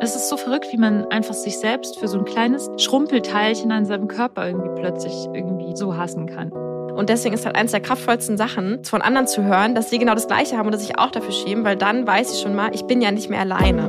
Es 0.00 0.14
ist 0.14 0.28
so 0.28 0.36
verrückt, 0.36 0.68
wie 0.70 0.76
man 0.76 1.06
einfach 1.06 1.34
sich 1.34 1.58
selbst 1.58 1.98
für 1.98 2.06
so 2.06 2.18
ein 2.18 2.24
kleines 2.24 2.70
Schrumpelteilchen 2.76 3.72
an 3.72 3.84
seinem 3.84 4.06
Körper 4.06 4.46
irgendwie 4.46 4.68
plötzlich 4.80 5.12
irgendwie 5.34 5.74
so 5.74 5.96
hassen 5.96 6.26
kann. 6.26 6.52
Und 6.52 7.08
deswegen 7.08 7.34
ist 7.34 7.44
halt 7.44 7.56
eines 7.56 7.72
der 7.72 7.80
kraftvollsten 7.80 8.36
Sachen, 8.36 8.84
von 8.84 9.02
anderen 9.02 9.26
zu 9.26 9.42
hören, 9.42 9.74
dass 9.74 9.90
sie 9.90 9.98
genau 9.98 10.14
das 10.14 10.28
Gleiche 10.28 10.56
haben 10.56 10.68
oder 10.68 10.78
sich 10.78 11.00
auch 11.00 11.10
dafür 11.10 11.32
schämen, 11.32 11.64
weil 11.64 11.74
dann 11.74 12.06
weiß 12.06 12.32
ich 12.32 12.40
schon 12.40 12.54
mal, 12.54 12.72
ich 12.72 12.84
bin 12.84 13.02
ja 13.02 13.10
nicht 13.10 13.28
mehr 13.28 13.40
alleine. 13.40 13.88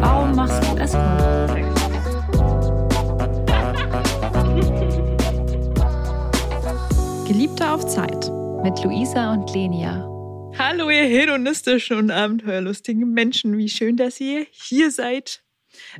Warum 0.00 0.34
machst 0.34 0.60
du 0.64 0.76
es? 0.82 0.90
Geliebte 7.28 7.70
auf 7.70 7.86
Zeit. 7.86 8.28
Mit 8.64 8.82
Luisa 8.82 9.32
und 9.32 9.54
Lenia. 9.54 10.15
Hallo, 10.58 10.88
ihr 10.88 11.04
hedonistischen 11.04 11.98
und 11.98 12.10
abenteuerlustigen 12.10 13.12
Menschen. 13.12 13.58
Wie 13.58 13.68
schön, 13.68 13.96
dass 13.96 14.18
ihr 14.20 14.46
hier 14.50 14.90
seid 14.90 15.44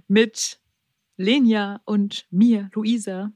mit 0.08 0.58
Lenia 1.18 1.80
und 1.84 2.26
mir, 2.30 2.70
Luisa. 2.74 3.32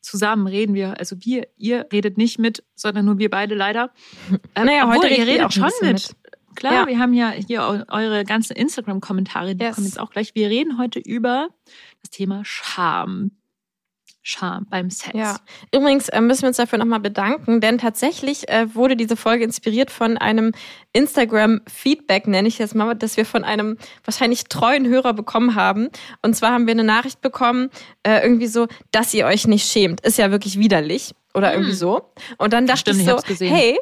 Zusammen 0.00 0.48
reden 0.48 0.74
wir, 0.74 0.98
also 0.98 1.16
wir, 1.20 1.46
ihr 1.56 1.86
redet 1.92 2.18
nicht 2.18 2.38
mit, 2.38 2.64
sondern 2.74 3.04
nur 3.04 3.18
wir 3.18 3.30
beide 3.30 3.54
leider. 3.54 3.92
naja, 4.56 4.88
heute 4.88 5.08
ihr 5.08 5.26
redet 5.26 5.52
schon 5.52 5.70
mit. 5.82 5.92
mit. 5.92 6.16
Klar, 6.56 6.72
ja. 6.72 6.86
wir 6.86 6.98
haben 6.98 7.12
ja 7.14 7.30
hier 7.30 7.86
eure 7.88 8.24
ganzen 8.24 8.56
Instagram-Kommentare, 8.56 9.54
die 9.54 9.64
yes. 9.64 9.74
kommen 9.76 9.86
jetzt 9.86 10.00
auch 10.00 10.10
gleich. 10.10 10.34
Wir 10.34 10.48
reden 10.48 10.78
heute 10.78 10.98
über 10.98 11.48
das 12.02 12.10
Thema 12.10 12.44
Scham. 12.44 13.30
Scham 14.28 14.66
beim 14.68 14.90
Sex. 14.90 15.14
Ja, 15.14 15.36
übrigens 15.72 16.08
äh, 16.08 16.20
müssen 16.20 16.42
wir 16.42 16.48
uns 16.48 16.56
dafür 16.56 16.80
nochmal 16.80 16.98
bedanken, 16.98 17.60
denn 17.60 17.78
tatsächlich 17.78 18.48
äh, 18.48 18.74
wurde 18.74 18.96
diese 18.96 19.14
Folge 19.14 19.44
inspiriert 19.44 19.92
von 19.92 20.18
einem 20.18 20.50
Instagram-Feedback, 20.92 22.26
nenne 22.26 22.48
ich 22.48 22.58
jetzt 22.58 22.74
mal, 22.74 22.96
das 22.96 23.16
wir 23.16 23.24
von 23.24 23.44
einem 23.44 23.78
wahrscheinlich 24.04 24.46
treuen 24.46 24.88
Hörer 24.88 25.12
bekommen 25.12 25.54
haben. 25.54 25.90
Und 26.22 26.34
zwar 26.34 26.50
haben 26.50 26.66
wir 26.66 26.72
eine 26.72 26.82
Nachricht 26.82 27.20
bekommen, 27.20 27.70
äh, 28.02 28.20
irgendwie 28.20 28.48
so, 28.48 28.66
dass 28.90 29.14
ihr 29.14 29.26
euch 29.26 29.46
nicht 29.46 29.70
schämt. 29.70 30.00
Ist 30.00 30.18
ja 30.18 30.32
wirklich 30.32 30.58
widerlich 30.58 31.12
oder 31.32 31.50
hm. 31.52 31.60
irgendwie 31.60 31.76
so. 31.76 32.10
Und 32.38 32.52
dann 32.52 32.66
dachte 32.66 32.94
Stimmt, 32.94 33.28
ich 33.28 33.38
so, 33.38 33.44
ich 33.44 33.52
hey, 33.52 33.78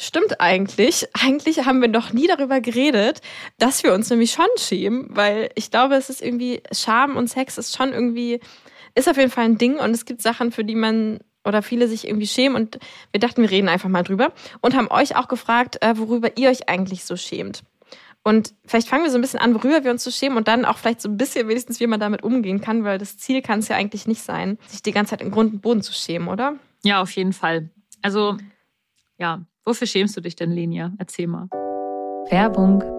Stimmt 0.00 0.40
eigentlich. 0.40 1.08
Eigentlich 1.12 1.66
haben 1.66 1.80
wir 1.80 1.88
noch 1.88 2.12
nie 2.12 2.28
darüber 2.28 2.60
geredet, 2.60 3.20
dass 3.58 3.82
wir 3.82 3.92
uns 3.92 4.08
nämlich 4.10 4.30
schon 4.30 4.46
schämen, 4.56 5.08
weil 5.10 5.50
ich 5.56 5.72
glaube, 5.72 5.96
es 5.96 6.08
ist 6.08 6.22
irgendwie, 6.22 6.62
Scham 6.70 7.16
und 7.16 7.28
Sex 7.28 7.58
ist 7.58 7.76
schon 7.76 7.92
irgendwie 7.92 8.38
ist 8.94 9.08
auf 9.08 9.16
jeden 9.16 9.30
Fall 9.30 9.44
ein 9.44 9.58
Ding 9.58 9.76
und 9.76 9.90
es 9.90 10.04
gibt 10.04 10.22
Sachen, 10.22 10.52
für 10.52 10.64
die 10.64 10.74
man 10.74 11.20
oder 11.44 11.62
viele 11.62 11.88
sich 11.88 12.06
irgendwie 12.06 12.26
schämen 12.26 12.56
und 12.56 12.78
wir 13.10 13.20
dachten, 13.20 13.42
wir 13.42 13.50
reden 13.50 13.68
einfach 13.68 13.88
mal 13.88 14.02
drüber 14.02 14.32
und 14.60 14.76
haben 14.76 14.90
euch 14.90 15.16
auch 15.16 15.28
gefragt, 15.28 15.82
äh, 15.82 15.96
worüber 15.96 16.36
ihr 16.36 16.50
euch 16.50 16.68
eigentlich 16.68 17.04
so 17.04 17.16
schämt. 17.16 17.62
Und 18.22 18.54
vielleicht 18.66 18.88
fangen 18.88 19.04
wir 19.04 19.10
so 19.10 19.16
ein 19.16 19.22
bisschen 19.22 19.40
an, 19.40 19.54
worüber 19.54 19.84
wir 19.84 19.90
uns 19.90 20.04
so 20.04 20.10
schämen 20.10 20.36
und 20.36 20.48
dann 20.48 20.64
auch 20.64 20.76
vielleicht 20.76 21.00
so 21.00 21.08
ein 21.08 21.16
bisschen 21.16 21.48
wenigstens, 21.48 21.80
wie 21.80 21.86
man 21.86 22.00
damit 22.00 22.22
umgehen 22.22 22.60
kann, 22.60 22.84
weil 22.84 22.98
das 22.98 23.16
Ziel 23.16 23.40
kann 23.40 23.60
es 23.60 23.68
ja 23.68 23.76
eigentlich 23.76 24.06
nicht 24.06 24.22
sein, 24.22 24.58
sich 24.66 24.82
die 24.82 24.92
ganze 24.92 25.10
Zeit 25.10 25.22
im 25.22 25.30
Grund 25.30 25.54
und 25.54 25.60
Boden 25.62 25.82
zu 25.82 25.92
schämen, 25.92 26.28
oder? 26.28 26.56
Ja, 26.82 27.00
auf 27.00 27.10
jeden 27.12 27.32
Fall. 27.32 27.70
Also, 28.02 28.36
ja, 29.16 29.46
wofür 29.64 29.86
schämst 29.86 30.16
du 30.16 30.20
dich 30.20 30.36
denn, 30.36 30.50
Lenia? 30.50 30.92
Erzähl 30.98 31.26
mal. 31.26 31.48
Werbung. 32.28 32.97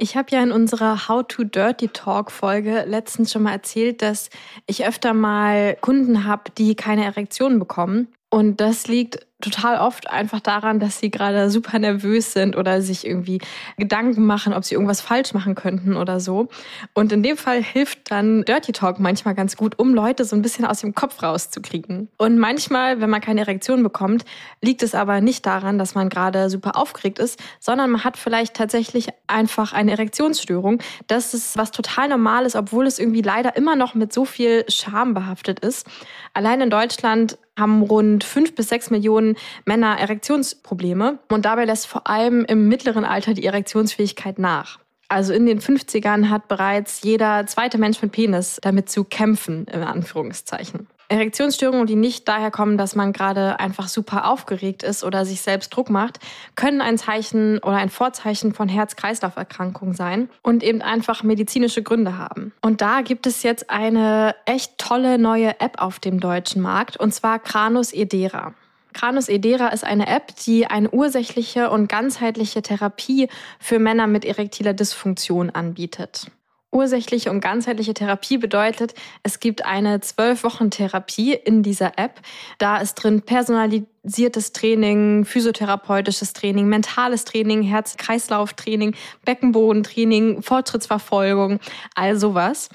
Ich 0.00 0.16
habe 0.16 0.28
ja 0.30 0.42
in 0.42 0.52
unserer 0.52 1.08
How 1.08 1.24
to 1.26 1.44
Dirty 1.44 1.88
Talk 1.88 2.30
Folge 2.30 2.84
letztens 2.86 3.32
schon 3.32 3.42
mal 3.42 3.52
erzählt, 3.52 4.02
dass 4.02 4.30
ich 4.66 4.86
öfter 4.86 5.14
mal 5.14 5.76
Kunden 5.80 6.24
habe, 6.24 6.50
die 6.56 6.74
keine 6.74 7.04
Erektion 7.04 7.58
bekommen. 7.58 8.08
Und 8.30 8.60
das 8.60 8.88
liegt 8.88 9.26
total 9.40 9.78
oft 9.78 10.10
einfach 10.10 10.40
daran, 10.40 10.80
dass 10.80 10.98
sie 10.98 11.10
gerade 11.10 11.48
super 11.48 11.78
nervös 11.78 12.32
sind 12.32 12.56
oder 12.56 12.82
sich 12.82 13.06
irgendwie 13.06 13.40
Gedanken 13.76 14.26
machen, 14.26 14.52
ob 14.52 14.64
sie 14.64 14.74
irgendwas 14.74 15.00
falsch 15.00 15.32
machen 15.32 15.54
könnten 15.54 15.96
oder 15.96 16.18
so. 16.18 16.48
Und 16.92 17.12
in 17.12 17.22
dem 17.22 17.36
Fall 17.36 17.62
hilft 17.62 18.10
dann 18.10 18.44
Dirty 18.44 18.72
Talk 18.72 18.98
manchmal 18.98 19.36
ganz 19.36 19.56
gut, 19.56 19.78
um 19.78 19.94
Leute 19.94 20.24
so 20.24 20.34
ein 20.34 20.42
bisschen 20.42 20.64
aus 20.64 20.80
dem 20.80 20.92
Kopf 20.92 21.22
rauszukriegen. 21.22 22.08
Und 22.18 22.38
manchmal, 22.38 23.00
wenn 23.00 23.10
man 23.10 23.20
keine 23.20 23.42
Erektion 23.42 23.84
bekommt, 23.84 24.24
liegt 24.60 24.82
es 24.82 24.96
aber 24.96 25.20
nicht 25.20 25.46
daran, 25.46 25.78
dass 25.78 25.94
man 25.94 26.08
gerade 26.08 26.50
super 26.50 26.76
aufgeregt 26.76 27.20
ist, 27.20 27.38
sondern 27.60 27.90
man 27.90 28.02
hat 28.02 28.16
vielleicht 28.16 28.54
tatsächlich 28.54 29.08
einfach 29.28 29.72
eine 29.72 29.92
Erektionsstörung. 29.92 30.82
Das 31.06 31.32
ist 31.32 31.56
was 31.56 31.70
total 31.70 32.08
Normales, 32.08 32.56
obwohl 32.56 32.88
es 32.88 32.98
irgendwie 32.98 33.22
leider 33.22 33.56
immer 33.56 33.76
noch 33.76 33.94
mit 33.94 34.12
so 34.12 34.24
viel 34.24 34.64
Scham 34.68 35.14
behaftet 35.14 35.60
ist. 35.60 35.86
Allein 36.34 36.60
in 36.60 36.70
Deutschland 36.70 37.38
haben 37.58 37.82
rund 37.82 38.24
fünf 38.24 38.54
bis 38.54 38.68
sechs 38.68 38.90
Millionen 38.90 39.27
Männer 39.64 39.98
Erektionsprobleme 39.98 41.18
und 41.28 41.44
dabei 41.44 41.64
lässt 41.64 41.86
vor 41.86 42.06
allem 42.06 42.44
im 42.44 42.68
mittleren 42.68 43.04
Alter 43.04 43.34
die 43.34 43.44
Erektionsfähigkeit 43.44 44.38
nach. 44.38 44.78
Also 45.08 45.32
in 45.32 45.46
den 45.46 45.60
50ern 45.60 46.28
hat 46.28 46.48
bereits 46.48 47.02
jeder 47.02 47.46
zweite 47.46 47.78
Mensch 47.78 48.02
mit 48.02 48.12
Penis 48.12 48.58
damit 48.62 48.90
zu 48.90 49.04
kämpfen, 49.04 49.66
in 49.66 49.82
Anführungszeichen. 49.82 50.86
Erektionsstörungen, 51.08 51.86
die 51.86 51.96
nicht 51.96 52.28
daher 52.28 52.50
kommen, 52.50 52.76
dass 52.76 52.94
man 52.94 53.14
gerade 53.14 53.58
einfach 53.60 53.88
super 53.88 54.30
aufgeregt 54.30 54.82
ist 54.82 55.04
oder 55.04 55.24
sich 55.24 55.40
selbst 55.40 55.74
Druck 55.74 55.88
macht, 55.88 56.18
können 56.54 56.82
ein 56.82 56.98
Zeichen 56.98 57.58
oder 57.60 57.76
ein 57.76 57.88
Vorzeichen 57.88 58.52
von 58.52 58.68
Herz-Kreislauf-Erkrankungen 58.68 59.94
sein 59.94 60.28
und 60.42 60.62
eben 60.62 60.82
einfach 60.82 61.22
medizinische 61.22 61.82
Gründe 61.82 62.18
haben. 62.18 62.52
Und 62.60 62.82
da 62.82 63.00
gibt 63.00 63.26
es 63.26 63.42
jetzt 63.42 63.70
eine 63.70 64.34
echt 64.44 64.76
tolle 64.76 65.18
neue 65.18 65.58
App 65.60 65.80
auf 65.80 65.98
dem 65.98 66.20
deutschen 66.20 66.60
Markt 66.60 66.98
und 66.98 67.14
zwar 67.14 67.38
Kranus 67.38 67.94
Edera. 67.94 68.52
Kranus 68.92 69.28
Edera 69.28 69.68
ist 69.68 69.84
eine 69.84 70.06
App, 70.06 70.34
die 70.44 70.66
eine 70.66 70.90
ursächliche 70.90 71.70
und 71.70 71.88
ganzheitliche 71.88 72.62
Therapie 72.62 73.28
für 73.58 73.78
Männer 73.78 74.06
mit 74.06 74.24
erektiler 74.24 74.74
Dysfunktion 74.74 75.50
anbietet. 75.50 76.30
Ursächliche 76.70 77.30
und 77.30 77.40
ganzheitliche 77.40 77.94
Therapie 77.94 78.36
bedeutet, 78.36 78.94
es 79.22 79.40
gibt 79.40 79.64
eine 79.64 80.00
zwölf 80.00 80.44
Wochen 80.44 80.70
Therapie 80.70 81.32
in 81.32 81.62
dieser 81.62 81.98
App. 81.98 82.20
Da 82.58 82.76
ist 82.76 82.94
drin 82.94 83.22
personalisiertes 83.22 84.52
Training, 84.52 85.24
physiotherapeutisches 85.24 86.34
Training, 86.34 86.66
mentales 86.68 87.24
Training, 87.24 87.62
Herz-Kreislauf-Training, 87.62 88.94
Beckenbodentraining, 89.24 90.42
Fortschrittsverfolgung, 90.42 91.58
all 91.94 92.18
sowas. 92.18 92.68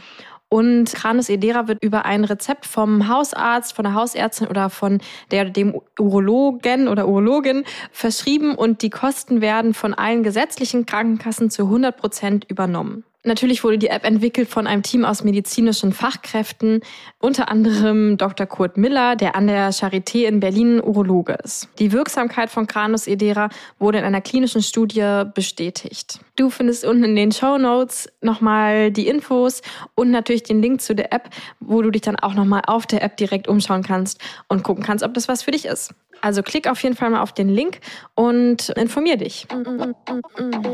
Und 0.54 0.94
Cranus 0.94 1.30
edera 1.30 1.68
wird 1.68 1.84
über 1.84 2.06
ein 2.06 2.26
Rezept 2.26 2.68
vom 2.68 3.08
Hausarzt, 3.08 3.74
von 3.74 3.86
der 3.86 3.96
Hausärztin 3.96 4.46
oder 4.46 4.70
von 4.70 5.02
der 5.32 5.46
dem 5.46 5.74
Urologen 6.00 6.88
oder 6.88 7.08
Urologin 7.08 7.64
verschrieben 7.92 8.54
und 8.54 8.84
die 8.84 8.92
Kosten 8.92 9.42
werden 9.42 9.74
von 9.74 9.96
allen 9.96 10.22
gesetzlichen 10.22 10.86
Krankenkassen 10.86 11.50
zu 11.50 11.64
100 11.64 11.98
Prozent 11.98 12.46
übernommen. 12.52 13.04
Natürlich 13.26 13.64
wurde 13.64 13.78
die 13.78 13.88
App 13.88 14.04
entwickelt 14.04 14.50
von 14.50 14.68
einem 14.68 14.84
Team 14.84 15.06
aus 15.06 15.24
medizinischen 15.24 15.94
Fachkräften, 15.94 16.82
unter 17.20 17.50
anderem 17.50 18.18
Dr. 18.18 18.46
Kurt 18.46 18.76
Miller, 18.76 19.16
der 19.16 19.38
an 19.38 19.48
der 19.48 19.72
Charité 19.72 20.26
in 20.26 20.42
Berlin 20.42 20.82
Urologe 20.82 21.38
ist. 21.42 21.70
Die 21.80 21.94
Wirksamkeit 21.94 22.50
von 22.50 22.68
Granus 22.68 23.08
Edera 23.08 23.48
wurde 23.80 24.00
in 24.00 24.04
einer 24.04 24.20
klinischen 24.20 24.62
Studie 24.62 25.24
bestätigt. 25.34 26.20
Du 26.36 26.50
findest 26.50 26.84
unten 26.84 27.06
in 27.06 27.16
den 27.16 27.32
Show 27.32 27.58
Notes 27.58 28.10
nochmal 28.20 28.92
die 28.92 29.08
Infos 29.08 29.62
und 29.96 30.12
natürlich 30.12 30.44
den 30.44 30.62
Link 30.62 30.82
zu 30.82 30.94
der 30.94 31.14
App, 31.14 31.30
wo 31.62 31.82
du 31.82 31.92
dich 31.92 32.02
dann 32.02 32.18
auch 32.18 32.34
nochmal 32.34 32.64
auf 32.68 32.86
der 32.88 33.04
App 33.04 33.16
direkt 33.16 33.48
umschauen 33.48 33.84
kannst 33.84 34.20
und 34.50 34.64
gucken 34.64 34.84
kannst, 34.84 35.04
ob 35.04 35.14
das 35.14 35.30
was 35.30 35.44
für 35.44 35.52
dich 35.52 35.64
ist. 35.66 35.94
Also 36.20 36.44
klick 36.44 36.70
auf 36.70 36.84
jeden 36.84 36.96
Fall 36.96 37.10
mal 37.10 37.22
auf 37.22 37.32
den 37.32 37.48
Link 37.48 37.80
und 38.16 38.70
informier 38.70 39.16
dich. 39.16 39.48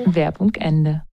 Werbung 0.06 0.56
Ende. 0.56 1.04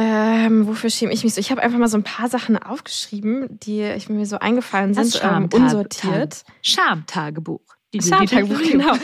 Ähm, 0.00 0.68
wofür 0.68 0.90
schäme 0.90 1.12
ich 1.12 1.24
mich 1.24 1.34
so? 1.34 1.40
Ich 1.40 1.50
habe 1.50 1.60
einfach 1.60 1.76
mal 1.76 1.88
so 1.88 1.96
ein 1.96 2.04
paar 2.04 2.28
Sachen 2.28 2.56
aufgeschrieben, 2.56 3.58
die 3.58 3.82
ich 3.82 4.08
mir 4.08 4.26
so 4.26 4.38
eingefallen 4.38 4.94
sind, 4.94 5.20
ähm, 5.24 5.48
unsortiert. 5.52 6.44
Schamtagebuch. 6.62 7.62
Schamtagebuch, 7.92 8.62
genau. 8.70 8.94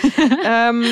ähm, 0.44 0.84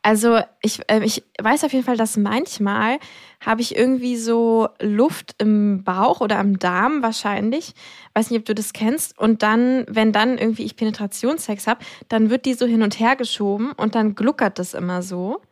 also 0.00 0.38
ich, 0.62 0.78
äh, 0.88 1.02
ich 1.02 1.24
weiß 1.42 1.64
auf 1.64 1.72
jeden 1.72 1.84
Fall, 1.84 1.96
dass 1.96 2.16
manchmal 2.16 3.00
habe 3.44 3.62
ich 3.62 3.74
irgendwie 3.74 4.16
so 4.16 4.68
Luft 4.80 5.34
im 5.38 5.82
Bauch 5.82 6.20
oder 6.20 6.38
am 6.38 6.60
Darm 6.60 7.02
wahrscheinlich. 7.02 7.74
Weiß 8.14 8.30
nicht, 8.30 8.38
ob 8.38 8.44
du 8.44 8.54
das 8.54 8.72
kennst. 8.72 9.18
Und 9.18 9.42
dann, 9.42 9.86
wenn 9.88 10.12
dann 10.12 10.38
irgendwie 10.38 10.62
ich 10.62 10.76
Penetrationssex 10.76 11.66
habe, 11.66 11.84
dann 12.08 12.30
wird 12.30 12.44
die 12.44 12.54
so 12.54 12.66
hin 12.66 12.84
und 12.84 13.00
her 13.00 13.16
geschoben 13.16 13.72
und 13.72 13.96
dann 13.96 14.14
gluckert 14.14 14.60
das 14.60 14.72
immer 14.72 15.02
so. 15.02 15.42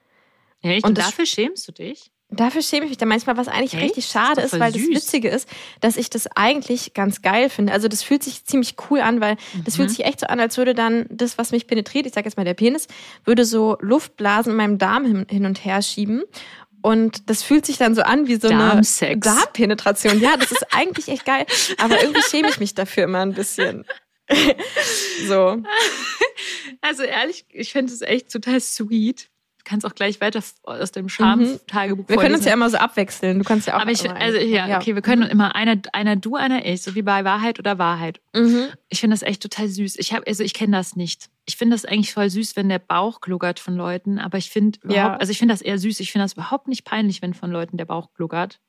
Und, 0.63 0.85
und 0.85 0.99
dafür 0.99 1.27
schämst 1.27 1.67
du 1.67 1.73
dich? 1.73 2.13
Dafür 2.35 2.63
schäme 2.63 2.85
ich 2.85 2.91
mich 2.91 2.99
dann 2.99 3.09
manchmal, 3.09 3.37
was 3.37 3.49
eigentlich 3.49 3.75
Echt? 3.75 3.83
richtig 3.83 4.07
schade 4.07 4.41
ist, 4.41 4.53
ist 4.53 4.61
weil 4.61 4.73
süß. 4.73 4.83
das 4.83 5.03
Witzige 5.03 5.29
ist, 5.29 5.49
dass 5.81 5.97
ich 5.97 6.11
das 6.11 6.27
eigentlich 6.37 6.95
ganz 6.95 7.23
geil 7.23 7.49
finde. 7.51 7.73
Also 7.73 7.89
das 7.89 8.03
fühlt 8.03 8.23
sich 8.23 8.45
ziemlich 8.45 8.77
cool 8.91 9.01
an, 9.01 9.21
weil 9.21 9.35
mhm. 9.35 9.65
das 9.65 9.77
fühlt 9.77 9.89
mhm. 9.89 9.95
sich 9.95 10.05
echt 10.05 10.21
so 10.21 10.27
an, 10.27 10.41
als 10.41 10.57
würde 10.57 10.75
dann 10.75 11.07
das, 11.11 11.39
was 11.39 11.53
mich 11.53 11.67
penetriert, 11.67 12.07
ich 12.07 12.15
sage 12.15 12.27
jetzt 12.27 12.37
mal 12.37 12.45
der 12.45 12.55
Penis, 12.55 12.89
würde 13.25 13.45
Luftblasen 13.81 14.53
in 14.53 14.57
meinem 14.57 14.79
Darm 14.79 15.27
hin 15.29 15.47
und 15.47 15.65
her 15.65 15.83
schieben. 15.83 16.23
Und 16.83 17.31
das 17.31 17.43
fühlt 17.43 17.65
sich 17.65 17.79
dann 17.79 17.95
so 17.95 18.03
an 18.03 18.27
wie 18.27 18.35
so 18.35 18.49
Darmsex. 18.49 19.27
eine 19.27 19.37
Darmpenetration. 19.37 20.21
Ja, 20.21 20.37
das 20.37 20.53
ist 20.53 20.67
eigentlich 20.71 21.09
echt 21.09 21.25
geil. 21.25 21.47
Aber 21.79 22.03
irgendwie 22.03 22.21
schäme 22.21 22.51
ich 22.51 22.61
mich 22.61 22.75
dafür 22.75 23.05
immer 23.05 23.21
ein 23.21 23.33
bisschen. 23.33 23.87
so. 25.27 25.63
Also 26.81 27.03
ehrlich, 27.03 27.47
ich 27.51 27.73
finde 27.73 27.93
es 27.93 28.03
echt 28.03 28.31
total 28.31 28.61
sweet 28.61 29.31
kannst 29.65 29.87
auch 29.87 29.95
gleich 29.95 30.21
weiter 30.21 30.41
aus 30.63 30.93
dem 30.93 31.09
Scham-Tagebuch 31.09 32.05
mhm. 32.05 32.09
Wir 32.09 32.17
können 32.17 32.35
uns 32.35 32.45
ja 32.45 32.53
immer 32.53 32.71
so 32.71 32.77
abwechseln. 32.77 33.39
Du 33.39 33.45
kannst 33.45 33.67
ja 33.67 33.77
auch. 33.77 33.81
Aber 33.81 33.91
ich, 33.91 34.09
also 34.09 34.39
ja, 34.39 34.69
ja, 34.69 34.79
okay, 34.79 34.95
wir 34.95 35.03
können 35.03 35.23
immer 35.23 35.55
einer, 35.55 35.77
einer 35.93 36.17
du, 36.17 36.37
einer 36.37 36.65
ich, 36.65 36.83
so 36.83 36.95
wie 36.95 37.03
bei 37.03 37.25
Wahrheit 37.25 37.59
oder 37.59 37.79
Wahrheit. 37.79 38.21
Mhm. 38.35 38.69
Ich 38.89 39.01
finde 39.01 39.15
das 39.15 39.23
echt 39.23 39.43
total 39.43 39.69
süß. 39.69 39.97
Ich 39.99 40.13
habe, 40.13 40.27
also 40.27 40.45
ich 40.45 40.55
kenne 40.55 40.77
das 40.77 40.97
nicht. 40.97 41.31
Ich 41.47 41.57
finde 41.57 41.75
das 41.75 41.85
eigentlich 41.85 42.13
voll 42.13 42.31
süß, 42.31 42.57
wenn 42.57 42.69
der 42.69 42.79
Bauch 42.79 43.21
gluckert 43.21 43.59
von 43.59 43.75
Leuten. 43.75 44.19
Aber 44.19 44.39
ich 44.39 44.51
finde, 44.51 44.79
ja. 44.89 45.17
also 45.17 45.31
ich 45.31 45.39
finde 45.39 45.55
das 45.55 45.63
eher 45.63 45.79
süß. 45.79 46.01
Ich 46.01 46.13
finde 46.13 46.25
das 46.25 46.35
überhaupt 46.35 46.69
nicht 46.69 46.85
peinlich, 46.85 47.23
wenn 47.23 47.35
von 47.35 47.51
Leuten 47.51 47.77
der 47.77 47.87
Bauch 47.87 48.13
gluckert. 48.15 48.61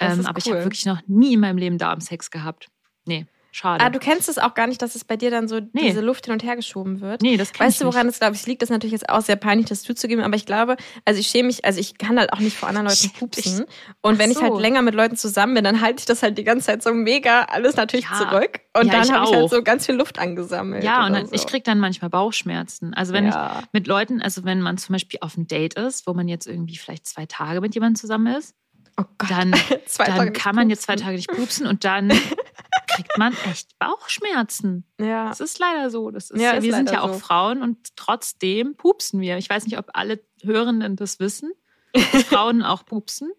Ähm, 0.00 0.26
aber 0.26 0.30
cool. 0.30 0.38
ich 0.38 0.50
habe 0.50 0.64
wirklich 0.64 0.86
noch 0.86 1.00
nie 1.06 1.34
in 1.34 1.40
meinem 1.40 1.58
Leben 1.58 1.78
Darmsex 1.78 2.30
gehabt. 2.30 2.68
Nee. 3.04 3.26
Schade. 3.50 3.82
Ah, 3.82 3.88
du 3.88 3.98
kennst 3.98 4.28
es 4.28 4.38
auch 4.38 4.54
gar 4.54 4.66
nicht, 4.66 4.82
dass 4.82 4.94
es 4.94 5.04
bei 5.04 5.16
dir 5.16 5.30
dann 5.30 5.48
so 5.48 5.58
nee. 5.72 5.88
diese 5.88 6.00
Luft 6.00 6.26
hin 6.26 6.34
und 6.34 6.44
her 6.44 6.54
geschoben 6.54 7.00
wird. 7.00 7.22
Nee, 7.22 7.36
das 7.36 7.58
Weißt 7.58 7.80
du, 7.80 7.86
woran 7.86 8.06
es, 8.06 8.18
glaube 8.18 8.36
ich, 8.36 8.46
liegt? 8.46 8.60
Das 8.60 8.68
ist 8.68 8.72
natürlich 8.72 8.92
jetzt 8.92 9.08
auch 9.08 9.22
sehr 9.22 9.36
peinlich, 9.36 9.66
das 9.66 9.82
zuzugeben, 9.82 10.22
aber 10.22 10.36
ich 10.36 10.44
glaube, 10.44 10.76
also 11.06 11.18
ich 11.18 11.28
schäme 11.28 11.46
mich, 11.46 11.64
also 11.64 11.80
ich 11.80 11.96
kann 11.96 12.18
halt 12.18 12.32
auch 12.32 12.40
nicht 12.40 12.56
vor 12.56 12.68
anderen 12.68 12.88
Leuten 12.88 13.10
pupsen. 13.18 13.64
Und 14.02 14.14
Ach 14.14 14.18
wenn 14.18 14.30
ich 14.30 14.40
halt 14.40 14.58
länger 14.60 14.82
mit 14.82 14.94
Leuten 14.94 15.16
zusammen 15.16 15.54
bin, 15.54 15.64
dann 15.64 15.80
halte 15.80 16.00
ich 16.00 16.06
das 16.06 16.22
halt 16.22 16.36
die 16.36 16.44
ganze 16.44 16.66
Zeit 16.66 16.82
so 16.82 16.92
mega 16.92 17.44
alles 17.44 17.76
natürlich 17.76 18.06
ja. 18.10 18.18
zurück. 18.18 18.60
Und 18.76 18.86
ja, 18.86 18.92
dann 18.92 19.12
habe 19.12 19.24
ich 19.24 19.34
halt 19.34 19.50
so 19.50 19.62
ganz 19.62 19.86
viel 19.86 19.94
Luft 19.94 20.18
angesammelt. 20.18 20.84
Ja, 20.84 21.06
und 21.06 21.14
dann, 21.14 21.26
so. 21.26 21.34
ich 21.34 21.46
kriege 21.46 21.62
dann 21.62 21.80
manchmal 21.80 22.10
Bauchschmerzen. 22.10 22.92
Also 22.94 23.12
wenn 23.12 23.26
ja. 23.26 23.60
ich 23.60 23.66
mit 23.72 23.86
Leuten, 23.86 24.20
also 24.20 24.44
wenn 24.44 24.60
man 24.60 24.76
zum 24.76 24.92
Beispiel 24.92 25.20
auf 25.22 25.36
einem 25.36 25.46
Date 25.46 25.74
ist, 25.74 26.06
wo 26.06 26.12
man 26.12 26.28
jetzt 26.28 26.46
irgendwie 26.46 26.76
vielleicht 26.76 27.06
zwei 27.06 27.26
Tage 27.26 27.60
mit 27.60 27.74
jemandem 27.74 27.96
zusammen 27.96 28.34
ist, 28.36 28.54
Oh 29.00 29.04
Gott. 29.16 29.30
Dann, 29.30 29.54
dann 29.98 30.32
kann 30.32 30.56
man 30.56 30.70
jetzt 30.70 30.82
zwei 30.82 30.96
Tage 30.96 31.14
nicht 31.16 31.30
pupsen 31.30 31.66
und 31.66 31.84
dann 31.84 32.12
kriegt 32.98 33.16
man 33.16 33.32
echt 33.48 33.78
Bauchschmerzen. 33.78 34.84
Ja. 35.00 35.28
Das 35.28 35.38
ist 35.38 35.60
leider 35.60 35.88
so. 35.88 36.10
Das 36.10 36.30
ist, 36.30 36.40
ja, 36.40 36.52
ist 36.52 36.64
wir 36.64 36.74
sind 36.74 36.90
ja 36.90 37.02
auch 37.02 37.12
so. 37.12 37.18
Frauen 37.20 37.62
und 37.62 37.96
trotzdem 37.96 38.76
pupsen 38.76 39.20
wir. 39.20 39.36
Ich 39.38 39.48
weiß 39.48 39.66
nicht, 39.66 39.78
ob 39.78 39.90
alle 39.92 40.20
Hörenden 40.42 40.96
das 40.96 41.20
wissen, 41.20 41.52
dass 41.92 42.22
Frauen 42.24 42.64
auch 42.64 42.84
pupsen. 42.84 43.30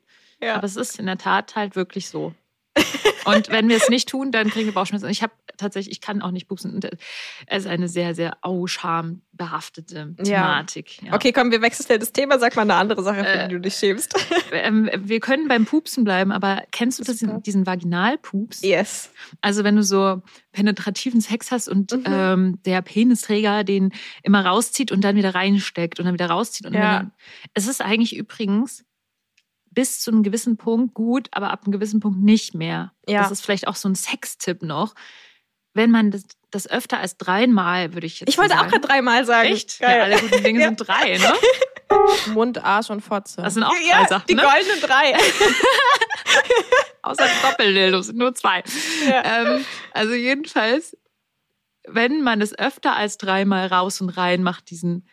Ja. 0.42 0.56
Aber 0.56 0.64
es 0.64 0.78
ist 0.78 0.98
in 0.98 1.08
der 1.08 1.18
Tat 1.18 1.58
halt 1.58 1.76
wirklich 1.76 2.08
so. 2.08 2.34
Und 3.26 3.50
wenn 3.50 3.68
wir 3.68 3.76
es 3.76 3.90
nicht 3.90 4.08
tun, 4.08 4.32
dann 4.32 4.50
kriegen 4.50 4.68
wir 4.68 4.74
Bauchschmerzen. 4.74 5.10
Ich 5.10 5.22
habe 5.22 5.34
tatsächlich, 5.60 5.92
ich 5.92 6.02
kann 6.02 6.22
auch 6.22 6.32
nicht 6.32 6.48
pupsen. 6.48 6.80
Es 7.48 7.66
ist 7.66 7.70
eine 7.70 7.88
sehr, 7.88 8.16
sehr 8.16 8.38
Auscham 8.42 9.22
behaftete 9.32 10.16
Thematik. 10.16 11.02
Ja. 11.02 11.10
Ja. 11.10 11.14
Okay, 11.16 11.32
komm, 11.32 11.52
wir 11.52 11.62
wechseln 11.62 12.00
das 12.00 12.12
Thema. 12.12 12.40
Sag 12.40 12.56
mal 12.56 12.64
eine 12.64 12.76
andere 12.76 13.04
Sache, 13.04 13.24
für 13.24 13.30
äh, 13.30 13.48
die 13.48 13.56
du 13.56 13.62
dich 13.62 13.76
schämst. 13.76 14.16
Ähm, 14.52 14.90
wir 14.98 15.20
können 15.20 15.48
beim 15.48 15.66
Pupsen 15.66 16.04
bleiben, 16.04 16.32
aber 16.32 16.64
kennst 16.72 17.00
du 17.00 17.04
das, 17.04 17.24
diesen 17.44 17.68
Vaginalpups? 17.68 18.64
Yes. 18.64 19.12
Also 19.42 19.64
wenn 19.64 19.76
du 19.76 19.84
so 19.84 20.24
penetrativen 20.52 21.22
Sex 21.22 21.52
hast 21.52 21.70
und 21.70 21.92
mhm. 21.92 22.04
ähm, 22.08 22.60
der 22.66 22.82
Penisträger 22.82 23.64
den 23.64 23.92
immer 24.24 24.44
rauszieht 24.44 24.92
und 24.92 25.04
dann 25.04 25.16
wieder 25.16 25.36
reinsteckt 25.36 26.00
und 26.00 26.06
dann 26.06 26.16
wieder 26.16 26.30
rauszieht. 26.30 26.66
Und 26.66 26.74
ja. 26.74 27.00
dann, 27.00 27.12
es 27.54 27.68
ist 27.68 27.82
eigentlich 27.82 28.16
übrigens 28.16 28.86
bis 29.72 30.02
zu 30.02 30.12
einem 30.12 30.24
gewissen 30.24 30.58
Punkt 30.58 30.94
gut, 30.94 31.28
aber 31.32 31.52
ab 31.52 31.64
einem 31.64 31.72
gewissen 31.72 32.00
Punkt 32.00 32.20
nicht 32.20 32.56
mehr. 32.56 32.94
Ja. 33.08 33.22
Das 33.22 33.32
ist 33.32 33.42
vielleicht 33.42 33.68
auch 33.68 33.76
so 33.76 33.88
ein 33.88 33.96
Sextipp 33.96 34.62
noch. 34.64 34.96
Wenn 35.80 35.92
man 35.92 36.12
das, 36.12 36.24
das 36.52 36.70
öfter 36.70 37.00
als 37.00 37.16
dreimal, 37.16 37.94
würde 37.94 38.06
ich 38.06 38.20
jetzt 38.20 38.28
Ich 38.28 38.38
wollte 38.38 38.50
sagen. 38.50 38.66
auch 38.68 38.70
gerade 38.70 38.86
dreimal 38.86 39.26
sagen. 39.26 39.48
Echt? 39.48 39.80
Geil. 39.80 39.98
Ja, 39.98 40.04
alle 40.04 40.18
guten 40.20 40.44
Dinge 40.44 40.60
ja. 40.64 40.68
sind 40.68 40.76
drei, 40.76 41.18
ne? 41.18 41.34
Mund, 42.34 42.62
Arsch 42.62 42.90
und 42.90 43.00
Fotze. 43.00 43.42
Das 43.42 43.54
sind 43.54 43.64
auch 43.64 43.72
drei 43.72 43.88
ja, 43.88 44.06
Sachen, 44.06 44.26
die 44.28 44.36
ne? 44.36 44.42
goldenen 44.42 44.82
drei. 44.82 45.14
Außer 47.02 47.26
Doppeldildos 47.44 48.08
sind 48.08 48.18
nur 48.18 48.36
zwei. 48.36 48.62
Ja. 49.08 49.24
Ähm, 49.24 49.66
also 49.94 50.14
jedenfalls, 50.16 50.98
wenn 51.88 52.24
man 52.24 52.42
es 52.42 52.60
öfter 52.60 52.98
als 52.98 53.18
dreimal 53.18 53.68
raus 53.68 54.02
und 54.02 54.10
rein 54.10 54.44
macht, 54.44 54.70
diesen 54.72 55.08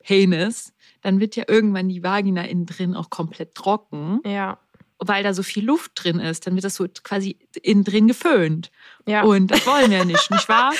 Penis, 0.00 0.72
dann 1.02 1.20
wird 1.20 1.36
ja 1.36 1.44
irgendwann 1.46 1.88
die 1.88 2.02
Vagina 2.02 2.42
innen 2.42 2.66
drin 2.66 2.96
auch 2.96 3.08
komplett 3.08 3.54
trocken. 3.54 4.18
Ja. 4.24 4.58
Weil 4.98 5.22
da 5.22 5.32
so 5.32 5.42
viel 5.42 5.64
Luft 5.64 5.92
drin 5.94 6.18
ist, 6.18 6.46
dann 6.46 6.54
wird 6.54 6.64
das 6.64 6.74
so 6.74 6.86
quasi 7.04 7.38
innen 7.62 7.84
drin 7.84 8.08
geföhnt. 8.08 8.70
Ja. 9.06 9.22
Und 9.22 9.48
das 9.48 9.66
wollen 9.66 9.90
wir 9.90 10.04
nicht, 10.04 10.30
nicht 10.30 10.48
wahr? 10.48 10.72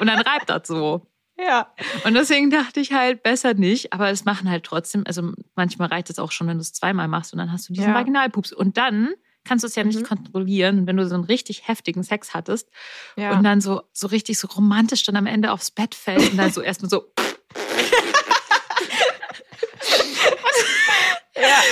Und 0.00 0.06
dann 0.06 0.20
reibt 0.20 0.50
das 0.50 0.68
so. 0.68 1.06
Ja. 1.38 1.72
Und 2.04 2.14
deswegen 2.14 2.50
dachte 2.50 2.80
ich 2.80 2.92
halt, 2.92 3.22
besser 3.22 3.54
nicht. 3.54 3.92
Aber 3.92 4.10
es 4.10 4.24
machen 4.24 4.50
halt 4.50 4.64
trotzdem, 4.64 5.04
also 5.06 5.32
manchmal 5.54 5.88
reicht 5.88 6.10
es 6.10 6.18
auch 6.18 6.32
schon, 6.32 6.46
wenn 6.48 6.58
du 6.58 6.62
es 6.62 6.72
zweimal 6.72 7.08
machst 7.08 7.32
und 7.32 7.38
dann 7.38 7.52
hast 7.52 7.68
du 7.68 7.72
diesen 7.72 7.90
ja. 7.90 7.94
Vaginalpups. 7.94 8.52
Und 8.52 8.76
dann 8.76 9.14
kannst 9.44 9.62
du 9.62 9.68
es 9.68 9.74
ja 9.76 9.84
nicht 9.84 10.00
mhm. 10.00 10.04
kontrollieren. 10.04 10.86
Wenn 10.86 10.96
du 10.96 11.08
so 11.08 11.14
einen 11.14 11.24
richtig 11.24 11.68
heftigen 11.68 12.02
Sex 12.02 12.34
hattest 12.34 12.68
ja. 13.16 13.32
und 13.32 13.44
dann 13.44 13.60
so, 13.60 13.82
so 13.92 14.08
richtig 14.08 14.38
so 14.38 14.48
romantisch 14.48 15.04
dann 15.04 15.16
am 15.16 15.26
Ende 15.26 15.52
aufs 15.52 15.70
Bett 15.70 15.94
fällt 15.94 16.32
und 16.32 16.36
dann 16.36 16.52
so 16.52 16.60
erstmal 16.60 16.90
so 16.90 17.12
Ja. 21.40 21.62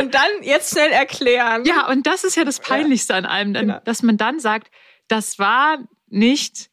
Und 0.00 0.14
dann 0.14 0.30
jetzt 0.42 0.72
schnell 0.72 0.90
erklären. 0.90 1.64
Ja, 1.64 1.88
und 1.88 2.06
das 2.06 2.24
ist 2.24 2.36
ja 2.36 2.44
das 2.44 2.60
Peinlichste 2.60 3.14
an 3.14 3.26
allem, 3.26 3.54
dann, 3.54 3.66
genau. 3.68 3.80
dass 3.84 4.02
man 4.02 4.16
dann 4.16 4.40
sagt, 4.40 4.70
das 5.08 5.38
war 5.38 5.78
nicht 6.08 6.70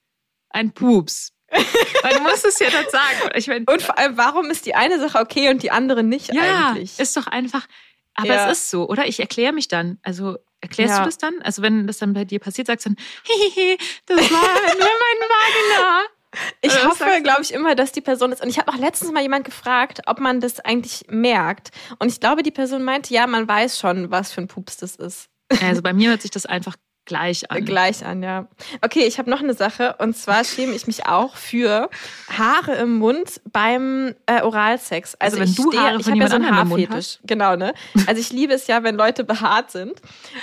ein 0.50 0.72
Pups. 0.72 1.34
Du 1.50 2.22
musst 2.24 2.46
es 2.46 2.60
ja 2.60 2.70
dann 2.70 2.90
sagen. 2.90 3.32
Ich 3.36 3.48
mein, 3.48 3.66
und 3.66 3.82
vor 3.82 3.98
allem, 3.98 4.18
warum 4.18 4.50
ist 4.50 4.66
die 4.66 4.76
eine 4.76 5.00
Sache 5.00 5.20
okay 5.20 5.50
und 5.50 5.64
die 5.64 5.72
andere 5.72 6.04
nicht 6.04 6.34
ja, 6.34 6.70
eigentlich? 6.70 7.00
Ist 7.00 7.16
doch 7.16 7.28
einfach. 7.28 7.68
Aber 8.14 8.28
ja. 8.28 8.50
es 8.50 8.60
ist 8.60 8.70
so, 8.70 8.88
oder? 8.88 9.08
Ich 9.08 9.20
erkläre 9.20 9.54
mich 9.54 9.68
dann. 9.68 10.00
Also 10.04 10.38
erklärst 10.60 10.96
ja. 10.96 11.00
du 11.00 11.06
das 11.06 11.18
dann? 11.18 11.42
Also 11.44 11.62
wenn 11.62 11.88
das 11.88 12.00
dann 12.00 12.14
bei 12.14 12.26
dir 12.26 12.40
passiert, 12.40 12.68
sagst 12.68 12.86
du 12.86 12.90
dann, 12.90 12.98
hehehe, 13.24 13.78
das 14.06 14.18
war 14.18 14.24
nur 14.24 14.80
mein 14.80 15.30
Vagina. 15.30 16.02
Ich 16.62 16.72
Oder 16.72 16.90
hoffe, 16.90 17.06
glaube 17.24 17.42
ich, 17.42 17.54
immer, 17.54 17.76
dass 17.76 17.92
die 17.92 18.02
Person 18.02 18.32
ist. 18.32 18.42
Und 18.42 18.50
ich 18.50 18.58
habe 18.58 18.72
auch 18.72 18.78
letztens 18.78 19.12
mal 19.12 19.22
jemand 19.22 19.46
gefragt, 19.46 20.02
ob 20.06 20.20
man 20.20 20.42
das 20.42 20.60
eigentlich 20.60 21.06
merkt. 21.10 21.72
Und 22.00 22.10
ich 22.10 22.20
glaube, 22.20 22.44
die 22.44 22.52
Person 22.52 22.84
meinte, 22.84 23.14
ja, 23.14 23.28
man 23.28 23.48
weiß 23.48 23.80
schon, 23.80 24.12
was 24.12 24.32
für 24.32 24.42
ein 24.42 24.48
Pups 24.48 24.78
das 24.78 24.96
ist. 24.96 25.30
Also 25.62 25.82
bei 25.82 25.94
mir 25.94 26.10
hört 26.10 26.22
sich 26.22 26.32
das 26.32 26.46
einfach 26.46 26.76
gleich 27.08 27.50
an. 27.50 27.66
Gleich 27.66 28.06
an, 28.06 28.22
ja. 28.22 28.48
Okay, 28.82 29.06
ich 29.06 29.18
habe 29.18 29.30
noch 29.30 29.42
eine 29.42 29.54
Sache. 29.54 29.96
Und 29.98 30.16
zwar 30.16 30.44
schäme 30.44 30.74
ich 30.74 30.86
mich 30.86 31.08
auch 31.08 31.36
für 31.36 31.90
Haare 32.38 32.76
im 32.76 32.98
Mund 32.98 33.42
beim 33.52 34.14
äh, 34.28 34.42
Oralsex. 34.42 35.16
Also, 35.16 35.40
also 35.40 35.58
wenn 35.58 35.66
du 35.66 35.72
stehe, 35.72 35.84
Haare 35.84 36.00
ich 36.00 36.08
habe 36.08 36.18
ja 36.18 36.30
so 36.30 36.36
einen 36.36 36.56
Haarfetisch. 36.56 37.20
Genau, 37.24 37.56
ne? 37.56 37.74
Also 38.06 38.22
ich 38.22 38.32
liebe 38.32 38.54
es 38.54 38.68
ja, 38.68 38.84
wenn 38.84 38.96
Leute 38.96 39.24
behaart 39.24 39.72
sind. 39.72 40.00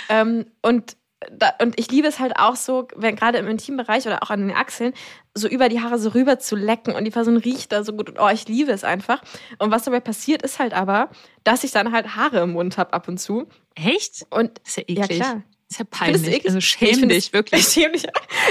Ähm, 0.09 0.47
und 0.61 0.97
da, 1.31 1.53
und 1.61 1.79
ich 1.79 1.89
liebe 1.89 2.07
es 2.07 2.19
halt 2.19 2.33
auch 2.37 2.55
so, 2.55 2.87
wenn 2.95 3.15
gerade 3.15 3.37
im 3.37 3.47
Intimbereich 3.47 4.05
oder 4.05 4.21
auch 4.23 4.29
an 4.29 4.47
den 4.47 4.55
Achseln, 4.55 4.93
so 5.33 5.47
über 5.47 5.69
die 5.69 5.81
Haare 5.81 5.99
so 5.99 6.09
rüber 6.09 6.39
zu 6.39 6.55
lecken 6.55 6.93
und 6.93 7.03
die 7.05 7.11
Person 7.11 7.37
riecht 7.37 7.71
da 7.71 7.83
so 7.83 7.93
gut 7.93 8.09
und 8.09 8.19
oh, 8.19 8.29
ich 8.29 8.47
liebe 8.47 8.71
es 8.71 8.83
einfach. 8.83 9.21
Und 9.59 9.71
was 9.71 9.83
dabei 9.83 9.99
passiert, 9.99 10.41
ist 10.41 10.59
halt 10.59 10.73
aber, 10.73 11.09
dass 11.43 11.63
ich 11.63 11.71
dann 11.71 11.91
halt 11.91 12.15
Haare 12.15 12.41
im 12.41 12.53
Mund 12.53 12.77
habe 12.77 12.93
ab 12.93 13.07
und 13.07 13.17
zu. 13.17 13.47
Echt? 13.75 14.25
Und 14.29 14.59
das 14.63 14.69
ist 14.69 14.77
ja 14.77 14.83
eklig. 14.83 14.97
Ja, 14.97 15.07
klar. 15.07 15.43
Das 15.67 15.71
ist 15.71 15.79
ja 15.79 15.85
peinlich. 15.89 16.45
Also 16.45 16.61
schäm 16.61 16.89
ich 16.89 17.07
dich, 17.07 17.33
wirklich. 17.33 17.61
Ich, 17.67 17.73
schäm 17.73 17.91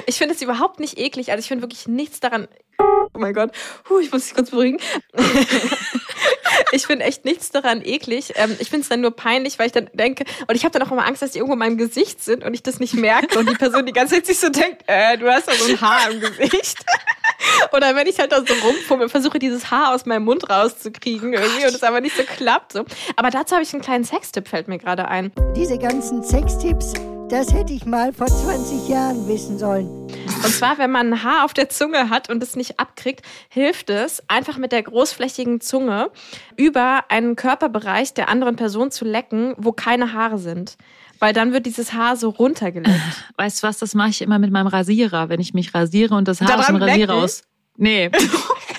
ich 0.07 0.17
finde 0.17 0.35
es 0.35 0.43
überhaupt 0.43 0.81
nicht 0.81 0.99
eklig. 0.99 1.31
Also 1.31 1.41
ich 1.41 1.49
finde 1.49 1.63
wirklich 1.63 1.87
nichts 1.87 2.21
daran. 2.21 2.49
Oh 2.79 3.19
mein 3.19 3.35
Gott. 3.35 3.53
Puh, 3.85 4.01
ich 4.01 4.11
muss 4.11 4.25
mich 4.25 4.35
kurz 4.35 4.51
beruhigen. 4.51 4.79
ich 6.73 6.87
finde 6.87 7.05
echt 7.05 7.25
nichts 7.25 7.51
daran 7.51 7.83
eklig. 7.85 8.33
Ähm, 8.37 8.57
ich 8.59 8.71
finde 8.71 8.83
es 8.83 8.89
dann 8.89 9.01
nur 9.01 9.11
peinlich, 9.11 9.59
weil 9.59 9.67
ich 9.67 9.73
dann 9.73 9.91
denke, 9.93 10.25
und 10.47 10.55
ich 10.55 10.65
habe 10.65 10.79
dann 10.79 10.87
auch 10.87 10.93
immer 10.93 11.07
Angst, 11.07 11.23
dass 11.23 11.33
die 11.33 11.39
irgendwo 11.39 11.55
in 11.55 11.59
meinem 11.59 11.79
Gesicht 11.79 12.23
sind 12.23 12.45
und 12.45 12.55
ich 12.55 12.63
das 12.63 12.81
nicht 12.81 12.95
merke 12.95 13.39
und 13.39 13.49
die 13.49 13.55
Person 13.55 13.87
die 13.87 13.93
ganze 13.93 14.15
Zeit 14.15 14.27
sich 14.27 14.39
so 14.39 14.49
denkt, 14.49 14.83
äh, 14.87 15.17
du 15.19 15.31
hast 15.31 15.49
da 15.49 15.53
so 15.55 15.71
ein 15.71 15.81
Haar 15.81 16.11
im 16.11 16.21
Gesicht. 16.21 16.85
Oder 17.73 17.95
wenn 17.95 18.07
ich 18.07 18.19
halt 18.19 18.33
da 18.33 18.39
so 18.39 18.55
rumfummel, 18.55 19.09
versuche 19.09 19.39
dieses 19.39 19.71
Haar 19.71 19.95
aus 19.95 20.07
meinem 20.07 20.25
Mund 20.25 20.49
rauszukriegen 20.49 21.35
oh 21.35 21.39
irgendwie 21.39 21.67
und 21.67 21.75
es 21.75 21.83
aber 21.83 22.01
nicht 22.01 22.17
so 22.17 22.23
klappt. 22.23 22.73
So. 22.73 22.85
Aber 23.17 23.31
dazu 23.31 23.55
habe 23.55 23.63
ich 23.63 23.73
einen 23.73 23.83
kleinen 23.83 24.05
Sextipp, 24.05 24.49
fällt 24.49 24.69
mir 24.69 24.79
gerade 24.79 25.09
ein. 25.09 25.33
Diese 25.57 25.79
ganzen 25.79 26.23
Sextipps, 26.23 26.95
das 27.29 27.53
hätte 27.53 27.73
ich 27.73 27.87
mal 27.87 28.13
vor 28.13 28.27
20 28.27 28.89
Jahren 28.89 29.27
wissen 29.29 29.59
sollen. 29.59 29.89
Und 29.89 30.53
zwar, 30.53 30.79
wenn 30.79 30.91
man 30.91 31.13
ein 31.13 31.23
Haar 31.23 31.45
auf 31.45 31.55
der 31.55 31.69
Zunge 31.69 32.11
hat 32.11 32.29
und 32.29 32.43
es 32.43 32.57
nicht 32.57 32.79
abkriegt, 32.79 33.25
hilft 33.49 33.91
es, 33.91 34.23
einfach 34.29 34.59
mit 34.59 34.73
der 34.73 34.83
großflächigen 34.83 35.61
Zunge 35.61 36.11
über 36.57 37.05
einen 37.09 37.37
Körperbereich 37.37 38.15
der 38.15 38.29
anderen 38.29 38.57
Person 38.57 38.91
zu 38.91 39.05
lecken, 39.05 39.55
wo 39.57 39.73
keine 39.73 40.13
Haare 40.13 40.39
sind 40.39 40.77
weil 41.21 41.33
dann 41.33 41.53
wird 41.53 41.65
dieses 41.65 41.95
Haar 41.95 42.17
so 42.17 42.29
runtergelegt. 42.29 43.01
Weißt 43.37 43.63
du 43.63 43.67
was, 43.67 43.79
das 43.79 43.95
mache 43.95 44.11
ich 44.11 44.21
immer 44.21 44.39
mit 44.39 44.51
meinem 44.51 44.67
Rasierer, 44.67 45.31
wenn 45.31 45.41
ich 45.41 45.55
mich 45.55 45.73
rasiere 45.73 46.15
und 46.17 46.29
das 46.29 46.41
Haar 46.41 46.49
Daran 46.49 46.61
aus 46.61 46.67
dem 46.67 46.77
Rasierer 46.77 47.15
aus. 47.15 47.43
Nee. 47.77 48.11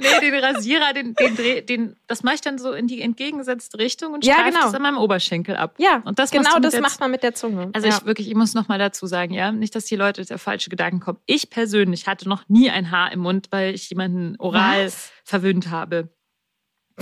nee, 0.00 0.30
den 0.30 0.44
Rasierer, 0.44 0.92
den, 0.92 1.14
den, 1.14 1.66
den, 1.66 1.96
das 2.06 2.22
mache 2.22 2.36
ich 2.36 2.40
dann 2.40 2.58
so 2.58 2.72
in 2.72 2.86
die 2.86 3.00
entgegengesetzte 3.00 3.78
Richtung 3.78 4.14
und 4.14 4.24
streife 4.24 4.40
ja, 4.40 4.48
genau. 4.48 4.62
das 4.62 4.74
an 4.74 4.82
meinem 4.82 4.98
Oberschenkel 4.98 5.56
ab. 5.56 5.74
Ja, 5.78 6.02
und 6.04 6.18
das 6.18 6.30
genau 6.30 6.58
das 6.58 6.78
macht 6.80 7.00
man 7.00 7.10
mit 7.10 7.22
der 7.22 7.34
Zunge. 7.34 7.70
Also 7.72 7.88
ja. 7.88 7.96
ich 7.96 8.04
wirklich, 8.04 8.28
ich 8.28 8.34
muss 8.34 8.54
noch 8.54 8.68
mal 8.68 8.78
dazu 8.78 9.06
sagen, 9.06 9.32
ja, 9.32 9.52
nicht, 9.52 9.74
dass 9.74 9.84
die 9.84 9.96
Leute 9.96 10.24
der 10.24 10.38
falsche 10.38 10.70
Gedanken 10.70 11.00
kommen. 11.00 11.18
Ich 11.26 11.50
persönlich 11.50 12.06
hatte 12.06 12.28
noch 12.28 12.48
nie 12.48 12.70
ein 12.70 12.90
Haar 12.90 13.12
im 13.12 13.20
Mund, 13.20 13.48
weil 13.50 13.74
ich 13.74 13.88
jemanden 13.90 14.36
oral 14.38 14.86
Was? 14.86 15.10
verwöhnt 15.24 15.70
habe. 15.70 16.10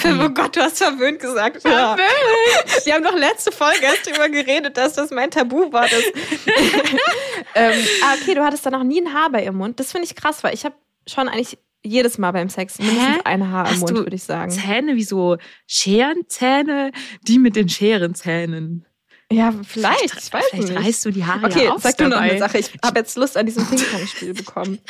Oh 0.05 0.29
Gott, 0.29 0.57
du 0.57 0.61
hast 0.61 0.79
verwöhnt 0.79 1.19
gesagt. 1.19 1.63
Verwöhnt! 1.63 1.99
Ja. 1.99 2.87
Wir 2.87 2.95
haben 2.95 3.05
doch 3.05 3.17
letzte 3.17 3.51
Folge 3.51 3.81
erst 3.83 4.07
darüber 4.07 4.29
geredet, 4.29 4.77
dass 4.77 4.95
das 4.95 5.11
mein 5.11 5.31
Tabuwort 5.31 5.91
ist. 5.93 6.13
ähm, 7.55 7.85
ah, 8.05 8.15
okay, 8.21 8.35
du 8.35 8.45
hattest 8.45 8.65
da 8.65 8.71
noch 8.71 8.85
nie 8.85 9.01
ein 9.01 9.13
Haar 9.13 9.31
bei 9.31 9.45
ihrem 9.45 9.57
Mund. 9.57 9.81
Das 9.81 9.93
finde 9.93 10.07
ich 10.07 10.15
krass, 10.15 10.45
weil 10.45 10.55
ich 10.55 10.65
habe 10.65 10.75
schon 11.07 11.29
eigentlich 11.29 11.59
jedes 11.85 12.19
Mal 12.19 12.33
beim 12.33 12.49
Sex 12.49 12.79
mindestens 12.79 13.07
Hä? 13.17 13.21
ein 13.25 13.51
Haar 13.51 13.71
im 13.73 13.79
Mund, 13.81 13.95
würde 13.97 14.17
ich 14.17 14.25
sagen. 14.25 14.51
Zähne 14.51 14.97
wie 14.97 15.05
so 15.05 15.37
Scherenzähne, 15.67 16.93
die 17.23 17.39
mit 17.39 17.57
den 17.57 17.69
Scherenzähnen. 17.69 18.85
Ja, 19.31 19.53
vielleicht, 19.63 20.05
ich 20.05 20.33
weiß 20.33 20.45
Vielleicht 20.51 20.69
nicht. 20.71 20.79
reißt 20.87 21.05
du 21.05 21.11
die 21.11 21.25
Haare 21.25 21.47
Okay, 21.47 21.65
ja 21.67 21.73
auf 21.75 21.83
sag 21.83 21.99
du 21.99 22.05
noch 22.05 22.13
dabei. 22.13 22.31
eine 22.31 22.39
Sache. 22.39 22.59
Ich 22.59 22.71
habe 22.83 22.99
jetzt 23.01 23.15
Lust 23.19 23.37
an 23.37 23.45
diesem 23.45 23.67
Ping-Pong-Spiel 23.67 24.35
bekommen. 24.35 24.79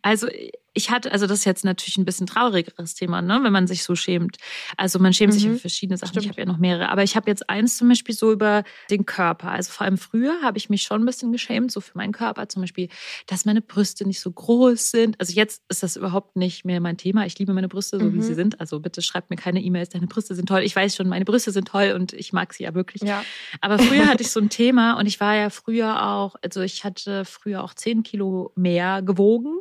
Also 0.00 0.26
ich 0.74 0.90
hatte, 0.90 1.12
also 1.12 1.26
das 1.26 1.40
ist 1.40 1.44
jetzt 1.44 1.64
natürlich 1.64 1.96
ein 1.98 2.04
bisschen 2.04 2.26
traurigeres 2.26 2.94
Thema, 2.94 3.20
ne, 3.22 3.40
wenn 3.42 3.52
man 3.52 3.66
sich 3.66 3.82
so 3.82 3.94
schämt. 3.94 4.36
Also 4.76 4.98
man 4.98 5.12
schämt 5.12 5.32
sich 5.34 5.44
Mhm. 5.46 5.54
für 5.54 5.58
verschiedene 5.60 5.96
Sachen. 5.96 6.10
Stimmt. 6.12 6.24
Ich 6.26 6.30
habe 6.30 6.40
ja 6.40 6.46
noch 6.46 6.58
mehrere, 6.58 6.88
aber 6.88 7.02
ich 7.02 7.14
habe 7.16 7.30
jetzt 7.30 7.48
eins 7.50 7.76
zum 7.76 7.88
Beispiel 7.88 8.14
so 8.14 8.32
über 8.32 8.64
den 8.90 9.04
Körper. 9.06 9.50
Also 9.50 9.70
vor 9.72 9.84
allem 9.84 9.98
früher 9.98 10.40
habe 10.42 10.58
ich 10.58 10.70
mich 10.70 10.82
schon 10.82 11.02
ein 11.02 11.06
bisschen 11.06 11.32
geschämt, 11.32 11.70
so 11.72 11.80
für 11.80 11.96
meinen 11.96 12.12
Körper 12.12 12.48
zum 12.48 12.62
Beispiel, 12.62 12.88
dass 13.26 13.44
meine 13.44 13.60
Brüste 13.60 14.06
nicht 14.06 14.20
so 14.20 14.30
groß 14.32 14.90
sind. 14.90 15.20
Also 15.20 15.32
jetzt 15.34 15.62
ist 15.68 15.82
das 15.82 15.96
überhaupt 15.96 16.36
nicht 16.36 16.64
mehr 16.64 16.80
mein 16.80 16.96
Thema. 16.96 17.26
Ich 17.26 17.38
liebe 17.38 17.52
meine 17.52 17.68
Brüste 17.68 17.98
so, 17.98 18.12
wie 18.12 18.16
Mhm. 18.16 18.22
sie 18.22 18.34
sind. 18.34 18.60
Also 18.60 18.80
bitte 18.80 19.02
schreibt 19.02 19.30
mir 19.30 19.36
keine 19.36 19.60
E-Mails, 19.60 19.90
deine 19.90 20.06
Brüste 20.06 20.34
sind 20.34 20.48
toll. 20.48 20.62
Ich 20.62 20.74
weiß 20.74 20.96
schon, 20.96 21.08
meine 21.08 21.24
Brüste 21.24 21.50
sind 21.50 21.68
toll 21.68 21.92
und 21.94 22.12
ich 22.12 22.32
mag 22.32 22.52
sie 22.54 22.64
ja 22.64 22.74
wirklich. 22.74 23.02
Ja. 23.02 23.24
Aber 23.60 23.78
früher 23.78 24.06
hatte 24.08 24.22
ich 24.22 24.30
so 24.30 24.40
ein 24.40 24.48
Thema 24.50 24.94
und 24.98 25.06
ich 25.06 25.20
war 25.20 25.34
ja 25.36 25.50
früher 25.50 26.06
auch, 26.06 26.34
also 26.42 26.60
ich 26.62 26.84
hatte 26.84 27.24
früher 27.24 27.62
auch 27.62 27.74
10 27.74 28.02
Kilo 28.02 28.52
mehr 28.54 29.02
gewogen 29.02 29.60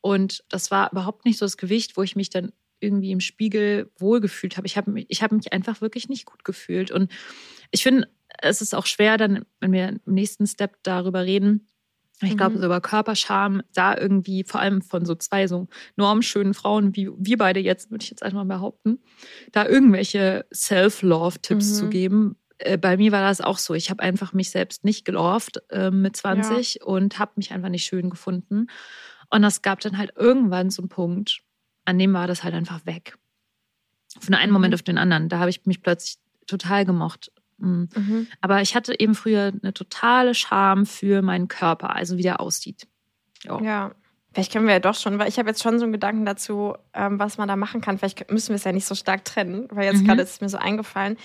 und 0.00 0.44
das 0.50 0.70
war 0.70 0.92
überhaupt 0.92 1.24
nicht 1.24 1.38
so 1.38 1.46
das 1.46 1.56
Gewicht, 1.56 1.96
wo 1.96 2.02
ich 2.02 2.16
mich 2.16 2.28
dann 2.30 2.52
irgendwie 2.80 3.10
im 3.12 3.20
Spiegel 3.20 3.90
wohlgefühlt 3.98 4.56
habe. 4.56 4.66
Ich 4.66 4.76
habe 4.76 4.90
mich, 4.90 5.06
ich 5.08 5.22
habe 5.22 5.34
mich 5.36 5.52
einfach 5.52 5.80
wirklich 5.80 6.08
nicht 6.08 6.26
gut 6.26 6.44
gefühlt 6.44 6.90
und 6.90 7.10
ich 7.70 7.82
finde, 7.82 8.08
es 8.42 8.60
ist 8.62 8.74
auch 8.74 8.86
schwer 8.86 9.16
dann, 9.18 9.44
wenn 9.60 9.72
wir 9.72 9.88
im 9.88 10.00
nächsten 10.06 10.46
Step 10.46 10.76
darüber 10.82 11.24
reden, 11.24 11.66
ich 12.22 12.36
glaube, 12.36 12.56
Mhm. 12.56 12.60
so 12.60 12.66
über 12.66 12.80
Körperscham, 12.82 13.62
da 13.74 13.96
irgendwie 13.96 14.44
vor 14.44 14.60
allem 14.60 14.82
von 14.82 15.06
so 15.06 15.14
zwei 15.14 15.46
so 15.46 15.68
normschönen 15.96 16.52
Frauen 16.52 16.94
wie 16.94 17.08
wir 17.16 17.38
beide 17.38 17.60
jetzt, 17.60 17.90
würde 17.90 18.02
ich 18.04 18.10
jetzt 18.10 18.22
einfach 18.22 18.44
mal 18.44 18.56
behaupten, 18.56 18.98
da 19.52 19.66
irgendwelche 19.66 20.44
Self-Love-Tipps 20.52 21.70
Mhm. 21.70 21.74
zu 21.74 21.88
geben. 21.88 22.36
Äh, 22.58 22.76
Bei 22.76 22.96
mir 22.98 23.12
war 23.12 23.22
das 23.22 23.40
auch 23.40 23.56
so. 23.58 23.72
Ich 23.74 23.88
habe 23.90 24.02
einfach 24.02 24.34
mich 24.34 24.50
selbst 24.50 24.84
nicht 24.84 25.06
geloved 25.06 25.62
äh, 25.70 25.90
mit 25.90 26.14
20 26.16 26.82
und 26.84 27.18
habe 27.18 27.32
mich 27.36 27.52
einfach 27.52 27.70
nicht 27.70 27.84
schön 27.84 28.10
gefunden. 28.10 28.66
Und 29.30 29.42
das 29.42 29.62
gab 29.62 29.80
dann 29.80 29.96
halt 29.98 30.12
irgendwann 30.16 30.70
so 30.70 30.82
einen 30.82 30.88
Punkt, 30.88 31.40
an 31.84 31.98
dem 31.98 32.12
war 32.12 32.26
das 32.26 32.42
halt 32.44 32.54
einfach 32.54 32.84
weg. 32.86 33.16
Von 34.18 34.34
einem 34.34 34.50
Mhm. 34.50 34.54
Moment 34.54 34.74
auf 34.74 34.82
den 34.82 34.98
anderen. 34.98 35.28
Da 35.28 35.38
habe 35.38 35.50
ich 35.50 35.64
mich 35.66 35.82
plötzlich 35.82 36.16
total 36.46 36.84
gemocht. 36.84 37.30
Mm. 37.58 37.84
Mhm. 37.94 38.26
Aber 38.40 38.60
ich 38.60 38.74
hatte 38.74 38.98
eben 38.98 39.14
früher 39.14 39.52
eine 39.62 39.72
totale 39.72 40.34
Scham 40.34 40.84
für 40.84 41.22
meinen 41.22 41.46
Körper, 41.46 41.94
also 41.94 42.16
wie 42.16 42.22
der 42.22 42.40
aussieht. 42.40 42.88
Ja. 43.44 43.60
Ja. 43.62 43.94
Vielleicht 44.32 44.52
können 44.52 44.66
wir 44.66 44.74
ja 44.74 44.80
doch 44.80 44.94
schon, 44.94 45.18
weil 45.18 45.28
ich 45.28 45.38
habe 45.38 45.48
jetzt 45.48 45.62
schon 45.62 45.78
so 45.78 45.84
einen 45.84 45.92
Gedanken 45.92 46.24
dazu, 46.24 46.74
ähm, 46.94 47.18
was 47.18 47.36
man 47.38 47.48
da 47.48 47.56
machen 47.56 47.80
kann. 47.80 47.98
Vielleicht 47.98 48.30
müssen 48.30 48.50
wir 48.50 48.56
es 48.56 48.64
ja 48.64 48.72
nicht 48.72 48.86
so 48.86 48.94
stark 48.94 49.24
trennen, 49.24 49.66
weil 49.72 49.84
jetzt 49.86 50.02
Mhm. 50.02 50.06
gerade 50.06 50.22
ist 50.22 50.30
es 50.34 50.40
mir 50.40 50.48
so 50.48 50.58
eingefallen. 50.58 51.16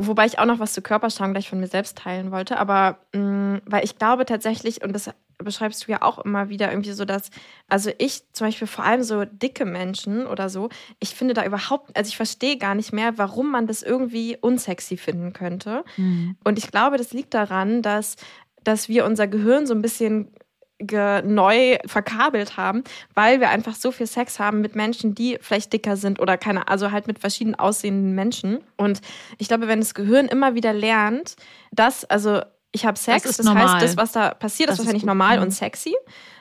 Wobei 0.00 0.26
ich 0.26 0.38
auch 0.38 0.44
noch 0.44 0.58
was 0.60 0.72
zu 0.74 0.82
Körperscham 0.82 1.32
gleich 1.32 1.48
von 1.48 1.58
mir 1.60 1.66
selbst 1.66 1.98
teilen 1.98 2.30
wollte. 2.30 2.58
Aber 2.58 2.98
mh, 3.12 3.60
weil 3.66 3.84
ich 3.84 3.98
glaube 3.98 4.26
tatsächlich, 4.26 4.82
und 4.82 4.92
das 4.92 5.10
beschreibst 5.38 5.86
du 5.86 5.92
ja 5.92 6.02
auch 6.02 6.18
immer 6.18 6.48
wieder 6.48 6.70
irgendwie 6.70 6.92
so, 6.92 7.04
dass, 7.04 7.30
also 7.68 7.90
ich 7.98 8.22
zum 8.32 8.48
Beispiel 8.48 8.66
vor 8.66 8.84
allem 8.84 9.04
so 9.04 9.24
dicke 9.24 9.64
Menschen 9.64 10.26
oder 10.26 10.48
so, 10.48 10.68
ich 10.98 11.14
finde 11.14 11.34
da 11.34 11.44
überhaupt, 11.44 11.96
also 11.96 12.08
ich 12.08 12.16
verstehe 12.16 12.58
gar 12.58 12.74
nicht 12.74 12.92
mehr, 12.92 13.18
warum 13.18 13.50
man 13.52 13.68
das 13.68 13.82
irgendwie 13.84 14.36
unsexy 14.40 14.96
finden 14.96 15.32
könnte. 15.32 15.84
Mhm. 15.96 16.36
Und 16.42 16.58
ich 16.58 16.70
glaube, 16.72 16.96
das 16.96 17.12
liegt 17.12 17.34
daran, 17.34 17.82
dass, 17.82 18.16
dass 18.64 18.88
wir 18.88 19.04
unser 19.04 19.28
Gehirn 19.28 19.66
so 19.66 19.74
ein 19.74 19.82
bisschen 19.82 20.32
neu 20.80 21.76
verkabelt 21.86 22.56
haben, 22.56 22.84
weil 23.14 23.40
wir 23.40 23.50
einfach 23.50 23.74
so 23.74 23.90
viel 23.90 24.06
Sex 24.06 24.38
haben 24.38 24.60
mit 24.60 24.76
Menschen, 24.76 25.14
die 25.14 25.38
vielleicht 25.40 25.72
dicker 25.72 25.96
sind 25.96 26.20
oder 26.20 26.38
keine, 26.38 26.68
also 26.68 26.92
halt 26.92 27.06
mit 27.06 27.18
verschieden 27.18 27.54
aussehenden 27.56 28.14
Menschen. 28.14 28.60
Und 28.76 29.00
ich 29.38 29.48
glaube, 29.48 29.66
wenn 29.68 29.80
das 29.80 29.94
Gehirn 29.94 30.26
immer 30.26 30.54
wieder 30.54 30.72
lernt, 30.72 31.36
dass, 31.72 32.04
also 32.04 32.42
ich 32.70 32.86
habe 32.86 32.98
Sex, 32.98 33.22
das, 33.24 33.44
normal. 33.44 33.74
heißt, 33.74 33.82
das, 33.82 33.96
was 33.96 34.12
da 34.12 34.34
passiert, 34.34 34.68
Das 34.68 34.74
ist 34.78 34.84
wahrscheinlich 34.84 35.04
normal 35.04 35.38
Mhm. 35.38 35.44
und 35.44 35.50
sexy. 35.50 35.96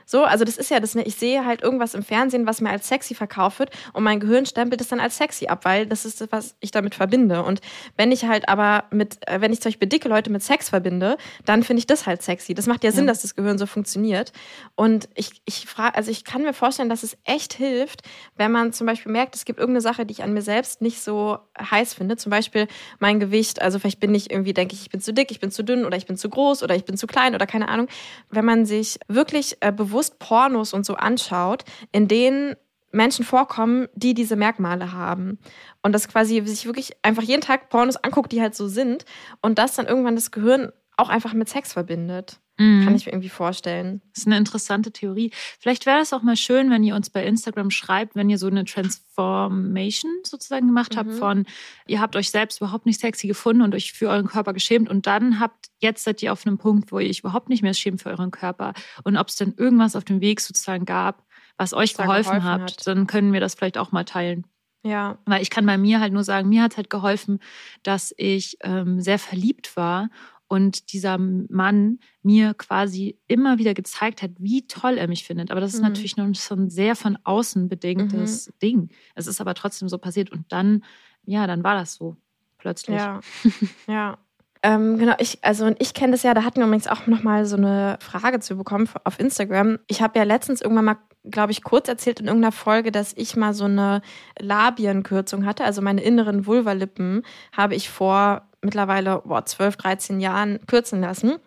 So, 0.10 0.24
also 0.24 0.46
das 0.46 0.56
ist 0.56 0.72
ja 0.72 0.80
das, 0.80 0.96
ne, 0.96 1.04
ich 1.04 1.16
sehe 1.16 1.46
halt 1.46 1.62
irgendwas 1.62 1.94
im 1.94 2.02
Fernsehen, 2.02 2.48
was 2.48 2.62
mir 2.62 2.70
als 2.70 2.88
sexy 2.88 3.14
verkauft 3.14 3.60
wird 3.60 3.72
und 3.92 4.04
mein 4.04 4.22
Gehirn 4.22 4.46
stempelt 4.46 4.80
es 4.80 4.88
dann 4.88 5.02
als 5.02 5.18
sexy 5.18 5.48
ab, 5.48 5.66
weil 5.66 5.86
das 5.86 6.06
ist 6.06 6.22
das, 6.22 6.30
was 6.32 6.56
ich 6.62 6.72
damit 6.72 6.96
verbinde. 6.96 7.44
Und 7.44 7.60
wenn 7.98 8.14
ich 8.14 8.24
halt 8.26 8.48
aber 8.48 8.86
mit, 8.90 9.18
äh, 9.28 9.42
wenn 9.42 9.52
ich 9.52 9.60
zum 9.62 9.70
Beispiel 9.72 9.90
dicke 9.90 10.08
Leute 10.08 10.30
mit 10.30 10.42
Sex 10.42 10.70
verbinde, 10.70 11.18
dann 11.44 11.62
finde 11.62 11.80
ich 11.80 11.88
das 11.88 12.06
halt 12.08 12.22
sexy. 12.24 12.54
Das 12.54 12.68
macht 12.68 12.86
ja 12.86 12.92
Sinn, 12.94 13.04
Ja. 13.06 13.12
dass 13.12 13.22
das 13.22 13.36
Gehirn 13.36 13.58
so 13.58 13.66
funktioniert. 13.66 14.32
Und 14.76 15.10
ich, 15.16 15.42
ich 15.44 15.66
frage, 15.66 15.96
also 15.98 16.10
ich 16.10 16.24
kann 16.24 16.42
mir 16.42 16.54
vorstellen, 16.54 16.88
dass 16.88 17.04
es 17.04 17.18
echt 17.26 17.52
hilft, 17.54 18.04
wenn 18.38 18.52
man 18.54 18.72
zum 18.72 18.88
Beispiel 18.88 19.12
merkt, 19.12 19.36
es 19.36 19.44
gibt 19.44 19.60
irgendeine 19.60 19.82
Sache, 19.82 20.06
die 20.06 20.14
ich 20.14 20.24
an 20.24 20.32
mir 20.34 20.42
selbst 20.42 20.82
nicht 20.82 21.02
so 21.02 21.38
heiß 21.60 21.94
finde. 21.96 22.16
Zum 22.16 22.30
Beispiel 22.30 22.68
mein 23.00 23.20
Gewicht. 23.20 23.62
Also 23.62 23.78
vielleicht 23.78 24.00
bin 24.00 24.16
ich 24.16 24.32
irgendwie, 24.32 24.54
denke 24.54 24.74
ich, 24.74 24.84
ich 24.84 24.90
bin 24.90 25.02
zu 25.02 25.14
dick, 25.14 25.32
ich 25.32 25.42
bin 25.42 25.52
zu 25.52 25.64
dünn 25.64 25.84
oder 25.86 25.98
ich 25.98 26.06
bin 26.06 26.16
zu 26.16 26.30
groß 26.30 26.64
oder 26.64 26.76
ich 26.76 26.86
bin 26.86 26.96
zu 26.96 27.08
klein 27.08 27.36
oder 27.36 27.46
keine 27.46 27.68
Ahnung. 27.68 27.88
Wenn 28.30 28.46
man 28.46 28.66
sich 28.66 29.00
wirklich 29.10 29.58
äh, 29.60 29.74
bewusst 29.98 30.20
Pornos 30.20 30.74
und 30.74 30.86
so 30.86 30.94
anschaut, 30.94 31.64
in 31.92 32.08
denen 32.08 32.56
Menschen 32.92 33.26
vorkommen, 33.26 33.88
die 33.96 34.14
diese 34.14 34.36
Merkmale 34.36 34.92
haben. 34.92 35.40
Und 35.82 35.94
das 35.94 36.08
quasi 36.08 36.40
sich 36.46 36.68
wirklich 36.68 36.92
einfach 37.02 37.24
jeden 37.24 37.42
Tag 37.42 37.70
Pornos 37.70 37.98
anguckt, 37.98 38.32
die 38.32 38.42
halt 38.42 38.54
so 38.56 38.68
sind. 38.68 39.06
Und 39.42 39.58
das 39.58 39.76
dann 39.76 39.88
irgendwann 39.88 40.16
das 40.16 40.30
Gehirn 40.30 40.72
auch 40.98 41.10
einfach 41.10 41.34
mit 41.34 41.50
Sex 41.50 41.74
verbindet. 41.74 42.40
Mhm. 42.60 42.84
Kann 42.86 42.96
ich 42.96 43.06
mir 43.06 43.12
irgendwie 43.12 43.30
vorstellen. 43.30 44.02
Das 44.14 44.20
ist 44.24 44.28
eine 44.28 44.38
interessante 44.38 44.92
Theorie. 44.92 45.32
Vielleicht 45.60 45.86
wäre 45.86 46.00
es 46.00 46.12
auch 46.14 46.24
mal 46.24 46.36
schön, 46.36 46.70
wenn 46.72 46.84
ihr 46.84 46.96
uns 46.96 47.10
bei 47.10 47.24
Instagram 47.24 47.70
schreibt, 47.70 48.16
wenn 48.16 48.30
ihr 48.30 48.38
so 48.40 48.48
eine 48.48 48.66
Transformation 48.66 50.12
sozusagen 50.24 50.68
gemacht 50.68 50.98
habt 50.98 51.10
Mhm. 51.12 51.18
von, 51.18 51.46
ihr 51.86 52.02
habt 52.02 52.16
euch 52.16 52.32
selbst 52.32 52.60
überhaupt 52.60 52.86
nicht 52.86 53.00
sexy 53.00 53.28
gefunden 53.28 53.62
und 53.62 53.76
euch 53.76 53.94
für 53.94 54.10
euren 54.10 54.28
Körper 54.28 54.54
geschämt 54.54 54.90
und 54.90 55.06
dann 55.08 55.40
habt, 55.40 55.68
jetzt 55.80 56.04
seid 56.04 56.22
ihr 56.24 56.32
auf 56.32 56.46
einem 56.46 56.58
Punkt, 56.58 56.92
wo 56.92 57.00
ihr 57.00 57.10
euch 57.10 57.20
überhaupt 57.20 57.50
nicht 57.50 57.62
mehr 57.62 57.74
schämt 57.74 58.02
für 58.02 58.10
euren 58.10 58.32
Körper 58.32 58.74
und 59.04 59.18
ob 59.18 59.28
es 59.28 59.36
denn 59.36 59.54
irgendwas 59.58 59.96
auf 59.96 60.04
dem 60.04 60.22
Weg 60.22 60.42
sozusagen 60.42 60.86
gab, 60.86 61.24
was 61.58 61.74
euch 61.74 61.94
da 61.94 62.04
geholfen, 62.04 62.30
geholfen 62.40 62.44
hat, 62.50 62.62
hat. 62.62 62.88
dann 62.88 63.08
können 63.08 63.34
wir 63.34 63.40
das 63.40 63.56
vielleicht 63.56 63.78
auch 63.78 63.92
mal 63.92 64.04
teilen. 64.06 64.46
Ja. 64.84 65.18
Weil 65.26 65.42
ich 65.42 65.50
kann 65.50 65.66
bei 65.66 65.78
mir 65.78 66.00
halt 66.00 66.14
nur 66.14 66.24
sagen, 66.24 66.50
mir 66.50 66.64
hat 66.64 66.78
halt 66.78 66.90
geholfen, 66.90 67.40
dass 67.84 68.14
ich 68.18 68.58
ähm, 68.62 69.02
sehr 69.02 69.20
verliebt 69.20 69.76
war 69.76 70.10
und 70.48 70.94
dieser 70.94 71.18
Mann 71.18 72.00
mir 72.24 72.54
quasi 72.54 73.18
immer 73.28 73.58
wieder 73.58 73.74
gezeigt 73.74 74.22
hat, 74.22 74.32
wie 74.40 74.66
toll 74.68 74.98
er 74.98 75.08
mich 75.08 75.26
findet. 75.26 75.52
Aber 75.52 75.60
das 75.62 75.74
ist 75.74 75.82
Mhm. 75.82 75.88
natürlich 75.90 76.18
noch 76.18 76.34
so 76.36 76.56
ein 76.56 76.70
sehr 76.70 76.96
von 76.96 77.18
außen 77.24 77.68
bedingtes 77.70 78.52
Ding. 78.62 78.90
Es 79.16 79.28
ist 79.28 79.42
aber 79.42 79.54
trotzdem 79.54 79.90
so 79.90 79.98
passiert 79.98 80.32
und 80.32 80.46
dann, 80.52 80.84
ja, 81.26 81.48
dann 81.48 81.64
war 81.64 81.76
das 81.76 81.96
so 81.96 82.16
plötzlich. 82.58 82.98
Ja. 82.98 83.20
ja. 83.88 84.18
Ähm, 84.64 84.98
genau, 84.98 85.14
ich, 85.20 85.44
also 85.44 85.66
und 85.66 85.80
ich 85.80 85.94
kenne 85.94 86.14
das 86.14 86.24
ja, 86.24 86.34
da 86.34 86.44
hatten 86.44 86.60
wir 86.60 86.66
übrigens 86.66 86.88
auch 86.88 87.06
nochmal 87.06 87.46
so 87.46 87.56
eine 87.58 87.98
Frage 88.02 88.40
zu 88.40 88.56
bekommen 88.58 88.90
auf 89.04 89.20
Instagram. 89.20 89.78
Ich 89.88 90.02
habe 90.02 90.18
ja 90.18 90.24
letztens 90.26 90.62
irgendwann 90.62 90.86
mal, 90.86 90.98
glaube 91.30 91.52
ich, 91.52 91.64
kurz 91.64 91.88
erzählt 91.88 92.20
in 92.20 92.26
irgendeiner 92.26 92.52
Folge, 92.52 92.92
dass 92.92 93.14
ich 93.16 93.36
mal 93.36 93.54
so 93.54 93.66
eine 93.66 94.02
Labienkürzung 94.40 95.46
hatte. 95.46 95.64
Also 95.64 95.82
meine 95.82 96.02
inneren 96.02 96.46
Vulvalippen 96.48 97.22
habe 97.56 97.76
ich 97.76 97.90
vor 97.90 98.50
mittlerweile 98.68 99.22
boah, 99.26 99.46
12, 99.46 99.78
13 99.78 100.20
Jahren 100.20 100.60
kürzen 100.68 101.02
lassen. 101.02 101.38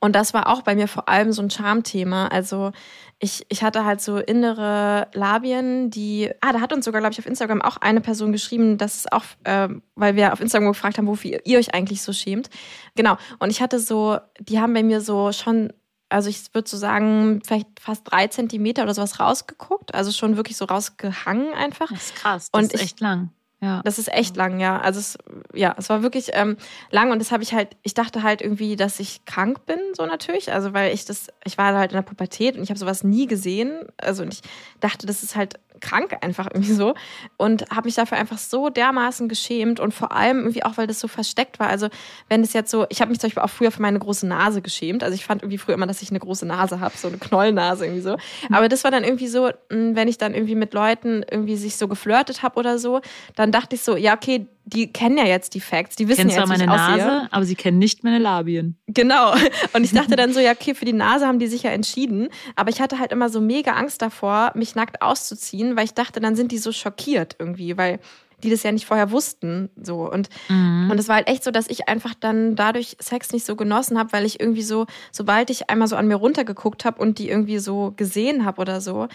Und 0.00 0.16
das 0.16 0.34
war 0.34 0.48
auch 0.48 0.62
bei 0.62 0.74
mir 0.74 0.88
vor 0.88 1.08
allem 1.08 1.30
so 1.30 1.40
ein 1.40 1.48
Charmthema. 1.48 2.26
Also 2.26 2.72
ich, 3.20 3.46
ich 3.48 3.62
hatte 3.62 3.84
halt 3.84 4.00
so 4.00 4.16
innere 4.18 5.06
Labien, 5.14 5.88
die. 5.88 6.30
Ah, 6.40 6.52
da 6.52 6.60
hat 6.60 6.72
uns 6.72 6.84
sogar, 6.84 7.00
glaube 7.00 7.12
ich, 7.12 7.20
auf 7.20 7.26
Instagram 7.26 7.62
auch 7.62 7.76
eine 7.76 8.00
Person 8.00 8.32
geschrieben, 8.32 8.76
dass 8.76 8.96
es 8.96 9.12
auch, 9.12 9.22
ähm, 9.44 9.82
weil 9.94 10.16
wir 10.16 10.32
auf 10.32 10.40
Instagram 10.40 10.72
gefragt 10.72 10.98
haben, 10.98 11.06
wofür 11.06 11.38
ihr 11.44 11.58
euch 11.60 11.74
eigentlich 11.74 12.02
so 12.02 12.12
schämt. 12.12 12.50
Genau. 12.96 13.16
Und 13.38 13.50
ich 13.50 13.62
hatte 13.62 13.78
so, 13.78 14.18
die 14.40 14.58
haben 14.60 14.74
bei 14.74 14.82
mir 14.82 15.00
so 15.00 15.30
schon, 15.30 15.72
also 16.08 16.28
ich 16.28 16.52
würde 16.52 16.68
so 16.68 16.76
sagen, 16.76 17.40
vielleicht 17.46 17.68
fast 17.80 18.02
drei 18.10 18.26
Zentimeter 18.26 18.82
oder 18.82 18.94
sowas 18.94 19.20
rausgeguckt. 19.20 19.94
Also 19.94 20.10
schon 20.10 20.36
wirklich 20.36 20.56
so 20.56 20.64
rausgehangen 20.64 21.54
einfach. 21.54 21.88
Das 21.88 22.06
ist 22.06 22.16
krass. 22.16 22.48
Das 22.50 22.58
Und 22.60 22.72
ist 22.72 22.80
ich- 22.80 22.82
echt 22.86 23.00
lang. 23.00 23.30
Ja. 23.62 23.80
Das 23.84 24.00
ist 24.00 24.12
echt 24.12 24.36
lang, 24.36 24.58
ja. 24.58 24.80
Also 24.80 24.98
es, 24.98 25.16
ja, 25.54 25.74
es 25.78 25.88
war 25.88 26.02
wirklich 26.02 26.30
ähm, 26.32 26.56
lang 26.90 27.12
und 27.12 27.20
das 27.20 27.30
habe 27.30 27.44
ich 27.44 27.54
halt, 27.54 27.68
ich 27.84 27.94
dachte 27.94 28.24
halt 28.24 28.42
irgendwie, 28.42 28.74
dass 28.74 28.98
ich 28.98 29.24
krank 29.24 29.66
bin, 29.66 29.78
so 29.96 30.04
natürlich. 30.04 30.52
Also 30.52 30.74
weil 30.74 30.92
ich 30.92 31.04
das, 31.04 31.28
ich 31.44 31.56
war 31.58 31.72
halt 31.72 31.92
in 31.92 31.96
der 31.96 32.02
Pubertät 32.02 32.56
und 32.56 32.64
ich 32.64 32.70
habe 32.70 32.78
sowas 32.78 33.04
nie 33.04 33.28
gesehen. 33.28 33.86
Also 33.98 34.24
und 34.24 34.34
ich 34.34 34.40
dachte, 34.80 35.06
das 35.06 35.22
ist 35.22 35.36
halt 35.36 35.60
krank 35.82 36.16
einfach 36.22 36.46
irgendwie 36.46 36.72
so 36.72 36.94
und 37.36 37.68
habe 37.70 37.86
mich 37.86 37.94
dafür 37.94 38.16
einfach 38.16 38.38
so 38.38 38.70
dermaßen 38.70 39.28
geschämt 39.28 39.80
und 39.80 39.92
vor 39.92 40.12
allem 40.12 40.38
irgendwie 40.38 40.64
auch, 40.64 40.78
weil 40.78 40.86
das 40.86 41.00
so 41.00 41.08
versteckt 41.08 41.60
war. 41.60 41.68
Also 41.68 41.88
wenn 42.28 42.42
es 42.42 42.54
jetzt 42.54 42.70
so, 42.70 42.86
ich 42.88 43.00
habe 43.02 43.10
mich 43.10 43.20
zum 43.20 43.28
Beispiel 43.28 43.42
auch 43.42 43.50
früher 43.50 43.70
für 43.70 43.82
meine 43.82 43.98
große 43.98 44.26
Nase 44.26 44.62
geschämt. 44.62 45.02
Also 45.02 45.14
ich 45.14 45.24
fand 45.24 45.42
irgendwie 45.42 45.58
früher 45.58 45.74
immer, 45.74 45.86
dass 45.86 46.00
ich 46.00 46.10
eine 46.10 46.20
große 46.20 46.46
Nase 46.46 46.80
habe, 46.80 46.96
so 46.96 47.08
eine 47.08 47.18
Knollnase 47.18 47.84
irgendwie 47.84 48.00
so. 48.00 48.16
Aber 48.50 48.68
das 48.68 48.84
war 48.84 48.90
dann 48.90 49.04
irgendwie 49.04 49.28
so, 49.28 49.50
mh, 49.70 49.96
wenn 49.96 50.08
ich 50.08 50.16
dann 50.16 50.34
irgendwie 50.34 50.54
mit 50.54 50.72
Leuten 50.72 51.24
irgendwie 51.30 51.56
sich 51.56 51.76
so 51.76 51.88
geflirtet 51.88 52.42
habe 52.42 52.58
oder 52.58 52.78
so, 52.78 53.00
dann 53.34 53.52
dachte 53.52 53.74
ich 53.74 53.82
so, 53.82 53.96
ja 53.96 54.14
okay, 54.14 54.46
die 54.64 54.92
kennen 54.92 55.18
ja 55.18 55.24
jetzt 55.24 55.54
die 55.54 55.60
Facts, 55.60 55.96
die 55.96 56.06
wissen 56.08 56.28
kennen 56.28 56.30
ja 56.30 56.44
zwar 56.44 56.56
jetzt, 56.56 56.66
meine 56.66 56.72
aussehe. 56.72 57.06
Nase, 57.06 57.28
aber 57.32 57.44
sie 57.44 57.54
kennen 57.56 57.78
nicht 57.78 58.04
meine 58.04 58.18
Labien. 58.18 58.76
Genau. 58.86 59.32
Und 59.72 59.84
ich 59.84 59.92
dachte 59.92 60.16
dann 60.16 60.32
so, 60.32 60.40
ja, 60.40 60.52
okay, 60.52 60.74
für 60.74 60.84
die 60.84 60.92
Nase 60.92 61.26
haben 61.26 61.38
die 61.38 61.48
sich 61.48 61.64
ja 61.64 61.70
entschieden. 61.70 62.28
Aber 62.56 62.70
ich 62.70 62.80
hatte 62.80 62.98
halt 62.98 63.12
immer 63.12 63.28
so 63.28 63.40
mega 63.40 63.72
Angst 63.72 64.02
davor, 64.02 64.52
mich 64.54 64.74
nackt 64.74 65.02
auszuziehen, 65.02 65.76
weil 65.76 65.84
ich 65.84 65.94
dachte, 65.94 66.20
dann 66.20 66.36
sind 66.36 66.52
die 66.52 66.58
so 66.58 66.70
schockiert 66.72 67.36
irgendwie, 67.38 67.76
weil 67.76 67.98
die 68.42 68.50
das 68.50 68.62
ja 68.64 68.72
nicht 68.72 68.86
vorher 68.86 69.10
wussten. 69.12 69.70
So. 69.80 70.10
Und, 70.10 70.28
Mhm. 70.48 70.90
und 70.90 70.98
es 70.98 71.08
war 71.08 71.16
halt 71.16 71.28
echt 71.28 71.44
so, 71.44 71.50
dass 71.50 71.68
ich 71.68 71.88
einfach 71.88 72.14
dann 72.18 72.56
dadurch 72.56 72.96
Sex 73.00 73.32
nicht 73.32 73.46
so 73.46 73.54
genossen 73.56 73.98
habe, 73.98 74.12
weil 74.12 74.24
ich 74.24 74.40
irgendwie 74.40 74.62
so, 74.62 74.86
sobald 75.12 75.50
ich 75.50 75.70
einmal 75.70 75.86
so 75.88 75.96
an 75.96 76.08
mir 76.08 76.16
runtergeguckt 76.16 76.84
habe 76.84 77.00
und 77.00 77.18
die 77.18 77.28
irgendwie 77.28 77.58
so 77.58 77.92
gesehen 77.96 78.44
habe 78.44 78.60
oder 78.60 78.80
so, 78.80 79.08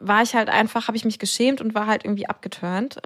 war 0.00 0.22
ich 0.22 0.34
halt 0.34 0.48
einfach, 0.48 0.88
habe 0.88 0.96
ich 0.96 1.04
mich 1.04 1.20
geschämt 1.20 1.60
und 1.60 1.74
war 1.76 1.86
halt 1.86 2.04
irgendwie 2.04 2.28
abgeturnt. 2.28 2.98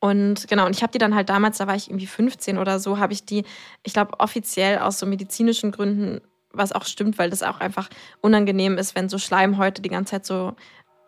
Und 0.00 0.46
genau, 0.48 0.66
und 0.66 0.76
ich 0.76 0.82
habe 0.82 0.92
die 0.92 0.98
dann 0.98 1.14
halt 1.14 1.28
damals, 1.28 1.58
da 1.58 1.66
war 1.66 1.74
ich 1.74 1.90
irgendwie 1.90 2.06
15 2.06 2.58
oder 2.58 2.78
so, 2.78 2.98
habe 2.98 3.12
ich 3.12 3.24
die, 3.24 3.44
ich 3.82 3.92
glaube, 3.92 4.20
offiziell 4.20 4.78
aus 4.78 4.98
so 4.98 5.06
medizinischen 5.06 5.72
Gründen, 5.72 6.20
was 6.52 6.72
auch 6.72 6.84
stimmt, 6.84 7.18
weil 7.18 7.30
das 7.30 7.42
auch 7.42 7.60
einfach 7.60 7.88
unangenehm 8.20 8.78
ist, 8.78 8.94
wenn 8.94 9.08
so 9.08 9.18
Schleimhäute 9.18 9.82
die 9.82 9.88
ganze 9.88 10.12
Zeit 10.12 10.26
so, 10.26 10.54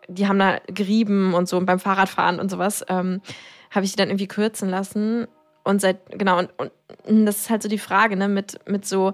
die 0.07 0.27
haben 0.27 0.39
da 0.39 0.59
gerieben 0.67 1.33
und 1.33 1.47
so 1.47 1.57
und 1.57 1.65
beim 1.65 1.79
Fahrradfahren 1.79 2.39
und 2.39 2.51
sowas, 2.51 2.83
ähm, 2.89 3.21
habe 3.71 3.85
ich 3.85 3.91
die 3.91 3.97
dann 3.97 4.09
irgendwie 4.09 4.27
kürzen 4.27 4.69
lassen. 4.69 5.27
Und 5.63 5.79
seit, 5.79 6.17
genau, 6.17 6.39
und, 6.39 6.49
und 6.57 7.25
das 7.25 7.37
ist 7.37 7.49
halt 7.49 7.63
so 7.63 7.69
die 7.69 7.77
Frage, 7.77 8.17
ne, 8.17 8.27
mit, 8.27 8.59
mit 8.67 8.85
so 8.85 9.13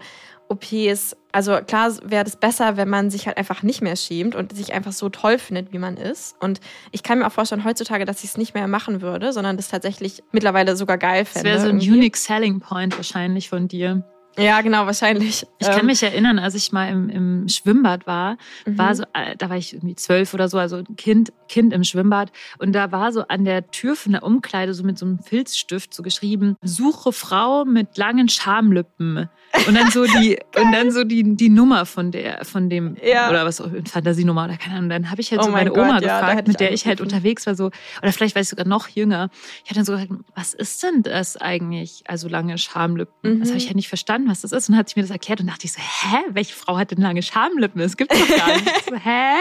OPs. 0.50 1.16
Also 1.32 1.58
klar 1.68 1.94
wäre 2.04 2.24
das 2.24 2.36
besser, 2.36 2.77
wenn 2.77 2.89
man 2.89 3.10
sich 3.10 3.27
halt 3.27 3.38
einfach 3.38 3.63
nicht 3.63 3.82
mehr 3.82 3.96
schämt 3.96 4.36
und 4.36 4.56
sich 4.56 4.74
einfach 4.74 4.92
so 4.92 5.10
toll 5.10 5.38
findet, 5.38 5.72
wie 5.74 5.77
man 5.77 5.98
ist. 5.98 6.36
Und 6.42 6.60
ich 6.92 7.04
kann 7.04 7.20
mir 7.20 7.27
auch 7.27 7.32
vorstellen 7.32 7.63
heutzutage, 7.63 8.06
dass 8.06 8.24
ich 8.24 8.32
es 8.32 8.38
nicht 8.38 8.54
mehr 8.54 8.68
machen 8.68 9.01
würde, 9.01 9.34
sondern 9.34 9.58
das 9.58 9.70
tatsächlich 9.70 10.24
mittlerweile 10.32 10.75
sogar 10.75 10.98
geil 10.98 11.24
Das 11.24 11.34
fände. 11.34 11.50
wäre 11.50 11.60
so 11.60 11.68
ein 11.68 11.75
irgendwie. 11.80 11.92
unique 11.92 12.18
selling 12.18 12.60
point 12.60 12.96
wahrscheinlich 12.98 13.50
von 13.50 13.68
dir. 13.68 14.04
Ja, 14.39 14.62
genau, 14.62 14.86
wahrscheinlich. 14.86 15.48
Ich 15.58 15.68
kann 15.68 15.80
Ähm, 15.80 15.86
mich 15.88 16.04
erinnern, 16.04 16.38
als 16.38 16.54
ich 16.54 16.72
mal 16.72 16.89
im, 16.89 17.10
im 17.10 17.50
Schwimmbad 17.50 18.06
war, 18.06 18.38
mhm. 18.68 18.77
war 18.77 18.94
so, 18.94 19.01
äh, 19.13 19.36
da 19.36 19.50
war 19.50 19.58
ich 19.58 19.74
irgendwie 19.74 19.96
zwölf 19.96 20.32
oder 20.36 20.48
so, 20.48 20.60
also 20.60 20.75
ein 20.77 20.96
Kind, 20.96 21.34
Kind 21.50 21.74
im 21.74 21.84
Schwimmbad. 21.84 22.32
Und 22.60 22.74
da 22.74 22.92
war 22.92 23.12
so 23.12 23.22
an 23.30 23.46
der 23.46 23.66
Tür 23.72 23.96
von 23.96 24.12
der 24.12 24.22
Umkleide 24.22 24.75
so 24.75 24.84
mit 24.84 25.00
so 25.00 25.08
einem 25.08 25.18
Filzstift 25.18 25.92
so 25.92 26.04
geschrieben, 26.04 26.56
suche 26.62 27.13
Frau 27.13 27.66
mit 27.66 27.98
langen 27.98 28.30
Schamlippen. 28.30 29.27
Und 29.68 29.75
dann 29.75 29.89
so 29.92 30.06
die, 30.06 30.38
und 30.56 30.72
dann 30.72 30.92
so 30.92 31.04
die, 31.04 31.24
die 31.36 31.50
Nummer 31.50 31.86
von 31.86 32.12
der, 32.12 32.44
von 32.46 32.70
dem, 32.70 32.96
Ja. 33.04 33.30
oder 33.30 33.46
was, 33.46 33.62
Fantasienummer 33.92 34.46
oder 34.46 34.58
keine 34.58 34.75
Ahnung. 34.75 34.89
Dann 34.89 35.10
habe 35.10 35.22
ich 35.22 35.32
halt 35.32 35.42
Oh 35.42 35.46
so 35.46 35.51
meine 35.51 35.72
mein 35.72 35.80
Oma 35.80 35.94
Gott, 35.96 36.04
ja, 36.04 36.20
gefragt, 36.20 36.48
mit 36.48 36.60
der 36.60 36.72
ich 36.74 36.86
halt 36.86 37.01
unterwegs 37.01 37.46
war, 37.48 37.56
so, 37.56 37.72
oder 38.01 38.12
vielleicht 38.12 38.36
war 38.36 38.42
ich 38.42 38.50
sogar 38.50 38.68
noch 38.68 38.88
jünger. 38.89 39.30
Ich 39.63 39.70
hatte 39.72 39.80
dann 39.80 39.86
so 39.86 39.94
gesagt, 39.94 40.12
was 40.36 40.54
ist 40.54 40.84
denn 40.84 41.01
das 41.04 41.38
eigentlich? 41.38 42.04
Also 42.08 42.27
lange 42.30 42.58
Schamlippen. 42.58 43.39
Das 43.39 43.48
Mhm. 43.50 43.51
habe 43.54 43.58
ich 43.58 43.68
ja 43.68 43.74
nicht 43.74 43.88
verstanden, 43.89 44.30
was 44.30 44.42
das 44.42 44.51
ist. 44.51 44.70
Und 44.70 44.74
dann 44.74 44.80
hat 44.80 44.89
sie 44.89 45.00
mir 45.00 45.04
das 45.04 45.12
erklärt 45.12 45.39
und 45.42 45.48
dachte 45.48 45.66
ich 45.66 45.74
so, 45.74 45.80
hä? 45.80 46.18
Welche 46.30 46.54
Frau 46.54 46.77
hat 46.77 46.92
denn 46.92 47.01
lange 47.01 47.22
Schamlippen? 47.22 47.82
Das 47.82 47.98
gibt's 47.98 48.18
doch 48.20 48.38
gar 48.38 48.56
nicht. 48.56 48.86
So, 48.86 48.96
hä? 48.96 49.36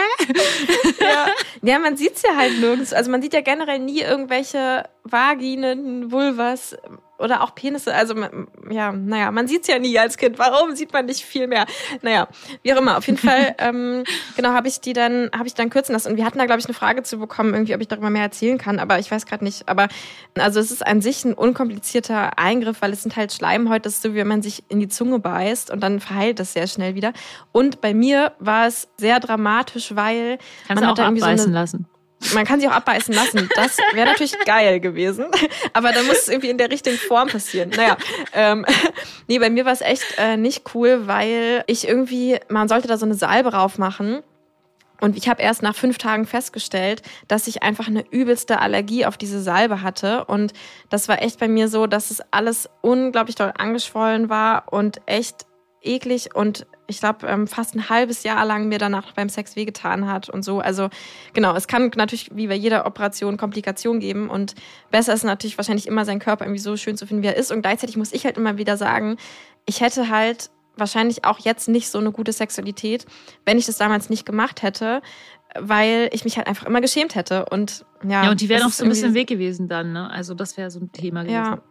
ja. 0.99 1.25
ja, 1.61 1.79
man 1.79 1.97
sieht's 1.97 2.21
ja 2.23 2.35
halt 2.35 2.59
nirgends. 2.59 2.93
Also 2.93 3.11
man 3.11 3.21
sieht 3.21 3.33
ja 3.33 3.41
generell 3.41 3.79
nie 3.79 4.01
irgendwelche 4.01 4.83
Vaginen, 5.03 6.11
Vulvas 6.11 6.75
oder 7.17 7.41
auch 7.43 7.55
Penisse. 7.55 7.93
Also 7.93 8.15
ja, 8.69 8.91
naja, 8.91 9.31
man 9.31 9.47
sieht's 9.47 9.67
ja 9.67 9.79
nie 9.79 9.97
als 9.97 10.17
Kind. 10.17 10.37
Warum 10.37 10.75
sieht 10.75 10.93
man 10.93 11.05
nicht 11.05 11.23
viel 11.25 11.47
mehr? 11.47 11.65
Naja, 12.01 12.27
wie 12.63 12.73
auch 12.73 12.77
immer. 12.77 12.97
Auf 12.97 13.07
jeden 13.07 13.17
Fall, 13.27 13.55
ähm, 13.57 14.03
genau, 14.35 14.49
habe 14.49 14.67
ich 14.67 14.81
die 14.81 14.93
dann, 14.93 15.29
habe 15.35 15.47
ich 15.47 15.53
dann 15.53 15.69
kürzen 15.69 15.93
lassen. 15.93 16.11
Und 16.11 16.17
wir 16.17 16.25
hatten 16.25 16.37
da, 16.37 16.45
glaube 16.45 16.59
ich, 16.59 16.65
eine 16.65 16.73
Frage 16.75 17.03
zu 17.03 17.17
bekommen, 17.17 17.53
irgendwie, 17.53 17.73
ob 17.75 17.81
ich 17.81 17.87
darüber 17.87 18.09
mehr 18.09 18.21
erzählen 18.23 18.57
kann. 18.57 18.79
Aber 18.79 18.99
ich 18.99 19.09
weiß 19.09 19.25
gerade 19.25 19.43
nicht. 19.43 19.67
Aber 19.67 19.87
also 20.35 20.59
es 20.59 20.69
ist 20.71 20.85
an 20.85 21.01
sich 21.01 21.25
ein 21.25 21.33
unkomplizierter 21.33 22.37
Eingriff, 22.37 22.81
weil 22.81 22.93
es 22.93 23.03
sind 23.03 23.15
halt 23.15 23.33
Schleimhäute, 23.33 23.81
das 23.83 23.93
ist 23.93 24.03
so 24.03 24.13
wie 24.13 24.17
wenn 24.17 24.27
man 24.27 24.41
sich 24.41 24.63
in 24.69 24.79
die 24.79 24.87
Zunge 24.87 25.19
beißt 25.19 25.71
und 25.71 25.81
dann 25.81 25.99
verheilt 25.99 26.39
das 26.39 26.53
sehr 26.53 26.67
schnell 26.67 26.95
wieder. 26.95 27.13
Und 27.51 27.81
bei 27.81 27.93
mir 27.93 28.33
war 28.39 28.67
es 28.67 28.87
sehr 28.97 29.19
dramatisch, 29.19 29.95
weil 29.95 30.37
Kannst 30.67 30.81
Man 30.81 30.85
hat 30.85 30.91
auch 30.91 30.95
da 30.95 31.03
irgendwie 31.05 31.21
so 31.21 31.27
eine- 31.27 31.45
lassen. 31.53 31.85
Man 32.33 32.45
kann 32.45 32.59
sie 32.59 32.67
auch 32.67 32.73
abbeißen 32.73 33.13
lassen. 33.13 33.49
Das 33.55 33.77
wäre 33.93 34.07
natürlich 34.07 34.37
geil 34.45 34.79
gewesen. 34.79 35.25
Aber 35.73 35.91
dann 35.91 36.05
muss 36.07 36.19
es 36.19 36.27
irgendwie 36.29 36.49
in 36.49 36.57
der 36.57 36.71
richtigen 36.71 36.97
Form 36.97 37.29
passieren. 37.29 37.69
Naja, 37.69 37.97
ähm, 38.33 38.65
nee, 39.27 39.39
bei 39.39 39.49
mir 39.49 39.65
war 39.65 39.73
es 39.73 39.81
echt 39.81 40.03
äh, 40.17 40.37
nicht 40.37 40.63
cool, 40.73 41.07
weil 41.07 41.63
ich 41.67 41.87
irgendwie, 41.87 42.39
man 42.49 42.67
sollte 42.67 42.87
da 42.87 42.97
so 42.97 43.05
eine 43.05 43.15
Salbe 43.15 43.51
drauf 43.51 43.77
machen. 43.77 44.23
Und 44.99 45.15
ich 45.15 45.29
habe 45.29 45.43
erst 45.43 45.61
nach 45.61 45.75
fünf 45.75 45.99
Tagen 45.99 46.25
festgestellt, 46.25 47.03
dass 47.27 47.47
ich 47.47 47.61
einfach 47.61 47.87
eine 47.87 48.03
übelste 48.09 48.59
Allergie 48.59 49.05
auf 49.05 49.17
diese 49.17 49.41
Salbe 49.41 49.83
hatte. 49.83 50.25
Und 50.25 50.53
das 50.89 51.07
war 51.07 51.21
echt 51.21 51.39
bei 51.39 51.47
mir 51.47 51.67
so, 51.67 51.85
dass 51.85 52.09
es 52.09 52.21
alles 52.31 52.67
unglaublich 52.81 53.35
doll 53.35 53.53
angeschwollen 53.55 54.29
war 54.29 54.73
und 54.73 55.01
echt 55.05 55.45
eklig 55.83 56.35
und 56.35 56.65
ich 56.87 56.99
glaube 56.99 57.27
ähm, 57.27 57.47
fast 57.47 57.75
ein 57.75 57.89
halbes 57.89 58.23
Jahr 58.23 58.45
lang 58.45 58.69
mir 58.69 58.79
danach 58.79 59.11
beim 59.13 59.29
Sex 59.29 59.55
wehgetan 59.55 60.07
hat 60.07 60.29
und 60.29 60.43
so. 60.43 60.59
Also 60.59 60.89
genau, 61.33 61.55
es 61.55 61.67
kann 61.67 61.91
natürlich 61.95 62.31
wie 62.33 62.47
bei 62.47 62.55
jeder 62.55 62.85
Operation 62.85 63.37
Komplikationen 63.37 63.99
geben 63.99 64.29
und 64.29 64.55
besser 64.89 65.13
ist 65.13 65.23
natürlich 65.23 65.57
wahrscheinlich 65.57 65.87
immer 65.87 66.05
seinen 66.05 66.19
Körper 66.19 66.45
irgendwie 66.45 66.61
so 66.61 66.77
schön 66.77 66.97
zu 66.97 67.05
finden, 67.05 67.23
wie 67.23 67.27
er 67.27 67.35
ist. 67.35 67.51
Und 67.51 67.61
gleichzeitig 67.61 67.97
muss 67.97 68.13
ich 68.13 68.25
halt 68.25 68.37
immer 68.37 68.57
wieder 68.57 68.77
sagen, 68.77 69.17
ich 69.65 69.81
hätte 69.81 70.09
halt 70.09 70.49
wahrscheinlich 70.77 71.25
auch 71.25 71.39
jetzt 71.39 71.67
nicht 71.67 71.89
so 71.89 71.99
eine 71.99 72.11
gute 72.11 72.31
Sexualität, 72.31 73.05
wenn 73.45 73.57
ich 73.57 73.65
das 73.65 73.77
damals 73.77 74.09
nicht 74.09 74.25
gemacht 74.25 74.61
hätte, 74.61 75.01
weil 75.59 76.09
ich 76.13 76.23
mich 76.23 76.37
halt 76.37 76.47
einfach 76.47 76.65
immer 76.65 76.81
geschämt 76.81 77.15
hätte. 77.15 77.45
Und 77.45 77.85
ja, 78.03 78.25
Ja, 78.25 78.31
und 78.31 78.41
die 78.41 78.49
wären 78.49 78.63
auch 78.63 78.69
ist 78.69 78.77
so 78.77 78.83
ein 78.83 78.89
bisschen 78.89 79.13
Weg 79.13 79.27
gewesen 79.27 79.67
dann, 79.67 79.91
ne? 79.91 80.09
Also 80.09 80.33
das 80.33 80.55
wäre 80.55 80.71
so 80.71 80.79
ein 80.79 80.91
Thema 80.91 81.23
gewesen. 81.23 81.61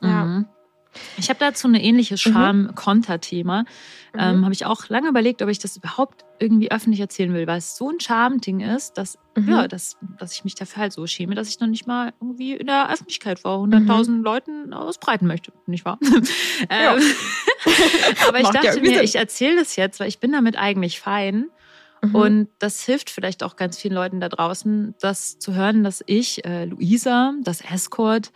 Ja, 0.00 0.08
ja. 0.08 0.44
Mhm. 0.94 1.00
Ich 1.18 1.28
habe 1.28 1.38
dazu 1.38 1.68
ein 1.68 1.74
ähnliches 1.74 2.20
Charme-Konter-Thema. 2.20 3.64
Ähm, 4.18 4.38
Mhm. 4.40 4.44
habe 4.44 4.54
ich 4.54 4.64
auch 4.64 4.88
lange 4.88 5.08
überlegt, 5.08 5.42
ob 5.42 5.48
ich 5.48 5.58
das 5.58 5.76
überhaupt 5.76 6.24
irgendwie 6.40 6.70
öffentlich 6.70 7.00
erzählen 7.00 7.32
will, 7.34 7.46
weil 7.46 7.58
es 7.58 7.76
so 7.76 7.90
ein 7.90 8.00
Charme-Ding 8.00 8.60
ist, 8.60 8.96
dass, 8.96 9.18
Mhm. 9.36 9.48
ja, 9.50 9.68
dass, 9.68 9.96
dass 10.18 10.32
ich 10.32 10.44
mich 10.44 10.54
dafür 10.54 10.82
halt 10.82 10.92
so 10.92 11.06
schäme, 11.06 11.34
dass 11.34 11.48
ich 11.50 11.60
noch 11.60 11.68
nicht 11.68 11.86
mal 11.86 12.12
irgendwie 12.20 12.54
in 12.54 12.66
der 12.66 12.90
Öffentlichkeit 12.90 13.38
vor 13.40 13.58
100.000 13.62 14.22
Leuten 14.22 14.72
ausbreiten 14.72 15.26
möchte, 15.26 15.52
nicht 15.66 15.84
wahr? 15.84 15.98
Ja. 16.70 16.96
ähm, 16.96 17.02
aber 18.28 18.38
ich 18.40 18.46
ja 18.46 18.52
dachte 18.52 18.66
irgendwie 18.68 18.88
mir, 18.90 18.94
Sinn. 18.96 19.04
ich 19.04 19.14
erzähle 19.16 19.56
das 19.56 19.76
jetzt, 19.76 20.00
weil 20.00 20.08
ich 20.08 20.18
bin 20.20 20.32
damit 20.32 20.56
eigentlich 20.56 21.00
fein. 21.00 21.50
Mhm. 22.02 22.14
Und 22.14 22.48
das 22.58 22.82
hilft 22.82 23.10
vielleicht 23.10 23.42
auch 23.42 23.56
ganz 23.56 23.78
vielen 23.78 23.94
Leuten 23.94 24.20
da 24.20 24.28
draußen, 24.28 24.94
das 25.00 25.38
zu 25.38 25.54
hören, 25.54 25.82
dass 25.84 26.02
ich, 26.06 26.44
äh, 26.44 26.64
Luisa, 26.66 27.34
das 27.42 27.60
Escort, 27.60 28.32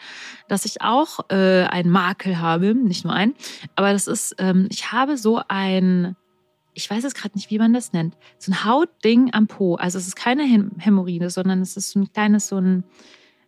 dass 0.48 0.64
ich 0.64 0.82
auch 0.82 1.20
äh, 1.30 1.64
einen 1.64 1.90
Makel 1.90 2.38
habe, 2.40 2.74
nicht 2.74 3.04
nur 3.04 3.14
einen, 3.14 3.34
aber 3.76 3.92
das 3.92 4.06
ist, 4.06 4.34
ähm, 4.38 4.66
ich 4.70 4.92
habe 4.92 5.16
so 5.16 5.40
ein, 5.48 6.16
ich 6.74 6.88
weiß 6.90 7.04
es 7.04 7.14
gerade 7.14 7.36
nicht, 7.36 7.50
wie 7.50 7.58
man 7.58 7.72
das 7.72 7.92
nennt, 7.92 8.16
so 8.38 8.50
ein 8.52 8.64
Hautding 8.64 9.32
am 9.34 9.46
Po. 9.46 9.74
Also 9.76 9.98
es 9.98 10.06
ist 10.06 10.16
keine 10.16 10.42
Häm 10.44 10.72
Hämorrhoide, 10.78 11.30
sondern 11.30 11.60
es 11.60 11.76
ist 11.76 11.90
so 11.90 12.00
ein 12.00 12.12
kleines, 12.12 12.48
so 12.48 12.56
ein, 12.58 12.84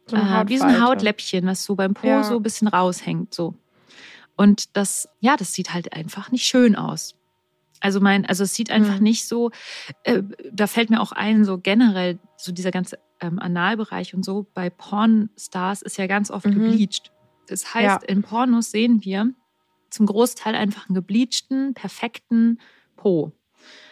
So 0.06 0.16
äh, 0.16 0.44
wie 0.46 0.58
so 0.58 0.64
ein. 0.64 0.82
Hautläppchen, 0.82 1.46
was 1.46 1.64
so 1.64 1.74
beim 1.74 1.94
Po 1.94 2.06
Ja. 2.06 2.22
so 2.22 2.36
ein 2.36 2.42
bisschen 2.42 2.68
raushängt, 2.68 3.32
so. 3.34 3.54
Und 4.36 4.76
das, 4.76 5.08
ja, 5.20 5.36
das 5.36 5.52
sieht 5.54 5.72
halt 5.72 5.92
einfach 5.92 6.30
nicht 6.32 6.44
schön 6.44 6.76
aus. 6.76 7.14
Also 7.84 8.00
mein, 8.00 8.24
also 8.24 8.44
es 8.44 8.54
sieht 8.54 8.70
einfach 8.70 8.96
Mhm. 8.96 9.02
nicht 9.02 9.28
so, 9.28 9.50
äh, 10.04 10.22
da 10.50 10.66
fällt 10.66 10.88
mir 10.88 11.02
auch 11.02 11.12
ein, 11.12 11.44
so 11.44 11.58
generell, 11.58 12.18
so 12.38 12.50
dieser 12.50 12.70
ganze 12.70 12.98
ähm, 13.20 13.38
Analbereich 13.38 14.14
und 14.14 14.24
so, 14.24 14.46
bei 14.54 14.70
Pornstars 14.70 15.82
ist 15.82 15.98
ja 15.98 16.06
ganz 16.06 16.30
oft 16.30 16.46
Mhm. 16.46 16.54
gebleached. 16.54 17.12
Das 17.46 17.74
heißt, 17.74 18.02
Ja. 18.02 18.08
in 18.08 18.22
Pornos 18.22 18.70
sehen 18.70 19.04
wir 19.04 19.34
zum 19.90 20.06
Großteil 20.06 20.54
einfach 20.54 20.88
einen 20.88 20.94
gebleachten, 20.94 21.74
perfekten 21.74 22.58
Po. 22.96 23.32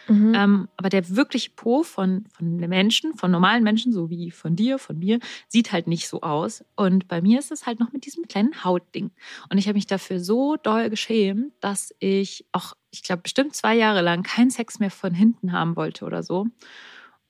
Mhm. 0.07 0.33
Ähm, 0.35 0.67
aber 0.77 0.89
der 0.89 1.15
wirkliche 1.15 1.51
Po 1.51 1.83
von, 1.83 2.25
von 2.33 2.57
Menschen, 2.57 3.13
von 3.13 3.31
normalen 3.31 3.63
Menschen, 3.63 3.91
so 3.91 4.09
wie 4.09 4.31
von 4.31 4.55
dir, 4.55 4.77
von 4.79 4.99
mir, 4.99 5.19
sieht 5.47 5.71
halt 5.71 5.87
nicht 5.87 6.07
so 6.07 6.21
aus. 6.21 6.63
Und 6.75 7.07
bei 7.07 7.21
mir 7.21 7.39
ist 7.39 7.51
es 7.51 7.65
halt 7.65 7.79
noch 7.79 7.91
mit 7.93 8.05
diesem 8.05 8.27
kleinen 8.27 8.63
Hautding. 8.63 9.11
Und 9.49 9.57
ich 9.57 9.67
habe 9.67 9.75
mich 9.75 9.87
dafür 9.87 10.19
so 10.19 10.57
doll 10.57 10.89
geschämt, 10.89 11.53
dass 11.61 11.93
ich 11.99 12.45
auch, 12.51 12.73
ich 12.91 13.03
glaube, 13.03 13.23
bestimmt 13.23 13.55
zwei 13.55 13.75
Jahre 13.75 14.01
lang 14.01 14.23
keinen 14.23 14.49
Sex 14.49 14.79
mehr 14.79 14.91
von 14.91 15.13
hinten 15.13 15.51
haben 15.51 15.75
wollte 15.75 16.05
oder 16.05 16.23
so. 16.23 16.47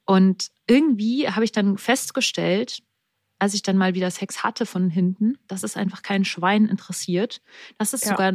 Und 0.05 0.49
irgendwie 0.67 1.29
habe 1.29 1.45
ich 1.45 1.51
dann 1.51 1.77
festgestellt, 1.77 2.83
als 3.43 3.53
ich 3.53 3.61
dann 3.61 3.77
mal 3.77 3.93
wieder 3.93 4.09
Sex 4.09 4.41
hatte 4.43 4.65
von 4.65 4.89
hinten, 4.89 5.37
dass 5.47 5.63
es 5.63 5.75
einfach 5.77 6.01
kein 6.01 6.23
Schwein 6.25 6.65
interessiert. 6.65 7.41
Das 7.77 7.93
ist 7.93 8.05
Ja. 8.05 8.11
sogar 8.11 8.33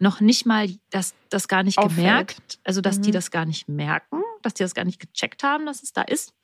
noch 0.00 0.20
nicht 0.20 0.46
mal, 0.46 0.68
dass 0.90 1.14
das 1.30 1.46
gar 1.48 1.62
nicht 1.62 1.78
Auffällt. 1.78 1.96
gemerkt, 1.96 2.58
also 2.64 2.80
dass 2.80 3.00
die 3.00 3.10
Mhm. 3.10 3.12
das 3.14 3.30
gar 3.30 3.46
nicht 3.46 3.68
merken, 3.68 4.20
dass 4.42 4.54
die 4.54 4.64
das 4.64 4.74
gar 4.74 4.84
nicht 4.84 4.98
gecheckt 5.00 5.42
haben, 5.44 5.64
dass 5.66 5.82
es 5.82 5.92
da 5.92 6.02
ist. 6.02 6.34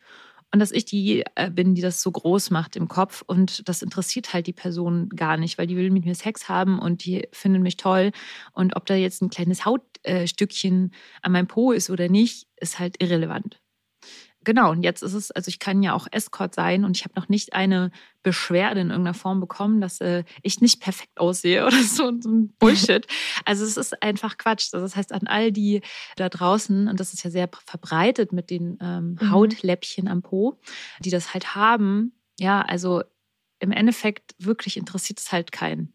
Und 0.52 0.60
dass 0.60 0.70
ich 0.70 0.84
die 0.84 1.24
äh, 1.34 1.50
bin, 1.50 1.74
die 1.74 1.82
das 1.82 2.00
so 2.00 2.12
groß 2.12 2.50
macht 2.50 2.76
im 2.76 2.86
Kopf. 2.86 3.22
Und 3.26 3.68
das 3.68 3.82
interessiert 3.82 4.32
halt 4.32 4.46
die 4.46 4.52
Person 4.52 5.08
gar 5.08 5.36
nicht, 5.36 5.58
weil 5.58 5.66
die 5.66 5.74
will 5.76 5.90
mit 5.90 6.04
mir 6.04 6.14
Sex 6.14 6.48
haben 6.48 6.78
und 6.78 7.04
die 7.04 7.26
finden 7.32 7.60
mich 7.62 7.76
toll. 7.76 8.12
Und 8.52 8.76
ob 8.76 8.86
da 8.86 8.94
jetzt 8.94 9.20
ein 9.20 9.30
kleines 9.30 9.64
Hautstückchen 9.64 10.28
Stückchen 10.28 10.94
an 11.22 11.32
meinem 11.32 11.48
Po 11.48 11.72
ist 11.72 11.90
oder 11.90 12.08
nicht, 12.08 12.46
ist 12.60 12.78
halt 12.78 13.02
irrelevant. 13.02 13.60
Genau, 14.44 14.70
und 14.70 14.82
jetzt 14.82 15.02
ist 15.02 15.14
es, 15.14 15.30
also 15.30 15.48
ich 15.48 15.58
kann 15.58 15.82
ja 15.82 15.94
auch 15.94 16.06
Escort 16.10 16.54
sein 16.54 16.84
und 16.84 16.96
ich 16.96 17.04
habe 17.04 17.14
noch 17.16 17.28
nicht 17.28 17.54
eine 17.54 17.90
Beschwerde 18.22 18.80
in 18.80 18.90
irgendeiner 18.90 19.14
Form 19.14 19.40
bekommen, 19.40 19.80
dass 19.80 20.00
äh, 20.00 20.24
ich 20.42 20.60
nicht 20.60 20.80
perfekt 20.80 21.18
aussehe 21.18 21.66
oder 21.66 21.82
so, 21.82 22.12
so 22.20 22.28
ein 22.28 22.54
Bullshit. 22.58 23.06
also 23.44 23.64
es 23.64 23.76
ist 23.76 24.02
einfach 24.02 24.38
Quatsch. 24.38 24.68
Das 24.72 24.96
heißt, 24.96 25.12
an 25.12 25.26
all 25.26 25.52
die 25.52 25.82
da 26.16 26.28
draußen, 26.28 26.88
und 26.88 27.00
das 27.00 27.12
ist 27.12 27.24
ja 27.24 27.30
sehr 27.30 27.48
verbreitet 27.66 28.32
mit 28.32 28.50
den 28.50 28.78
ähm, 28.80 29.18
mhm. 29.20 29.30
Hautläppchen 29.30 30.08
am 30.08 30.22
Po, 30.22 30.58
die 31.00 31.10
das 31.10 31.34
halt 31.34 31.54
haben, 31.54 32.12
ja, 32.38 32.62
also 32.62 33.02
im 33.60 33.72
Endeffekt 33.72 34.34
wirklich 34.38 34.76
interessiert 34.76 35.20
es 35.20 35.32
halt 35.32 35.52
keinen. 35.52 35.94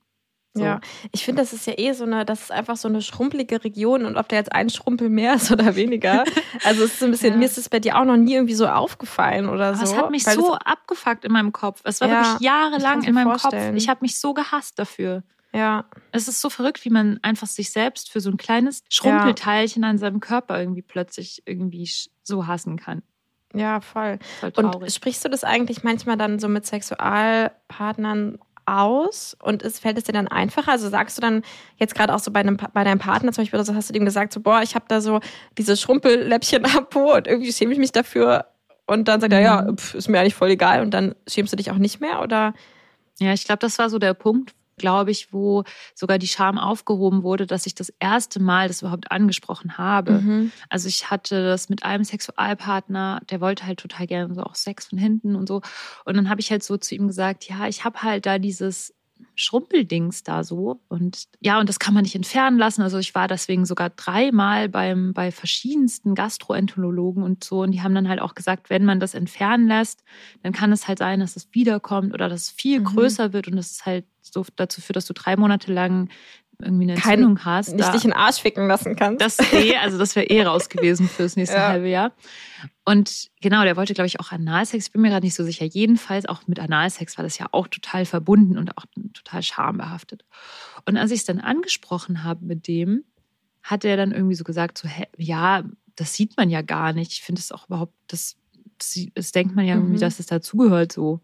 So. 0.60 0.66
Ja, 0.66 0.82
ich 1.12 1.24
finde, 1.24 1.42
das 1.42 1.54
ist 1.54 1.66
ja 1.66 1.74
eh 1.78 1.94
so 1.94 2.04
eine, 2.04 2.26
das 2.26 2.42
ist 2.42 2.52
einfach 2.52 2.76
so 2.76 2.88
eine 2.88 3.02
schrumpelige 3.02 3.64
Region 3.64 4.06
und 4.06 4.18
ob 4.18 4.28
da 4.28 4.36
jetzt 4.36 4.52
ein 4.52 4.70
Schrumpel 4.70 5.10
mehr 5.10 5.36
ist 5.36 5.52
oder 5.54 5.76
weniger. 5.76 6.26
Also 6.64 6.84
es 6.84 6.94
ist 6.94 7.00
so 7.00 7.06
ein 7.06 7.12
bisschen, 7.12 7.34
ja. 7.34 7.38
mir 7.38 7.46
ist 7.46 7.58
es 7.58 7.70
bei 7.70 7.80
dir 7.80 7.98
auch 7.98 8.06
noch 8.06 8.18
nie 8.18 8.34
irgendwie 8.34 8.54
so 8.54 8.68
aufgefallen 8.68 9.48
oder 9.50 9.74
so. 9.76 9.84
Es 9.84 9.96
hat 9.96 10.12
mich 10.12 10.26
so 10.26 10.54
abgefuckt 10.56 11.26
in 11.26 11.32
meinem 11.32 11.54
Kopf. 11.54 11.82
Es 11.86 12.02
war 12.02 12.10
ja, 12.10 12.24
wirklich 12.24 12.42
jahrelang 12.42 13.04
in 13.04 13.14
meinem 13.14 13.30
vorstellen. 13.30 13.74
Kopf. 13.74 13.82
Ich 13.82 13.90
habe 13.90 14.00
mich 14.02 14.20
so 14.20 14.34
gehasst 14.34 14.78
dafür. 14.78 15.24
Ja. 15.54 15.86
Es 16.12 16.28
ist 16.28 16.42
so 16.42 16.50
verrückt, 16.50 16.86
wie 16.86 16.90
man 16.90 17.20
einfach 17.22 17.48
sich 17.48 17.72
selbst 17.72 18.12
für 18.12 18.20
so 18.20 18.30
ein 18.30 18.38
kleines 18.38 18.84
Schrumpelteilchen 18.90 19.84
ja. 19.84 19.90
an 19.90 19.98
seinem 19.98 20.20
Körper 20.20 20.60
irgendwie 20.60 20.82
plötzlich 20.82 21.42
irgendwie 21.46 21.90
so 22.24 22.46
hassen 22.46 22.78
kann. 22.78 23.02
Ja, 23.54 23.82
voll. 23.82 24.20
voll 24.40 24.52
und 24.56 24.92
sprichst 24.92 25.26
du 25.26 25.30
das 25.30 25.44
eigentlich 25.44 25.84
manchmal 25.84 26.18
dann 26.18 26.38
so 26.38 26.48
mit 26.48 26.68
Sexualpartnern 26.68 28.38
aus 28.78 29.36
und 29.42 29.64
es 29.64 29.80
fällt 29.80 29.98
es 29.98 30.04
dir 30.04 30.14
dann 30.14 30.28
einfacher? 30.28 30.72
Also 30.72 30.90
sagst 30.90 31.18
du 31.18 31.22
dann 31.22 31.44
jetzt 31.78 31.96
gerade 31.96 32.14
auch 32.14 32.20
so 32.20 32.32
bei, 32.32 32.40
einem, 32.40 32.58
bei 32.74 32.84
deinem 32.84 33.00
Partner 33.00 33.32
zum 33.32 33.44
Beispiel, 33.44 33.60
also 33.60 33.76
hast 33.76 33.90
du 33.90 33.94
dem 33.94 34.06
gesagt, 34.06 34.34
so, 34.34 34.40
boah, 34.40 34.62
ich 34.62 34.76
habe 34.76 34.86
da 34.88 35.02
so 35.02 35.20
diese 35.58 35.76
Schrumpelläppchen 35.78 36.66
am 36.78 36.88
Po 36.90 37.16
und 37.16 37.28
irgendwie 37.28 37.52
schäme 37.52 37.74
ich 37.74 37.80
mich 37.80 37.92
dafür. 37.92 38.46
Und 38.86 39.08
dann 39.08 39.22
sagt 39.22 39.34
er, 39.34 39.40
ja, 39.40 39.62
mhm. 39.62 39.78
pf, 39.78 39.94
ist 39.96 40.10
mir 40.10 40.20
eigentlich 40.20 40.36
voll 40.36 40.50
egal. 40.50 40.82
Und 40.82 40.92
dann 40.92 41.16
schämst 41.28 41.54
du 41.54 41.58
dich 41.58 41.72
auch 41.72 41.78
nicht 41.78 42.02
mehr, 42.02 42.22
oder? 42.22 42.54
Ja, 43.20 43.34
ich 43.34 43.44
glaube, 43.44 43.60
das 43.60 43.78
war 43.78 43.90
so 43.90 44.00
der 44.00 44.14
Punkt, 44.14 44.54
glaube 44.80 45.12
ich, 45.12 45.32
wo 45.32 45.64
sogar 45.94 46.18
die 46.18 46.28
Scham 46.28 46.58
aufgehoben 46.58 47.22
wurde, 47.24 47.46
dass 47.46 47.68
ich 47.68 47.76
das 47.76 47.94
erste 48.00 48.40
Mal 48.40 48.68
das 48.68 48.82
überhaupt 48.82 49.12
angesprochen 49.12 49.78
habe. 49.78 50.14
Mhm. 50.14 50.52
Also 50.70 50.88
ich 50.88 51.12
hatte 51.12 51.44
das 51.44 51.70
mit 51.70 51.84
einem 51.84 52.04
Sexualpartner, 52.04 53.22
der 53.30 53.42
wollte 53.42 53.66
halt 53.68 53.80
total 53.80 54.08
gerne 54.08 54.34
so 54.34 54.42
auch 54.42 54.56
Sex 54.56 54.88
von 54.88 54.98
hinten 54.98 55.36
und 55.36 55.48
so. 55.48 55.62
Und 56.06 56.18
dann 56.18 56.30
habe 56.30 56.42
ich 56.42 56.50
halt 56.50 56.64
so 56.64 56.78
zu 56.78 56.96
ihm 56.96 57.08
gesagt, 57.08 57.48
ja, 57.48 57.68
ich 57.68 57.86
habe 57.86 58.02
halt 58.02 58.26
da 58.26 58.40
dieses 58.40 58.94
Schrumpeldings 59.40 60.24
da 60.24 60.44
so. 60.44 60.82
Und 60.88 61.26
ja, 61.40 61.60
und 61.60 61.70
das 61.70 61.80
kann 61.80 61.94
man 61.94 62.04
nicht 62.04 62.16
entfernen 62.16 62.58
lassen. 62.58 62.82
Also 62.82 62.98
ich 62.98 63.16
war 63.16 63.28
deswegen 63.28 63.66
sogar 63.66 63.90
dreimal 63.90 64.70
beim, 64.70 65.14
bei 65.14 65.32
verschiedensten 65.32 66.14
Gastroenterologen 66.14 67.24
und 67.24 67.44
so. 67.44 67.62
Und 67.62 67.72
die 67.72 67.82
haben 67.82 67.96
dann 67.96 68.10
halt 68.10 68.22
auch 68.22 68.36
gesagt, 68.36 68.70
wenn 68.70 68.86
man 68.86 69.00
das 69.00 69.14
entfernen 69.14 69.68
lässt, 69.68 70.04
dann 70.44 70.54
kann 70.54 70.72
es 70.72 70.88
halt 70.88 71.00
sein, 71.00 71.22
dass 71.22 71.36
es 71.36 71.48
wiederkommt 71.52 72.14
oder 72.14 72.30
dass 72.30 72.44
es 72.44 72.50
viel 72.52 72.82
mhm. 72.82 72.86
größer 72.86 73.34
wird 73.34 73.48
und 73.48 73.56
das 73.56 73.72
ist 73.72 73.86
halt 73.86 74.06
so 74.22 74.46
dazu 74.56 74.82
führt, 74.82 74.98
dass 74.98 75.06
du 75.06 75.14
drei 75.14 75.36
Monate 75.36 75.74
lang 75.74 76.10
irgendwie 76.62 76.84
eine 76.84 76.94
Entzündung 76.96 77.36
Kein, 77.36 77.46
hast. 77.46 77.76
Nicht 77.76 77.94
dich 77.94 78.04
in 78.04 78.12
den 78.12 78.18
Arsch 78.18 78.42
ficken 78.42 78.68
lassen 78.68 78.96
kannst. 78.96 79.22
Das 79.22 79.54
eh, 79.54 79.78
also 79.78 79.98
das 79.98 80.16
wäre 80.16 80.26
eh 80.28 80.44
raus 80.44 80.70
gewesen 80.70 81.08
fürs 81.08 81.36
nächste 81.36 81.56
ja. 81.58 81.68
halbe 81.68 81.88
Jahr. 81.88 82.12
Und 82.86 83.30
genau, 83.42 83.64
der 83.64 83.78
wollte, 83.78 83.94
glaube 83.94 84.08
ich, 84.08 84.20
auch 84.20 84.32
Analsex. 84.32 84.88
Ich 84.88 84.92
bin 84.92 85.02
mir 85.02 85.10
gerade 85.10 85.26
nicht 85.26 85.36
so 85.36 85.44
sicher. 85.44 85.66
Jedenfalls 85.66 86.26
auch 86.26 86.48
mit 86.48 86.60
Analsex 86.60 87.18
war 87.18 87.24
das 87.24 87.38
ja 87.38 87.48
auch 87.52 87.68
total 87.68 88.06
verbunden 88.06 88.58
und 88.58 88.78
auch 88.78 88.86
total 89.14 89.42
schambehaftet. 89.42 90.26
Und 90.86 90.98
als 90.98 91.12
ich 91.12 91.20
es 91.20 91.26
dann 91.26 91.40
angesprochen 91.40 92.24
habe 92.24 92.46
mit 92.46 92.68
dem, 92.68 93.04
hat 93.64 93.86
er 93.86 93.98
dann 93.98 94.12
irgendwie 94.12 94.36
so 94.36 94.44
gesagt, 94.44 94.78
so, 94.78 94.88
hä, 94.88 95.06
ja, 95.18 95.64
das 95.96 96.14
sieht 96.14 96.36
man 96.38 96.50
ja 96.50 96.62
gar 96.62 96.94
nicht. 96.94 97.14
Ich 97.14 97.22
finde 97.22 97.40
es 97.40 97.52
auch 97.52 97.68
überhaupt, 97.68 97.94
das, 98.08 98.38
das, 98.78 99.00
das, 99.14 99.32
denkt 99.32 99.56
man 99.56 99.66
ja 99.66 99.76
irgendwie, 99.76 99.96
mhm. 99.96 100.00
dass 100.00 100.20
es 100.20 100.26
dazugehört 100.26 100.92
so. 100.92 101.22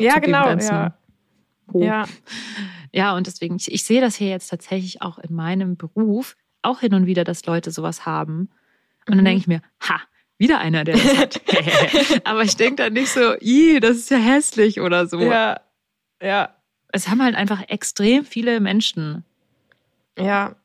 Ja, 0.00 0.18
genau, 0.18 0.48
ja. 0.50 0.96
Po. 1.68 1.82
Ja. 1.82 2.06
Ja, 2.92 3.14
und 3.14 3.26
deswegen, 3.26 3.56
ich, 3.56 3.70
ich 3.70 3.84
sehe 3.84 4.00
das 4.00 4.16
hier 4.16 4.28
jetzt 4.28 4.48
tatsächlich 4.48 5.02
auch 5.02 5.18
in 5.18 5.34
meinem 5.34 5.76
Beruf 5.76 6.36
auch 6.62 6.80
hin 6.80 6.94
und 6.94 7.06
wieder, 7.06 7.24
dass 7.24 7.46
Leute 7.46 7.70
sowas 7.70 8.06
haben. 8.06 8.50
Und 9.06 9.14
dann 9.14 9.20
mhm. 9.20 9.24
denke 9.24 9.40
ich 9.40 9.46
mir, 9.46 9.62
ha, 9.80 10.00
wieder 10.38 10.58
einer, 10.58 10.84
der 10.84 10.96
das 10.96 11.16
hat. 11.18 11.40
Aber 12.24 12.42
ich 12.42 12.56
denke 12.56 12.82
dann 12.82 12.92
nicht 12.94 13.10
so, 13.10 13.34
i, 13.40 13.78
das 13.80 13.96
ist 13.96 14.10
ja 14.10 14.18
hässlich 14.18 14.80
oder 14.80 15.06
so. 15.06 15.20
Ja, 15.20 15.60
ja. 16.22 16.54
Es 16.90 17.08
haben 17.08 17.22
halt 17.22 17.34
einfach 17.34 17.62
extrem 17.68 18.24
viele 18.24 18.60
Menschen. 18.60 19.24
Ja, 20.18 20.56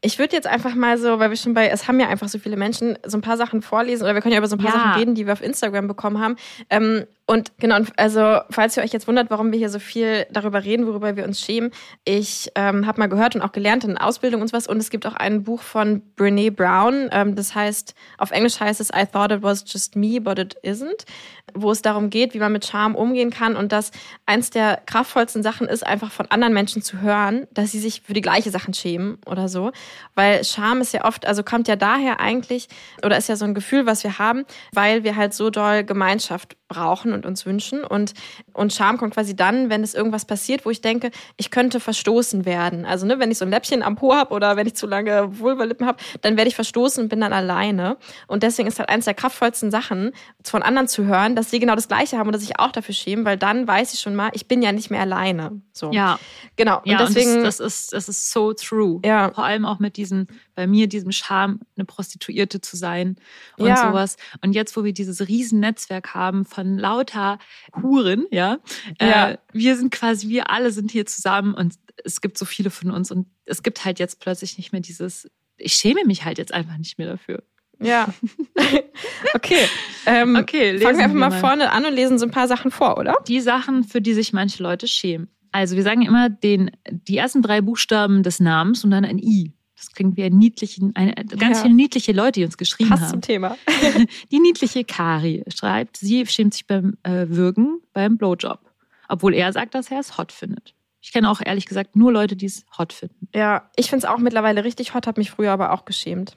ich 0.00 0.18
würde 0.18 0.36
jetzt 0.36 0.46
einfach 0.46 0.74
mal 0.74 0.98
so, 0.98 1.18
weil 1.18 1.30
wir 1.30 1.36
schon 1.36 1.54
bei, 1.54 1.68
es 1.68 1.88
haben 1.88 1.98
ja 1.98 2.08
einfach 2.08 2.28
so 2.28 2.38
viele 2.38 2.56
Menschen, 2.56 2.98
so 3.04 3.16
ein 3.16 3.22
paar 3.22 3.36
Sachen 3.36 3.62
vorlesen 3.62 4.04
oder 4.04 4.14
wir 4.14 4.20
können 4.20 4.32
ja 4.32 4.38
über 4.38 4.48
so 4.48 4.56
ein 4.56 4.62
paar 4.62 4.74
ja. 4.74 4.80
Sachen 4.80 4.98
reden, 4.98 5.14
die 5.14 5.26
wir 5.26 5.32
auf 5.32 5.42
Instagram 5.42 5.88
bekommen 5.88 6.20
haben. 6.20 6.36
Ähm, 6.70 7.06
und 7.28 7.58
genau, 7.58 7.80
also 7.96 8.38
falls 8.50 8.76
ihr 8.76 8.84
euch 8.84 8.92
jetzt 8.92 9.08
wundert, 9.08 9.30
warum 9.30 9.50
wir 9.50 9.58
hier 9.58 9.68
so 9.68 9.80
viel 9.80 10.26
darüber 10.30 10.62
reden, 10.62 10.86
worüber 10.86 11.16
wir 11.16 11.24
uns 11.24 11.40
schämen, 11.40 11.72
ich 12.04 12.52
ähm, 12.54 12.86
habe 12.86 13.00
mal 13.00 13.08
gehört 13.08 13.34
und 13.34 13.42
auch 13.42 13.50
gelernt 13.50 13.82
in 13.82 13.98
Ausbildung 13.98 14.42
und 14.42 14.48
sowas 14.48 14.68
und 14.68 14.78
es 14.78 14.90
gibt 14.90 15.06
auch 15.06 15.14
ein 15.14 15.42
Buch 15.42 15.60
von 15.62 16.02
Brene 16.14 16.52
Brown, 16.52 17.08
ähm, 17.10 17.34
das 17.34 17.56
heißt, 17.56 17.94
auf 18.18 18.30
Englisch 18.30 18.60
heißt 18.60 18.80
es 18.80 18.90
I 18.90 19.06
thought 19.10 19.32
it 19.32 19.42
was 19.42 19.64
just 19.66 19.96
me, 19.96 20.20
but 20.20 20.38
it 20.38 20.56
isn't, 20.62 21.04
wo 21.52 21.72
es 21.72 21.82
darum 21.82 22.10
geht, 22.10 22.32
wie 22.32 22.38
man 22.38 22.52
mit 22.52 22.64
Scham 22.64 22.94
umgehen 22.94 23.30
kann 23.30 23.56
und 23.56 23.72
dass 23.72 23.90
eins 24.24 24.50
der 24.50 24.80
kraftvollsten 24.86 25.42
Sachen 25.42 25.66
ist, 25.66 25.84
einfach 25.84 26.12
von 26.12 26.30
anderen 26.30 26.54
Menschen 26.54 26.80
zu 26.80 27.00
hören, 27.00 27.48
dass 27.52 27.72
sie 27.72 27.80
sich 27.80 28.02
für 28.02 28.12
die 28.12 28.20
gleiche 28.20 28.52
Sachen 28.52 28.72
schämen 28.72 29.18
oder 29.26 29.48
so, 29.48 29.72
weil 30.14 30.44
Scham 30.44 30.80
ist 30.80 30.92
ja 30.92 31.04
oft, 31.04 31.26
also 31.26 31.42
kommt 31.42 31.68
ja 31.68 31.76
daher 31.76 32.20
eigentlich, 32.20 32.68
oder 33.04 33.16
ist 33.16 33.28
ja 33.28 33.36
so 33.36 33.44
ein 33.44 33.54
Gefühl, 33.54 33.86
was 33.86 34.04
wir 34.04 34.18
haben, 34.18 34.44
weil 34.72 35.04
wir 35.04 35.16
halt 35.16 35.34
so 35.34 35.50
doll 35.50 35.84
Gemeinschaft 35.84 36.56
brauchen 36.68 37.12
und 37.12 37.26
uns 37.26 37.46
wünschen. 37.46 37.84
Und, 37.84 38.14
und 38.52 38.72
Scham 38.72 38.98
kommt 38.98 39.14
quasi 39.14 39.36
dann, 39.36 39.70
wenn 39.70 39.82
es 39.82 39.94
irgendwas 39.94 40.24
passiert, 40.24 40.64
wo 40.64 40.70
ich 40.70 40.80
denke, 40.80 41.10
ich 41.36 41.50
könnte 41.50 41.80
verstoßen 41.80 42.44
werden. 42.44 42.84
Also 42.84 43.06
ne, 43.06 43.18
wenn 43.18 43.30
ich 43.30 43.38
so 43.38 43.44
ein 43.44 43.50
Läppchen 43.50 43.82
am 43.82 43.96
Po 43.96 44.14
habe 44.14 44.34
oder 44.34 44.56
wenn 44.56 44.66
ich 44.66 44.74
zu 44.74 44.86
lange 44.86 45.38
Vulvalippen 45.38 45.86
habe, 45.86 45.98
dann 46.22 46.36
werde 46.36 46.48
ich 46.48 46.54
verstoßen 46.54 47.04
und 47.04 47.08
bin 47.08 47.20
dann 47.20 47.32
alleine. 47.32 47.96
Und 48.26 48.42
deswegen 48.42 48.68
ist 48.68 48.78
halt 48.78 48.88
eines 48.88 49.04
der 49.04 49.14
kraftvollsten 49.14 49.70
Sachen, 49.70 50.12
von 50.42 50.62
anderen 50.62 50.88
zu 50.88 51.04
hören, 51.04 51.36
dass 51.36 51.50
sie 51.50 51.58
genau 51.58 51.74
das 51.74 51.88
Gleiche 51.88 52.18
haben 52.18 52.28
oder 52.28 52.38
sich 52.38 52.58
auch 52.58 52.72
dafür 52.72 52.94
schämen, 52.94 53.24
weil 53.24 53.36
dann 53.36 53.66
weiß 53.66 53.94
ich 53.94 54.00
schon 54.00 54.14
mal, 54.14 54.30
ich 54.32 54.48
bin 54.48 54.62
ja 54.62 54.72
nicht 54.72 54.90
mehr 54.90 55.00
alleine. 55.00 55.60
So. 55.72 55.92
Ja. 55.92 56.18
Genau. 56.56 56.78
Und 56.78 56.86
ja, 56.86 56.98
deswegen. 56.98 57.36
Und 57.38 57.42
das, 57.44 57.58
das, 57.58 57.66
ist, 57.66 57.92
das 57.92 58.08
ist 58.08 58.32
so 58.32 58.52
true. 58.52 59.00
Ja. 59.04 59.32
Vor 59.32 59.44
allem 59.44 59.64
auch 59.64 59.78
mit 59.78 59.96
diesem, 59.96 60.26
bei 60.54 60.66
mir, 60.66 60.88
diesem 60.88 61.12
Scham, 61.12 61.60
eine 61.76 61.84
Prostituierte 61.84 62.60
zu 62.60 62.76
sein 62.76 63.16
und 63.58 63.68
ja. 63.68 63.76
sowas. 63.76 64.16
Und 64.42 64.52
jetzt, 64.52 64.76
wo 64.76 64.84
wir 64.84 64.92
dieses 64.92 65.26
Riesennetzwerk 65.28 66.14
haben 66.14 66.44
von 66.56 66.78
lauter 66.78 67.38
Huren, 67.82 68.26
ja, 68.30 68.58
ja. 69.00 69.30
Äh, 69.30 69.38
wir 69.52 69.76
sind 69.76 69.92
quasi, 69.92 70.28
wir 70.28 70.50
alle 70.50 70.70
sind 70.72 70.90
hier 70.90 71.04
zusammen 71.04 71.54
und 71.54 71.74
es 72.04 72.20
gibt 72.20 72.38
so 72.38 72.46
viele 72.46 72.70
von 72.70 72.90
uns 72.90 73.10
und 73.10 73.26
es 73.44 73.62
gibt 73.62 73.84
halt 73.84 73.98
jetzt 73.98 74.20
plötzlich 74.20 74.56
nicht 74.56 74.72
mehr 74.72 74.80
dieses, 74.80 75.30
ich 75.58 75.74
schäme 75.74 76.04
mich 76.06 76.24
halt 76.24 76.38
jetzt 76.38 76.52
einfach 76.52 76.78
nicht 76.78 76.98
mehr 76.98 77.08
dafür. 77.08 77.42
Ja. 77.78 78.08
okay. 79.34 79.68
Ähm, 80.06 80.36
okay, 80.36 80.78
fangen 80.78 80.96
wir 80.96 81.04
einfach 81.04 81.16
mal, 81.16 81.30
mal 81.30 81.40
vorne 81.40 81.70
an 81.72 81.84
und 81.84 81.92
lesen 81.92 82.18
so 82.18 82.24
ein 82.24 82.30
paar 82.30 82.48
Sachen 82.48 82.70
vor, 82.70 82.96
oder? 82.96 83.14
Die 83.28 83.40
Sachen, 83.40 83.84
für 83.84 84.00
die 84.00 84.14
sich 84.14 84.32
manche 84.32 84.62
Leute 84.62 84.88
schämen. 84.88 85.28
Also 85.52 85.76
wir 85.76 85.82
sagen 85.82 86.02
immer 86.02 86.30
den, 86.30 86.70
die 86.90 87.18
ersten 87.18 87.42
drei 87.42 87.60
Buchstaben 87.60 88.22
des 88.22 88.40
Namens 88.40 88.82
und 88.82 88.90
dann 88.90 89.04
ein 89.04 89.18
I. 89.18 89.52
Das 89.76 89.92
klingt 89.92 90.16
wie 90.16 90.24
ein 90.24 90.36
niedlichen, 90.36 90.96
eine, 90.96 91.14
ganz 91.14 91.58
ja. 91.58 91.62
viele 91.64 91.74
niedliche 91.74 92.12
Leute, 92.12 92.40
die 92.40 92.44
uns 92.44 92.56
geschrieben 92.56 92.90
Passt 92.90 93.02
haben. 93.02 93.10
zum 93.10 93.20
Thema. 93.20 93.56
die 94.32 94.40
niedliche 94.40 94.84
Kari 94.84 95.44
schreibt, 95.48 95.98
sie 95.98 96.24
schämt 96.26 96.54
sich 96.54 96.66
beim 96.66 96.96
äh, 97.02 97.26
Würgen 97.28 97.80
beim 97.92 98.16
Blowjob. 98.16 98.60
Obwohl 99.08 99.34
er 99.34 99.52
sagt, 99.52 99.74
dass 99.74 99.90
er 99.90 100.00
es 100.00 100.16
hot 100.16 100.32
findet. 100.32 100.74
Ich 101.00 101.12
kenne 101.12 101.30
auch 101.30 101.40
ehrlich 101.44 101.66
gesagt 101.66 101.94
nur 101.94 102.10
Leute, 102.10 102.36
die 102.36 102.46
es 102.46 102.64
hot 102.76 102.92
finden. 102.92 103.28
Ja, 103.34 103.70
ich 103.76 103.90
finde 103.90 104.06
es 104.06 104.12
auch 104.12 104.18
mittlerweile 104.18 104.64
richtig 104.64 104.94
hot, 104.94 105.06
habe 105.06 105.20
mich 105.20 105.30
früher 105.30 105.52
aber 105.52 105.72
auch 105.72 105.84
geschämt. 105.84 106.36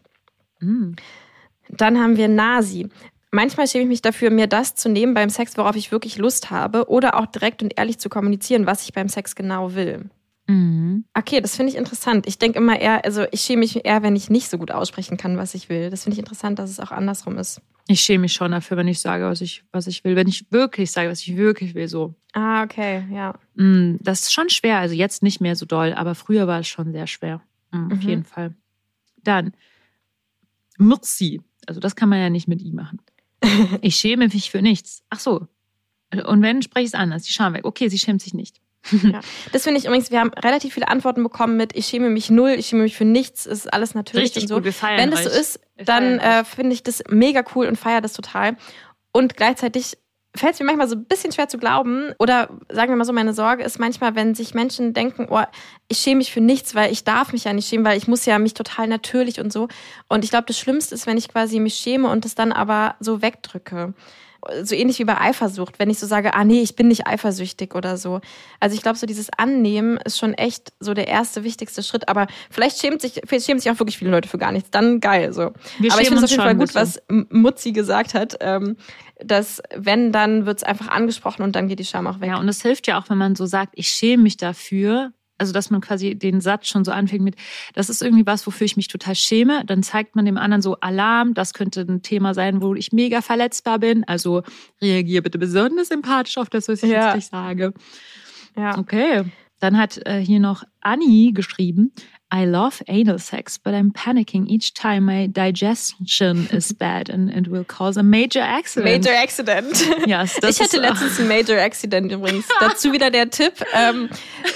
Mm. 0.59 0.91
Dann 1.69 1.97
haben 1.97 2.17
wir 2.17 2.27
Nasi. 2.27 2.89
Manchmal 3.31 3.67
schäme 3.67 3.83
ich 3.83 3.89
mich 3.89 4.01
dafür, 4.01 4.31
mir 4.31 4.47
das 4.47 4.75
zu 4.75 4.89
nehmen 4.89 5.13
beim 5.13 5.29
Sex, 5.29 5.57
worauf 5.57 5.75
ich 5.75 5.91
wirklich 5.91 6.17
Lust 6.17 6.51
habe, 6.51 6.89
oder 6.89 7.17
auch 7.19 7.27
direkt 7.27 7.63
und 7.63 7.77
ehrlich 7.77 7.99
zu 7.99 8.09
kommunizieren, 8.09 8.65
was 8.65 8.83
ich 8.83 8.93
beim 8.93 9.07
Sex 9.07 9.35
genau 9.35 9.75
will. 9.75 10.09
Mhm. 10.49 11.05
Okay, 11.13 11.41
das 11.41 11.55
finde 11.55 11.71
ich 11.71 11.77
interessant. 11.77 12.25
Ich 12.25 12.39
denke 12.39 12.57
immer 12.57 12.79
eher, 12.79 13.05
also 13.05 13.25
ich 13.31 13.41
schäme 13.41 13.59
mich 13.59 13.85
eher, 13.85 14.01
wenn 14.01 14.15
ich 14.15 14.31
nicht 14.31 14.49
so 14.49 14.57
gut 14.57 14.71
aussprechen 14.71 15.15
kann, 15.15 15.37
was 15.37 15.53
ich 15.53 15.69
will. 15.69 15.91
Das 15.91 16.03
finde 16.03 16.15
ich 16.15 16.19
interessant, 16.19 16.57
dass 16.57 16.71
es 16.71 16.79
auch 16.79 16.89
andersrum 16.89 17.37
ist. 17.37 17.61
Ich 17.87 18.01
schäme 18.01 18.23
mich 18.23 18.33
schon 18.33 18.51
dafür, 18.51 18.75
wenn 18.75 18.87
ich 18.87 18.99
sage, 18.99 19.25
was 19.25 19.41
ich, 19.41 19.63
was 19.71 19.85
ich 19.85 20.03
will. 20.03 20.15
Wenn 20.15 20.27
ich 20.27 20.51
wirklich 20.51 20.91
sage, 20.91 21.09
was 21.09 21.21
ich 21.21 21.37
wirklich 21.37 21.75
will, 21.75 21.87
so. 21.87 22.15
Ah, 22.33 22.63
okay, 22.63 23.03
ja. 23.11 23.35
Mm, 23.55 23.97
das 23.99 24.23
ist 24.23 24.33
schon 24.33 24.49
schwer. 24.49 24.79
Also 24.79 24.95
jetzt 24.95 25.21
nicht 25.21 25.39
mehr 25.39 25.55
so 25.55 25.67
doll, 25.67 25.93
aber 25.93 26.15
früher 26.15 26.47
war 26.47 26.61
es 26.61 26.67
schon 26.67 26.93
sehr 26.93 27.05
schwer. 27.05 27.41
Mhm, 27.71 27.91
auf 27.91 28.03
mhm. 28.03 28.09
jeden 28.09 28.23
Fall. 28.23 28.55
Dann 29.23 29.53
Mürzi. 30.79 31.41
Also 31.67 31.79
das 31.79 31.95
kann 31.95 32.09
man 32.09 32.19
ja 32.19 32.31
nicht 32.31 32.47
mit 32.47 32.61
I 32.63 32.71
machen. 32.71 32.99
Ich 33.81 33.97
schäme 33.97 34.27
mich 34.27 34.49
für 34.49 34.63
nichts. 34.63 35.03
Ach 35.11 35.19
so. 35.19 35.47
Und 36.11 36.41
wenn, 36.41 36.63
spreche 36.63 36.85
ich 36.85 36.89
es 36.89 36.95
anders. 36.95 37.21
Die 37.23 37.33
Scham 37.33 37.53
weg. 37.53 37.65
Okay, 37.65 37.87
sie 37.87 37.99
schämt 37.99 38.23
sich 38.23 38.33
nicht. 38.33 38.59
Ja. 39.03 39.21
Das 39.51 39.63
finde 39.63 39.79
ich 39.79 39.85
übrigens, 39.85 40.11
wir 40.11 40.19
haben 40.19 40.31
relativ 40.33 40.73
viele 40.73 40.87
Antworten 40.87 41.23
bekommen 41.23 41.57
mit, 41.57 41.75
ich 41.75 41.87
schäme 41.87 42.09
mich 42.09 42.29
null, 42.29 42.51
ich 42.51 42.67
schäme 42.67 42.83
mich 42.83 42.95
für 42.95 43.05
nichts, 43.05 43.45
ist 43.45 43.71
alles 43.71 43.95
natürlich 43.95 44.25
Richtig 44.25 44.43
und 44.43 44.49
so. 44.49 44.55
gut, 44.55 44.63
wir 44.65 44.73
feiern 44.73 44.97
Wenn 44.97 45.11
das 45.11 45.23
so 45.23 45.29
euch. 45.29 45.39
ist, 45.39 45.59
dann 45.77 46.19
äh, 46.19 46.43
finde 46.43 46.73
ich 46.73 46.83
das 46.83 47.03
mega 47.09 47.43
cool 47.55 47.67
und 47.67 47.77
feiere 47.77 48.01
das 48.01 48.13
total. 48.13 48.57
Und 49.11 49.35
gleichzeitig 49.37 49.97
fällt 50.35 50.53
es 50.53 50.59
mir 50.59 50.65
manchmal 50.65 50.87
so 50.87 50.95
ein 50.95 51.05
bisschen 51.05 51.31
schwer 51.31 51.47
zu 51.47 51.57
glauben. 51.57 52.13
Oder 52.19 52.49
sagen 52.69 52.91
wir 52.91 52.95
mal 52.95 53.05
so, 53.05 53.13
meine 53.13 53.33
Sorge 53.33 53.63
ist 53.63 53.79
manchmal, 53.79 54.15
wenn 54.15 54.35
sich 54.35 54.53
Menschen 54.53 54.93
denken, 54.93 55.27
oh, 55.29 55.41
ich 55.87 55.97
schäme 55.97 56.17
mich 56.19 56.31
für 56.31 56.41
nichts, 56.41 56.75
weil 56.75 56.91
ich 56.91 57.03
darf 57.03 57.33
mich 57.33 57.45
ja 57.45 57.53
nicht 57.53 57.67
schämen, 57.67 57.85
weil 57.85 57.97
ich 57.97 58.07
muss 58.07 58.25
ja 58.25 58.37
mich 58.39 58.53
total 58.53 58.87
natürlich 58.87 59.39
und 59.39 59.51
so. 59.51 59.67
Und 60.07 60.23
ich 60.23 60.29
glaube, 60.29 60.45
das 60.45 60.59
Schlimmste 60.59 60.95
ist, 60.95 61.07
wenn 61.07 61.17
ich 61.17 61.29
quasi 61.29 61.59
mich 61.59 61.75
schäme 61.75 62.09
und 62.09 62.25
das 62.25 62.35
dann 62.35 62.51
aber 62.51 62.95
so 62.99 63.21
wegdrücke. 63.21 63.93
So 64.63 64.75
ähnlich 64.75 64.99
wie 64.99 65.05
bei 65.05 65.19
Eifersucht, 65.19 65.79
wenn 65.79 65.89
ich 65.89 65.99
so 65.99 66.07
sage, 66.07 66.33
ah 66.33 66.43
nee, 66.43 66.61
ich 66.61 66.75
bin 66.75 66.87
nicht 66.87 67.07
eifersüchtig 67.07 67.75
oder 67.75 67.97
so. 67.97 68.21
Also 68.59 68.75
ich 68.75 68.81
glaube, 68.81 68.97
so 68.97 69.05
dieses 69.05 69.29
Annehmen 69.37 69.97
ist 69.97 70.17
schon 70.17 70.33
echt 70.33 70.73
so 70.79 70.93
der 70.93 71.07
erste 71.07 71.43
wichtigste 71.43 71.83
Schritt. 71.83 72.07
Aber 72.07 72.27
vielleicht 72.49 72.79
schämt 72.79 73.01
sich, 73.01 73.21
vielleicht 73.25 73.45
schämen 73.45 73.59
sich 73.59 73.71
auch 73.71 73.79
wirklich 73.79 73.97
viele 73.97 74.11
Leute 74.11 74.29
für 74.29 74.37
gar 74.37 74.51
nichts. 74.51 74.71
Dann 74.71 74.99
geil 74.99 75.33
so. 75.33 75.51
Wir 75.79 75.91
Aber 75.91 76.01
ich 76.01 76.07
finde 76.07 76.23
es 76.23 76.23
auf 76.25 76.29
jeden 76.29 76.41
schon 76.41 76.43
Fall 76.43 76.55
gut, 76.55 76.75
was 76.75 77.01
Mutzi 77.09 77.71
gesagt 77.71 78.13
hat, 78.13 78.37
ähm, 78.41 78.77
dass 79.23 79.61
wenn, 79.75 80.11
dann 80.11 80.45
wird 80.45 80.59
es 80.59 80.63
einfach 80.63 80.87
angesprochen 80.87 81.43
und 81.43 81.55
dann 81.55 81.67
geht 81.67 81.79
die 81.79 81.85
Scham 81.85 82.07
auch 82.07 82.19
weg. 82.21 82.29
Ja, 82.29 82.37
und 82.37 82.47
es 82.47 82.61
hilft 82.61 82.87
ja 82.87 82.99
auch, 82.99 83.09
wenn 83.09 83.17
man 83.17 83.35
so 83.35 83.45
sagt, 83.45 83.73
ich 83.75 83.89
schäme 83.89 84.23
mich 84.23 84.37
dafür. 84.37 85.11
Also, 85.39 85.53
dass 85.53 85.69
man 85.69 85.81
quasi 85.81 86.15
den 86.15 86.41
Satz 86.41 86.67
schon 86.67 86.83
so 86.85 86.91
anfängt 86.91 87.23
mit, 87.23 87.35
das 87.73 87.89
ist 87.89 88.01
irgendwie 88.01 88.25
was, 88.25 88.45
wofür 88.45 88.65
ich 88.65 88.77
mich 88.77 88.87
total 88.87 89.15
schäme. 89.15 89.63
Dann 89.65 89.81
zeigt 89.83 90.15
man 90.15 90.25
dem 90.25 90.37
anderen 90.37 90.61
so 90.61 90.75
Alarm. 90.81 91.33
Das 91.33 91.53
könnte 91.53 91.81
ein 91.81 92.01
Thema 92.01 92.33
sein, 92.33 92.61
wo 92.61 92.75
ich 92.75 92.91
mega 92.91 93.21
verletzbar 93.21 93.79
bin. 93.79 94.03
Also, 94.03 94.43
reagier 94.81 95.23
bitte 95.23 95.37
besonders 95.39 95.89
empathisch 95.91 96.37
auf 96.37 96.49
das, 96.49 96.67
was 96.67 96.83
ich 96.83 96.91
Ja. 96.91 97.15
jetzt 97.15 97.31
sage. 97.31 97.73
ja. 98.55 98.77
Okay. 98.77 99.23
Dann 99.61 99.77
hat 99.77 99.99
äh, 100.05 100.19
hier 100.21 100.39
noch 100.39 100.63
Annie 100.79 101.33
geschrieben, 101.33 101.91
I 102.31 102.45
love 102.45 102.83
anal 102.87 103.17
sex, 103.17 103.57
but 103.57 103.73
I'm 103.73 103.91
panicking 103.91 104.45
each 104.47 104.75
time 104.75 105.05
my 105.05 105.25
digestion 105.27 106.47
is 106.51 106.71
bad 106.77 107.09
and 107.09 107.29
it 107.31 107.47
will 107.49 107.63
cause 107.63 107.97
a 107.97 108.03
major 108.03 108.41
accident. 108.41 108.85
Major 109.03 109.15
Accident. 109.15 109.83
Yes, 110.05 110.35
das 110.41 110.55
ich 110.57 110.61
hatte 110.61 110.77
letztens 110.79 111.19
ein 111.19 111.27
Major 111.27 111.57
Accident 111.57 112.11
übrigens. 112.11 112.45
Dazu 112.59 112.91
wieder 112.93 113.09
der 113.09 113.31
Tipp. 113.31 113.53
Ähm, 113.73 114.09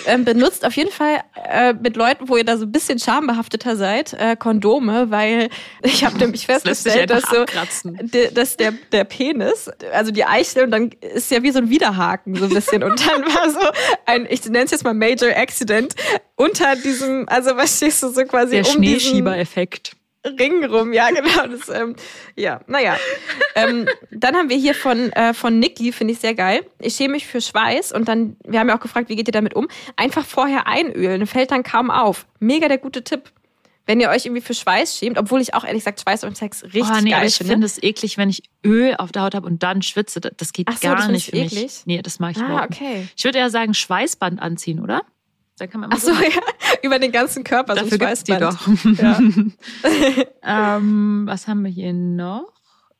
ähm, 0.05 0.23
benutzt 0.23 0.65
auf 0.65 0.75
jeden 0.75 0.91
Fall 0.91 1.21
äh, 1.49 1.73
mit 1.73 1.95
Leuten, 1.95 2.29
wo 2.29 2.37
ihr 2.37 2.43
da 2.45 2.57
so 2.57 2.65
ein 2.65 2.71
bisschen 2.71 2.99
schambehafteter 2.99 3.75
seid, 3.75 4.13
äh, 4.13 4.35
Kondome, 4.37 5.09
weil 5.09 5.49
ich 5.81 6.03
habe 6.05 6.17
nämlich 6.19 6.45
Das 6.45 6.61
festgestellt, 6.63 7.09
dass 7.09 7.23
einfach 7.23 7.71
so 7.71 7.89
de- 8.03 8.31
dass 8.31 8.55
der, 8.55 8.73
der 8.91 9.03
Penis, 9.03 9.69
also 9.91 10.11
die 10.11 10.25
Eichel, 10.25 10.65
und 10.65 10.71
dann 10.71 10.91
ist 11.01 11.31
ja 11.31 11.41
wie 11.41 11.51
so 11.51 11.57
ein 11.57 11.69
Widerhaken 11.71 12.35
so 12.35 12.45
ein 12.45 12.51
bisschen. 12.51 12.83
Und 12.83 12.99
dann 13.07 13.23
war 13.23 13.49
so 13.49 13.59
ein, 14.05 14.27
ich 14.29 14.45
nenne 14.45 14.65
es 14.65 14.71
jetzt 14.71 14.83
mal 14.83 14.93
Major 14.93 15.29
Accident, 15.35 15.95
unter 16.43 16.75
diesem, 16.75 17.27
also 17.29 17.55
was 17.55 17.77
stehst 17.77 18.03
du 18.03 18.09
so 18.09 18.23
quasi 18.25 18.57
Der 18.57 18.65
um 18.65 18.71
Schneeschieber-Effekt. 18.71 19.95
Ring 20.25 20.63
rum, 20.63 20.93
ja, 20.93 21.09
genau. 21.09 21.47
Das, 21.47 21.69
ähm, 21.69 21.95
ja, 22.35 22.61
naja. 22.67 22.95
ähm, 23.55 23.87
dann 24.11 24.35
haben 24.35 24.49
wir 24.49 24.57
hier 24.57 24.73
von, 24.73 25.11
äh, 25.11 25.33
von 25.33 25.59
Niki, 25.59 25.91
finde 25.91 26.13
ich 26.13 26.19
sehr 26.19 26.33
geil. 26.33 26.65
Ich 26.79 26.95
schäme 26.95 27.13
mich 27.13 27.27
für 27.27 27.41
Schweiß 27.41 27.91
und 27.91 28.07
dann, 28.07 28.37
wir 28.45 28.59
haben 28.59 28.69
ja 28.69 28.77
auch 28.77 28.81
gefragt, 28.81 29.09
wie 29.09 29.15
geht 29.15 29.27
ihr 29.27 29.33
damit 29.33 29.53
um? 29.53 29.67
Einfach 29.97 30.25
vorher 30.25 30.67
einölen, 30.67 31.27
fällt 31.27 31.51
dann 31.51 31.63
kaum 31.63 31.91
auf. 31.91 32.25
Mega 32.39 32.67
der 32.67 32.77
gute 32.77 33.03
Tipp. 33.03 33.31
Wenn 33.85 33.99
ihr 33.99 34.09
euch 34.09 34.25
irgendwie 34.25 34.41
für 34.41 34.53
Schweiß 34.53 34.97
schämt, 34.97 35.17
obwohl 35.17 35.41
ich 35.41 35.53
auch 35.55 35.65
ehrlich 35.65 35.81
gesagt 35.81 35.99
Schweiß 35.99 36.23
und 36.23 36.37
Sex 36.37 36.63
richtig 36.63 36.83
oh, 36.89 37.01
nee, 37.01 37.09
geil 37.09 37.27
ich 37.27 37.35
finde. 37.35 37.65
es 37.65 37.83
eklig, 37.83 38.17
wenn 38.17 38.29
ich 38.29 38.43
Öl 38.65 38.95
auf 38.97 39.11
der 39.11 39.23
Haut 39.23 39.35
habe 39.35 39.45
und 39.45 39.61
dann 39.61 39.81
schwitze. 39.81 40.21
Das- 40.21 40.53
geht 40.53 40.71
so, 40.71 40.87
gar 40.87 40.95
das 40.95 41.09
nicht 41.09 41.25
für 41.25 41.31
du 41.31 41.39
mich. 41.39 41.51
eklig? 41.51 41.81
Nee, 41.83 42.01
das 42.01 42.19
mag 42.19 42.31
ich 42.31 42.41
ah, 42.41 42.45
überhaupt 42.45 42.71
okay. 42.71 43.09
Ich 43.17 43.25
würde 43.25 43.39
eher 43.39 43.49
sagen, 43.49 43.73
Schweißband 43.73 44.41
anziehen, 44.41 44.79
oder? 44.79 45.01
Da 45.57 45.67
kann 45.67 45.81
man 45.81 45.91
Ach 45.93 45.99
so, 45.99 46.11
ja, 46.11 46.41
über 46.83 46.97
den 46.99 47.11
ganzen 47.11 47.43
Körper 47.43 47.75
Dafür 47.75 47.91
so 47.91 47.97
gibt's 47.99 48.23
die 48.23 48.37
doch. 48.37 48.57
Ja. 48.97 49.19
ähm, 50.77 51.23
was 51.27 51.47
haben 51.47 51.63
wir 51.63 51.71
hier 51.71 51.93
noch? 51.93 52.51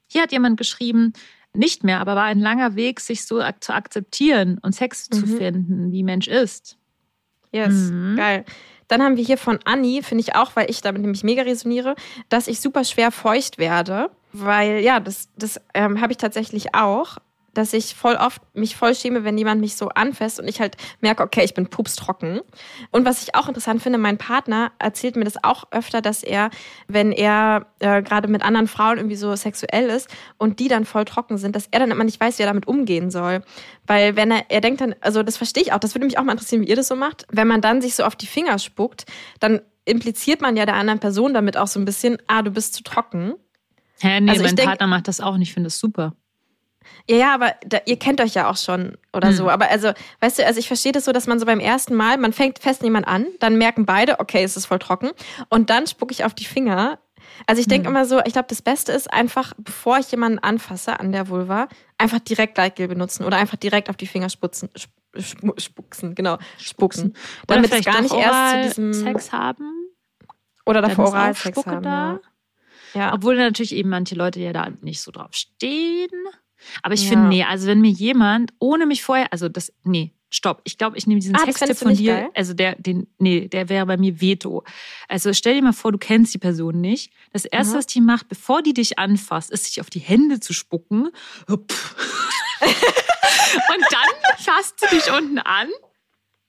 Hier 0.08 0.22
hat 0.22 0.32
jemand 0.32 0.58
geschrieben, 0.58 1.14
nicht 1.56 1.84
mehr, 1.84 2.00
aber 2.00 2.16
war 2.16 2.24
ein 2.26 2.40
langer 2.40 2.76
Weg, 2.76 3.00
sich 3.00 3.26
so 3.26 3.42
ak 3.42 3.64
zu 3.64 3.74
akzeptieren 3.74 4.60
und 4.62 4.74
Sex 4.74 5.10
zu 5.10 5.26
Mhm. 5.26 5.38
finden, 5.38 5.92
wie 5.92 6.04
Mensch 6.04 6.28
ist. 6.28 6.78
Yes, 7.52 7.74
Mhm. 7.92 8.16
geil. 8.18 8.46
Dann 8.88 9.02
haben 9.02 9.18
wir 9.18 9.24
hier 9.24 9.38
von 9.38 9.60
Anni, 9.64 10.02
finde 10.04 10.22
ich 10.22 10.36
auch, 10.36 10.56
weil 10.56 10.70
ich 10.70 10.82
damit 10.82 11.02
nämlich 11.02 11.24
mega 11.24 11.44
resoniere, 11.44 11.96
dass 12.30 12.48
ich 12.48 12.60
super 12.60 12.84
schwer 12.84 13.12
feucht 13.12 13.58
werde. 13.58 14.10
Weil, 14.34 14.80
ja, 14.84 15.00
das, 15.00 15.30
das 15.38 15.60
ähm, 15.74 16.02
habe 16.02 16.12
ich 16.12 16.18
tatsächlich 16.18 16.76
auch, 16.76 17.18
dass 17.54 17.74
ich 17.74 17.96
voll 17.96 18.16
oft 18.16 18.42
mich 18.54 18.76
voll 18.76 18.96
schäme, 18.96 19.24
wenn 19.24 19.38
jemand 19.38 19.62
mich 19.62 19.76
so 19.76 19.90
anfasst 19.90 20.40
und 20.40 20.48
ich 20.48 20.60
halt 20.60 20.76
merke, 21.02 21.24
okay, 21.24 21.44
ich 21.44 21.54
bin 21.54 21.68
pupstrocken. 21.68 22.42
Und 22.92 23.06
was 23.06 23.24
ich 23.24 23.36
auch 23.36 23.48
interessant 23.48 23.82
finde, 23.82 24.00
mein 24.00 24.18
Partner 24.18 24.72
erzählt 24.80 25.16
mir 25.16 25.26
das 25.26 25.44
auch 25.44 25.66
öfter, 25.72 26.02
dass 26.02 26.24
er, 26.24 26.50
wenn 26.88 27.12
er 27.12 27.68
äh, 27.80 28.02
gerade 28.02 28.28
mit 28.28 28.42
anderen 28.42 28.68
Frauen 28.68 28.98
irgendwie 28.98 29.16
so 29.16 29.36
sexuell 29.36 29.90
ist 29.90 30.10
und 30.38 30.60
die 30.60 30.68
dann 30.68 30.86
voll 30.86 31.06
trocken 31.06 31.38
sind, 31.38 31.56
dass 31.56 31.68
er 31.72 31.80
dann 31.80 31.92
immer 31.92 32.04
nicht 32.04 32.20
weiß, 32.20 32.40
wie 32.40 32.44
er 32.44 32.48
damit 32.48 32.68
umgehen 32.68 33.12
soll. 33.12 33.44
Weil 33.86 34.16
wenn 34.16 34.32
er, 34.32 34.46
er 34.50 34.62
denkt 34.62 34.82
dann, 34.82 34.96
also 35.02 35.24
das 35.24 35.38
verstehe 35.38 35.64
ich 35.64 35.74
auch, 35.74 35.80
das 35.80 35.94
würde 35.94 36.06
mich 36.06 36.18
auch 36.18 36.24
mal 36.24 36.34
interessieren, 36.34 36.62
wie 36.62 36.68
ihr 36.68 36.76
das 36.76 36.88
so 36.88 36.96
macht. 36.96 37.26
Wenn 37.32 37.48
man 37.48 37.62
dann 37.62 37.82
sich 37.82 37.96
so 37.96 38.04
auf 38.04 38.16
die 38.16 38.28
Finger 38.28 38.58
spuckt, 38.60 39.06
dann 39.40 39.62
impliziert 39.86 40.42
man 40.42 40.56
ja 40.56 40.66
der 40.66 40.76
anderen 40.76 41.00
Person 41.00 41.34
damit 41.34 41.58
auch 41.58 41.68
so 41.68 41.80
ein 41.80 41.86
bisschen, 41.86 42.18
ah, 42.28 42.42
du 42.42 42.52
bist 42.52 42.74
zu 42.74 42.84
trocken. 42.84 43.34
Hä, 44.00 44.20
nee, 44.22 44.32
Also 44.32 44.44
mein 44.44 44.56
Partner 44.56 44.88
macht 44.88 45.08
das 45.08 45.20
auch 45.22 45.38
nicht, 45.38 45.50
ich 45.50 45.54
finde 45.54 45.68
das 45.68 45.80
super. 45.80 46.14
Ja, 47.10 47.16
ja, 47.18 47.34
aber 47.34 47.54
da, 47.66 47.80
ihr 47.86 47.98
kennt 47.98 48.22
euch 48.22 48.34
ja 48.34 48.50
auch 48.50 48.58
schon 48.58 48.98
oder 49.14 49.30
Hm. 49.30 49.36
so. 49.36 49.50
Aber 49.50 49.70
also, 49.70 49.92
weißt 50.22 50.40
du, 50.40 50.46
also 50.46 50.60
ich 50.60 50.68
verstehe 50.68 50.92
das 50.92 51.06
so, 51.06 51.12
dass 51.12 51.28
man 51.28 51.40
so 51.40 51.46
beim 51.46 51.60
ersten 51.60 51.96
Mal, 51.96 52.18
man 52.18 52.34
fängt 52.34 52.60
fest 52.60 52.82
jemand 52.84 53.08
an, 53.08 53.28
dann 53.40 53.58
merken 53.58 53.86
beide, 53.86 54.20
okay, 54.20 54.44
es 54.44 54.56
ist 54.58 54.66
voll 54.68 54.80
trocken. 54.80 55.12
Und 55.50 55.70
dann 55.70 55.88
spucke 55.88 56.12
ich 56.12 56.24
auf 56.26 56.34
die 56.34 56.46
Finger. 56.46 57.00
Also 57.48 57.60
ich 57.60 57.66
Hm. 57.66 57.70
denke 57.72 57.90
immer 57.90 58.06
so, 58.06 58.20
ich 58.26 58.34
glaube, 58.34 58.48
das 58.50 58.62
Beste 58.62 58.92
ist 58.92 59.12
einfach, 59.12 59.54
bevor 59.58 59.98
ich 59.98 60.12
jemanden 60.12 60.40
anfasse 60.40 61.00
an 61.00 61.12
der 61.12 61.30
Vulva, 61.30 61.68
einfach 61.98 62.20
direkt 62.20 62.56
Gleitgel 62.56 62.88
benutzen 62.88 63.24
oder 63.26 63.38
einfach 63.38 63.58
direkt 63.58 63.90
auf 63.90 63.96
die 63.98 64.08
Finger 64.08 64.30
sputzen. 64.30 64.70
Sp 64.76 64.92
sp 65.14 65.38
spucksen, 65.62 66.16
genau. 66.16 66.38
Spucken. 66.58 67.16
Oder 67.48 67.56
Damit 67.62 67.72
es 67.72 67.86
gar 67.86 68.02
nicht 68.02 68.14
erst 68.16 68.52
zu 68.52 68.62
diesem. 68.82 68.94
Sex 68.94 69.32
haben. 69.32 69.90
oder 70.66 70.82
davor 70.82 71.10
Oralsex 71.10 71.66
haben. 71.68 71.84
da. 71.84 72.20
Ja. 72.96 73.14
Obwohl 73.14 73.36
natürlich 73.38 73.76
eben 73.76 73.90
manche 73.90 74.16
Leute 74.16 74.40
ja 74.40 74.54
da 74.54 74.70
nicht 74.82 75.02
so 75.02 75.12
drauf 75.12 75.30
stehen. 75.34 76.10
Aber 76.82 76.94
ich 76.94 77.04
Ja. 77.04 77.10
finde, 77.10 77.28
nee, 77.30 77.44
also 77.44 77.68
wenn 77.68 77.82
mir 77.82 77.92
jemand, 77.92 78.52
ohne 78.60 78.86
mich 78.86 79.04
vorher, 79.04 79.32
also 79.32 79.50
das, 79.50 79.72
nee, 79.84 80.12
stopp. 80.30 80.62
Ich 80.64 80.78
glaube, 80.80 80.98
ich 80.98 81.06
nehme 81.06 81.20
diesen 81.20 81.36
Ah, 81.36 81.46
Sextipp 81.46 81.78
von 81.78 81.94
dir, 81.96 82.14
geil? 82.16 82.30
also 82.34 82.54
der, 82.56 82.76
den, 82.76 83.06
nee, 83.20 83.48
der 83.48 83.70
wäre 83.70 83.86
bei 83.86 83.98
mir 83.98 84.20
Veto. 84.20 84.64
Also 85.08 85.32
stell 85.34 85.54
dir 85.56 85.62
mal 85.62 85.74
vor, 85.74 85.92
du 85.92 86.00
kennst 86.00 86.34
die 86.34 86.40
Person 86.40 86.82
nicht. 86.82 87.12
Das 87.32 87.46
erste, 87.46 87.74
Aha. 87.74 87.80
was 87.80 87.86
die 87.88 88.02
macht, 88.02 88.30
bevor 88.30 88.64
die 88.64 88.74
dich 88.74 88.98
anfasst, 88.98 89.52
ist 89.52 89.66
sich 89.66 89.80
auf 89.80 89.90
die 89.92 90.00
Hände 90.00 90.40
zu 90.40 90.52
spucken. 90.54 91.10
Und 93.70 93.84
dann 93.92 94.36
fasst 94.40 94.80
sie 94.80 94.96
dich 94.96 95.12
unten 95.12 95.40
an. 95.40 95.68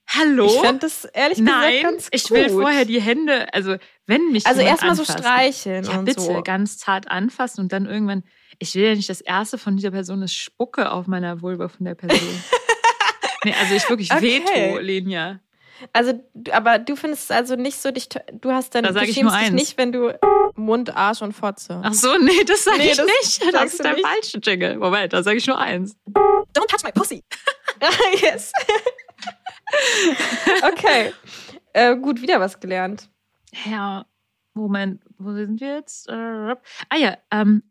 Hallo? 0.07 0.47
Ich 0.47 0.61
fände 0.61 0.81
das 0.81 1.05
ehrlich 1.07 1.39
gesagt 1.39 1.59
Nein, 1.61 1.83
ganz 1.83 2.09
ich 2.11 2.25
gut. 2.25 2.33
will 2.33 2.51
vorher 2.51 2.85
die 2.85 3.01
Hände, 3.01 3.53
also 3.55 3.77
wenn 4.07 4.31
mich 4.33 4.47
Also 4.47 4.61
erstmal 4.61 4.95
so 4.95 5.03
streicheln 5.05 5.85
ja, 5.85 5.99
und 5.99 6.05
bitte, 6.05 6.21
so. 6.21 6.43
ganz 6.43 6.77
zart 6.79 7.11
anfassen 7.11 7.61
und 7.63 7.73
dann 7.73 7.87
irgendwann, 7.87 8.23
ich 8.59 8.75
will 8.75 8.85
ja 8.85 8.95
nicht 8.95 9.09
das 9.09 9.21
erste 9.21 9.59
von 9.59 9.77
dieser 9.77 9.91
Person 9.91 10.23
ist 10.23 10.35
Spucke 10.35 10.91
auf 10.91 11.07
meiner 11.07 11.43
Vulva 11.43 11.69
von 11.69 11.85
der 11.85 11.95
Person. 11.95 12.43
nee, 13.45 13.55
also 13.61 13.75
ich 13.75 13.89
wirklich 13.89 14.13
Okay. 14.13 14.43
Veto, 14.45 14.79
Lenia. 14.79 15.41
Also, 15.93 16.13
aber 16.53 16.79
du 16.79 16.97
findest 16.97 17.25
es 17.25 17.31
also 17.31 17.57
nicht 17.57 17.77
so 17.81 17.91
dich, 17.91 18.09
du 18.33 18.53
hast 18.53 18.75
dann, 18.75 18.85
Da 18.85 18.93
du 18.93 19.01
schämst 19.01 19.37
dich 19.41 19.51
nicht, 19.51 19.77
wenn 19.77 19.93
du 19.93 20.13
Mund, 20.55 20.97
Arsch 20.97 21.21
und 21.23 21.33
Fotze. 21.33 21.81
Ach 21.83 21.93
so, 21.93 22.17
nee, 22.19 22.45
das 22.47 22.65
sage 22.65 22.79
Nee, 22.79 22.91
ich 22.91 22.97
das 22.97 23.07
nicht. 23.07 23.55
Das 23.55 23.73
ist 23.73 23.85
der 23.85 23.97
falsche 23.99 24.39
Jingle. 24.39 24.77
Moment, 24.79 25.13
da 25.13 25.23
sage 25.23 25.37
ich 25.37 25.47
nur 25.47 25.59
eins. 25.59 25.97
Don't 26.07 26.69
touch 26.69 26.85
my 26.85 26.93
pussy. 26.93 27.25
yes. 28.23 28.53
okay. 30.63 31.13
Äh, 31.73 31.97
gut, 31.97 32.23
wieder 32.23 32.39
was 32.41 32.61
gelernt. 32.61 33.11
Ja, 33.69 34.07
Moment, 34.55 35.03
wo 35.19 35.33
sind 35.33 35.61
wir 35.61 35.75
jetzt? 35.77 36.09
Ah 36.09 36.57
ja, 36.97 37.19
ähm, 37.33 37.63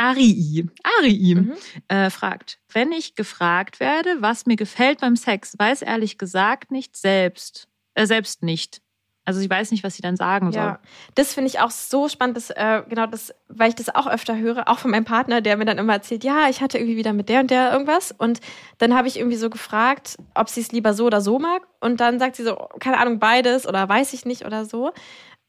Arii. 0.00 0.66
Arii 0.98 1.34
Mhm. 1.34 1.52
äh, 1.88 2.10
fragt, 2.10 2.58
wenn 2.72 2.90
ich 2.92 3.14
gefragt 3.14 3.80
werde, 3.80 4.16
was 4.20 4.46
mir 4.46 4.56
gefällt 4.56 5.00
beim 5.00 5.16
Sex, 5.16 5.54
weiß 5.58 5.82
ehrlich 5.82 6.18
gesagt 6.18 6.70
nicht 6.70 6.96
selbst. 6.96 7.68
Äh, 7.94 8.06
selbst 8.06 8.42
nicht. 8.42 8.80
Also 9.26 9.40
ich 9.40 9.50
weiß 9.50 9.70
nicht, 9.70 9.84
was 9.84 9.94
sie 9.94 10.02
dann 10.02 10.16
sagen 10.16 10.50
soll. 10.50 10.62
Ja, 10.62 10.80
das 11.14 11.34
finde 11.34 11.48
ich 11.48 11.60
auch 11.60 11.70
so 11.70 12.08
spannend, 12.08 12.36
dass, 12.38 12.50
äh, 12.50 12.82
genau 12.88 13.06
das, 13.06 13.32
weil 13.48 13.68
ich 13.68 13.74
das 13.74 13.94
auch 13.94 14.06
öfter 14.06 14.36
höre, 14.36 14.66
auch 14.68 14.78
von 14.78 14.90
meinem 14.90 15.04
Partner, 15.04 15.40
der 15.42 15.56
mir 15.58 15.66
dann 15.66 15.78
immer 15.78 15.92
erzählt, 15.92 16.24
ja, 16.24 16.48
ich 16.48 16.60
hatte 16.62 16.78
irgendwie 16.78 16.96
wieder 16.96 17.12
mit 17.12 17.28
der 17.28 17.40
und 17.40 17.50
der 17.50 17.70
irgendwas. 17.70 18.12
Und 18.16 18.40
dann 18.78 18.94
habe 18.96 19.06
ich 19.08 19.18
irgendwie 19.18 19.36
so 19.36 19.50
gefragt, 19.50 20.16
ob 20.34 20.48
sie 20.48 20.62
es 20.62 20.72
lieber 20.72 20.94
so 20.94 21.04
oder 21.04 21.20
so 21.20 21.38
mag. 21.38 21.62
Und 21.80 22.00
dann 22.00 22.18
sagt 22.18 22.36
sie 22.36 22.42
so, 22.42 22.56
keine 22.80 22.98
Ahnung, 22.98 23.18
beides 23.18 23.68
oder 23.68 23.86
weiß 23.88 24.14
ich 24.14 24.24
nicht 24.24 24.46
oder 24.46 24.64
so. 24.64 24.90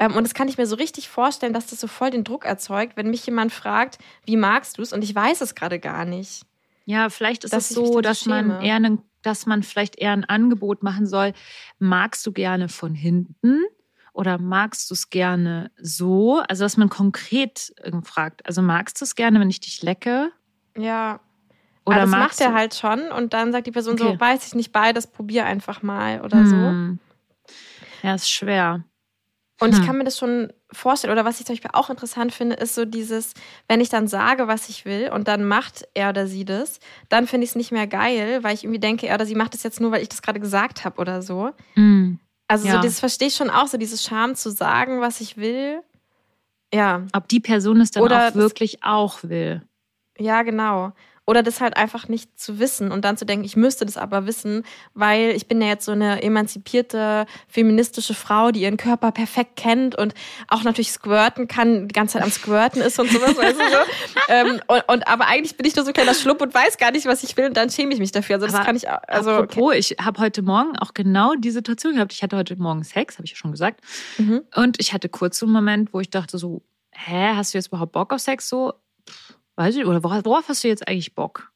Ähm, 0.01 0.15
und 0.15 0.23
das 0.23 0.33
kann 0.33 0.47
ich 0.47 0.57
mir 0.57 0.65
so 0.65 0.75
richtig 0.75 1.09
vorstellen, 1.09 1.53
dass 1.53 1.67
das 1.67 1.79
so 1.79 1.85
voll 1.85 2.09
den 2.09 2.23
Druck 2.23 2.43
erzeugt, 2.43 2.97
wenn 2.97 3.11
mich 3.11 3.23
jemand 3.27 3.53
fragt, 3.53 3.99
wie 4.25 4.35
magst 4.35 4.79
du 4.79 4.81
es? 4.81 4.93
Und 4.93 5.03
ich 5.03 5.13
weiß 5.13 5.41
es 5.41 5.53
gerade 5.53 5.79
gar 5.79 6.05
nicht. 6.05 6.41
Ja, 6.85 7.09
vielleicht 7.09 7.43
ist 7.43 7.53
es 7.53 7.69
so, 7.69 8.01
dass 8.01 8.25
man 8.25 8.61
eher 8.61 8.75
einen, 8.75 9.03
dass 9.21 9.45
man 9.45 9.61
vielleicht 9.61 9.99
eher 9.99 10.13
ein 10.13 10.25
Angebot 10.25 10.81
machen 10.81 11.05
soll. 11.05 11.33
Magst 11.77 12.25
du 12.25 12.31
gerne 12.31 12.67
von 12.67 12.95
hinten 12.95 13.61
oder 14.11 14.39
magst 14.39 14.89
du 14.89 14.95
es 14.95 15.11
gerne 15.11 15.69
so? 15.77 16.41
Also, 16.49 16.65
dass 16.65 16.77
man 16.77 16.89
konkret 16.89 17.71
fragt. 18.03 18.43
Also, 18.47 18.63
magst 18.63 18.99
du 18.99 19.05
es 19.05 19.13
gerne, 19.13 19.39
wenn 19.39 19.51
ich 19.51 19.59
dich 19.59 19.83
lecke? 19.83 20.31
Ja. 20.75 21.19
Oder 21.85 22.01
also 22.01 22.11
das 22.11 22.19
macht 22.19 22.41
er 22.41 22.53
halt 22.53 22.73
schon 22.73 23.11
und 23.11 23.33
dann 23.33 23.51
sagt 23.51 23.67
die 23.67 23.71
Person 23.71 23.93
okay. 23.93 24.13
so, 24.13 24.19
weiß 24.19 24.47
ich 24.47 24.55
nicht 24.55 24.71
beides, 24.71 25.05
probier 25.05 25.45
einfach 25.45 25.83
mal 25.83 26.21
oder 26.21 26.39
hm. 26.39 26.99
so. 27.99 28.07
Ja, 28.07 28.15
ist 28.15 28.31
schwer. 28.31 28.83
Und 29.61 29.73
hm. 29.73 29.79
ich 29.79 29.85
kann 29.85 29.97
mir 29.99 30.03
das 30.03 30.17
schon 30.17 30.51
vorstellen, 30.71 31.13
oder 31.13 31.23
was 31.23 31.39
ich 31.39 31.45
zum 31.45 31.53
Beispiel 31.53 31.69
auch 31.73 31.91
interessant 31.91 32.33
finde, 32.33 32.55
ist 32.55 32.73
so 32.73 32.83
dieses, 32.83 33.35
wenn 33.67 33.79
ich 33.79 33.89
dann 33.89 34.07
sage, 34.07 34.47
was 34.47 34.69
ich 34.69 34.85
will 34.85 35.11
und 35.13 35.27
dann 35.27 35.45
macht 35.45 35.87
er 35.93 36.09
oder 36.09 36.25
sie 36.25 36.45
das, 36.45 36.79
dann 37.09 37.27
finde 37.27 37.45
ich 37.45 37.51
es 37.51 37.55
nicht 37.55 37.71
mehr 37.71 37.85
geil, 37.85 38.43
weil 38.43 38.55
ich 38.55 38.63
irgendwie 38.63 38.79
denke, 38.79 39.05
er 39.05 39.15
oder 39.15 39.27
sie 39.27 39.35
macht 39.35 39.53
das 39.53 39.61
jetzt 39.61 39.79
nur, 39.79 39.91
weil 39.91 40.01
ich 40.01 40.09
das 40.09 40.23
gerade 40.23 40.39
gesagt 40.39 40.83
habe 40.83 40.99
oder 40.99 41.21
so. 41.21 41.51
Hm. 41.75 42.19
Also 42.47 42.67
ja. 42.67 42.73
so 42.73 42.81
das 42.81 42.99
verstehe 42.99 43.27
ich 43.27 43.35
schon 43.35 43.51
auch, 43.51 43.67
so 43.67 43.77
dieses 43.77 44.03
Scham 44.03 44.33
zu 44.33 44.49
sagen, 44.49 44.99
was 44.99 45.21
ich 45.21 45.37
will. 45.37 45.83
Ja. 46.73 47.03
Ob 47.13 47.27
die 47.27 47.39
Person 47.39 47.81
es 47.81 47.91
dann 47.91 48.01
oder 48.01 48.29
auch 48.29 48.35
wirklich 48.35 48.83
auch 48.83 49.19
will. 49.21 49.61
Ja, 50.17 50.41
genau. 50.41 50.93
Oder 51.27 51.43
das 51.43 51.61
halt 51.61 51.77
einfach 51.77 52.07
nicht 52.07 52.39
zu 52.39 52.59
wissen 52.59 52.91
und 52.91 53.05
dann 53.05 53.15
zu 53.15 53.25
denken, 53.25 53.45
ich 53.45 53.55
müsste 53.55 53.85
das 53.85 53.95
aber 53.95 54.25
wissen, 54.25 54.63
weil 54.95 55.29
ich 55.35 55.47
bin 55.47 55.61
ja 55.61 55.67
jetzt 55.67 55.85
so 55.85 55.91
eine 55.91 56.23
emanzipierte, 56.23 57.25
feministische 57.47 58.15
Frau, 58.15 58.51
die 58.51 58.61
ihren 58.61 58.77
Körper 58.77 59.11
perfekt 59.11 59.55
kennt 59.55 59.95
und 59.95 60.15
auch 60.47 60.63
natürlich 60.63 60.91
squirten 60.91 61.47
kann, 61.47 61.87
die 61.87 61.93
ganze 61.93 62.13
Zeit 62.13 62.23
am 62.23 62.31
Squirten 62.31 62.81
ist 62.81 62.99
und 62.99 63.11
sowas, 63.11 63.37
weißt 63.37 63.59
du 63.59 63.63
so. 63.63 63.77
ähm, 64.29 64.61
und, 64.67 64.83
und, 64.87 65.07
aber 65.07 65.27
eigentlich 65.27 65.55
bin 65.55 65.67
ich 65.67 65.75
nur 65.75 65.85
so 65.85 65.91
ein 65.91 65.93
kleiner 65.93 66.15
Schlupp 66.15 66.41
und 66.41 66.53
weiß 66.53 66.77
gar 66.77 66.91
nicht, 66.91 67.05
was 67.05 67.23
ich 67.23 67.37
will 67.37 67.45
und 67.45 67.55
dann 67.55 67.69
schäme 67.69 67.93
ich 67.93 67.99
mich 67.99 68.11
dafür. 68.11 68.35
Also 68.35 68.47
das 68.47 68.55
aber 68.55 68.65
kann 68.65 68.75
ich 68.75 68.89
auch. 68.89 68.99
Also, 69.07 69.31
apropos, 69.31 69.69
okay. 69.69 69.77
ich 69.77 69.95
habe 70.01 70.19
heute 70.19 70.41
Morgen 70.41 70.77
auch 70.79 70.93
genau 70.93 71.35
die 71.35 71.51
Situation 71.51 71.95
gehabt. 71.95 72.13
Ich 72.13 72.23
hatte 72.23 72.35
heute 72.35 72.55
Morgen 72.55 72.83
Sex, 72.83 73.17
habe 73.17 73.25
ich 73.25 73.31
ja 73.31 73.37
schon 73.37 73.51
gesagt. 73.51 73.81
Mhm. 74.17 74.41
Und 74.55 74.79
ich 74.79 74.91
hatte 74.91 75.07
kurz 75.07 75.37
so 75.37 75.45
einen 75.45 75.53
Moment, 75.53 75.93
wo 75.93 75.99
ich 75.99 76.09
dachte 76.09 76.39
so, 76.39 76.63
hä, 76.91 77.33
hast 77.35 77.53
du 77.53 77.57
jetzt 77.57 77.67
überhaupt 77.67 77.91
Bock 77.91 78.11
auf 78.11 78.19
Sex 78.19 78.49
so? 78.49 78.73
Weiß 79.61 79.75
ich, 79.75 79.85
oder 79.85 80.03
worauf 80.03 80.49
hast 80.49 80.63
du 80.63 80.69
jetzt 80.69 80.87
eigentlich 80.87 81.13
Bock? 81.13 81.51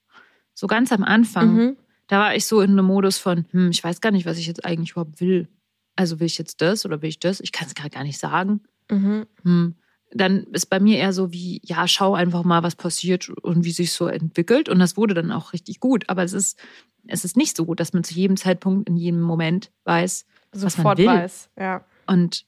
So 0.54 0.68
ganz 0.68 0.92
am 0.92 1.04
Anfang, 1.04 1.56
mhm. 1.56 1.78
da 2.06 2.20
war 2.20 2.36
ich 2.36 2.46
so 2.46 2.62
in 2.62 2.70
einem 2.70 2.86
Modus 2.86 3.18
von, 3.18 3.46
hm, 3.50 3.72
ich 3.72 3.84
weiß 3.84 4.00
gar 4.00 4.12
nicht, 4.12 4.28
was 4.28 4.38
ich 4.38 4.46
jetzt 4.46 4.64
eigentlich 4.64 4.92
überhaupt 4.92 5.20
will. 5.20 5.48
Also 5.96 6.20
will 6.20 6.28
ich 6.28 6.38
jetzt 6.38 6.62
das 6.62 6.86
oder 6.86 7.02
will 7.02 7.10
ich 7.10 7.18
das? 7.18 7.40
Ich 7.40 7.52
kann 7.52 7.68
es 7.68 7.74
gerade 7.74 7.90
gar 7.90 8.04
nicht 8.04 8.20
sagen. 8.20 8.62
Mhm. 8.92 9.26
Hm. 9.42 9.74
Dann 10.12 10.44
ist 10.52 10.68
bei 10.68 10.80
mir 10.80 11.00
eher 11.00 11.14
so 11.14 11.34
wie, 11.34 11.60
ja, 11.64 11.88
schau 11.88 12.14
einfach 12.14 12.44
mal, 12.44 12.62
was 12.62 12.76
passiert 12.76 13.30
und 13.30 13.66
wie 13.66 13.72
sich 13.72 13.92
so 13.92 14.06
entwickelt. 14.06 14.70
Und 14.70 14.78
das 14.78 14.98
wurde 14.98 15.16
dann 15.16 15.32
auch 15.32 15.52
richtig 15.54 15.80
gut. 15.80 16.08
Aber 16.08 16.22
es 16.22 16.34
ist, 16.34 16.60
es 17.08 17.26
ist 17.26 17.36
nicht 17.36 17.58
so 17.58 17.66
gut, 17.66 17.80
dass 17.80 17.94
man 17.94 18.04
zu 18.04 18.14
jedem 18.14 18.38
Zeitpunkt, 18.38 18.88
in 18.88 18.98
jedem 18.98 19.22
Moment 19.22 19.72
weiß, 19.86 20.28
Sofort 20.52 20.64
was 20.64 20.78
man 20.78 20.98
will. 21.00 21.08
weiß, 21.08 21.50
ja. 21.58 21.84
Und 22.06 22.46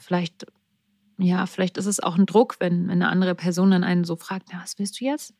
vielleicht 0.00 0.46
ja, 1.18 1.46
vielleicht 1.46 1.78
ist 1.78 1.86
es 1.86 2.00
auch 2.00 2.16
ein 2.16 2.26
Druck, 2.26 2.56
wenn 2.58 2.90
eine 2.90 3.08
andere 3.08 3.34
Person 3.34 3.70
dann 3.70 3.84
einen 3.84 4.04
so 4.04 4.16
fragt, 4.16 4.52
ja, 4.52 4.60
was 4.62 4.78
willst 4.78 5.00
du 5.00 5.04
jetzt? 5.04 5.34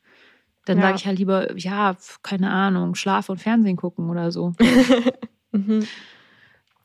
Dann 0.65 0.77
ja. 0.77 0.83
sage 0.83 0.97
ich 0.97 1.05
halt 1.05 1.19
lieber, 1.19 1.57
ja, 1.57 1.95
keine 2.23 2.51
Ahnung, 2.51 2.95
Schlaf 2.95 3.29
und 3.29 3.39
Fernsehen 3.39 3.77
gucken 3.77 4.09
oder 4.09 4.31
so. 4.31 4.53
mhm. 5.51 5.87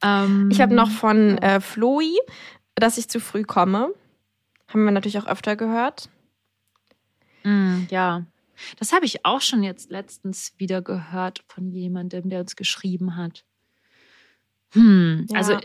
ähm, 0.03 0.49
ich 0.53 0.61
habe 0.61 0.75
noch 0.75 0.91
von 0.91 1.39
äh, 1.39 1.61
Floi, 1.61 2.07
dass 2.75 2.99
ich 2.99 3.09
zu 3.09 3.19
früh 3.19 3.43
komme. 3.43 3.93
Haben 4.69 4.85
wir 4.85 4.93
natürlich 4.93 5.19
auch 5.19 5.27
öfter 5.27 5.57
gehört. 5.57 6.09
Mm, 7.43 7.85
ja, 7.91 8.25
das 8.79 8.93
habe 8.93 9.05
ich 9.05 9.25
auch 9.25 9.41
schon 9.41 9.63
jetzt 9.63 9.91
letztens 9.91 10.55
wieder 10.59 10.83
gehört 10.83 11.45
von 11.49 11.71
jemandem, 11.71 12.31
der 12.31 12.41
uns 12.41 12.57
geschrieben 12.57 13.17
hat. 13.17 13.45
Hm, 14.73 15.27
ja. 15.29 15.39
also 15.39 15.59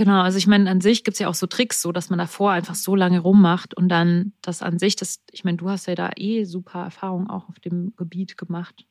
Genau, 0.00 0.22
also 0.22 0.38
ich 0.38 0.46
meine, 0.46 0.70
an 0.70 0.80
sich 0.80 1.04
gibt 1.04 1.16
es 1.16 1.18
ja 1.18 1.28
auch 1.28 1.34
so 1.34 1.46
Tricks, 1.46 1.82
so 1.82 1.92
dass 1.92 2.08
man 2.08 2.18
davor 2.18 2.52
einfach 2.52 2.74
so 2.74 2.96
lange 2.96 3.20
rummacht 3.20 3.76
und 3.76 3.90
dann 3.90 4.32
das 4.40 4.62
an 4.62 4.78
sich, 4.78 4.96
das, 4.96 5.20
ich 5.30 5.44
meine, 5.44 5.58
du 5.58 5.68
hast 5.68 5.88
ja 5.88 5.94
da 5.94 6.08
eh 6.16 6.44
super 6.44 6.84
Erfahrung 6.84 7.28
auch 7.28 7.50
auf 7.50 7.60
dem 7.60 7.92
Gebiet 7.98 8.38
gemacht. 8.38 8.86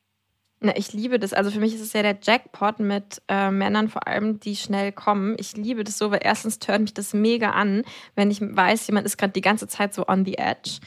Na, 0.60 0.76
ich 0.76 0.92
liebe 0.92 1.18
das. 1.18 1.32
Also 1.32 1.50
für 1.50 1.58
mich 1.58 1.74
ist 1.74 1.80
es 1.80 1.94
ja 1.94 2.02
der 2.02 2.16
Jackpot 2.22 2.78
mit 2.78 3.22
äh, 3.26 3.50
Männern, 3.50 3.88
vor 3.88 4.06
allem, 4.06 4.38
die 4.38 4.54
schnell 4.54 4.92
kommen. 4.92 5.34
Ich 5.40 5.56
liebe 5.56 5.82
das 5.82 5.98
so, 5.98 6.12
weil 6.12 6.20
erstens 6.22 6.60
hört 6.64 6.80
mich 6.80 6.94
das 6.94 7.12
mega 7.12 7.50
an, 7.50 7.82
wenn 8.14 8.30
ich 8.30 8.40
weiß, 8.40 8.86
jemand 8.86 9.04
ist 9.04 9.18
gerade 9.18 9.32
die 9.32 9.40
ganze 9.40 9.66
Zeit 9.66 9.92
so 9.92 10.06
on 10.06 10.24
the 10.24 10.38
edge. 10.38 10.78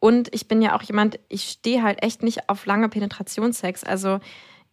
Und 0.00 0.34
ich 0.34 0.48
bin 0.48 0.60
ja 0.60 0.74
auch 0.74 0.82
jemand, 0.82 1.20
ich 1.28 1.44
stehe 1.44 1.84
halt 1.84 2.02
echt 2.02 2.24
nicht 2.24 2.48
auf 2.48 2.66
lange 2.66 2.88
Penetrationssex. 2.88 3.84
Also 3.84 4.18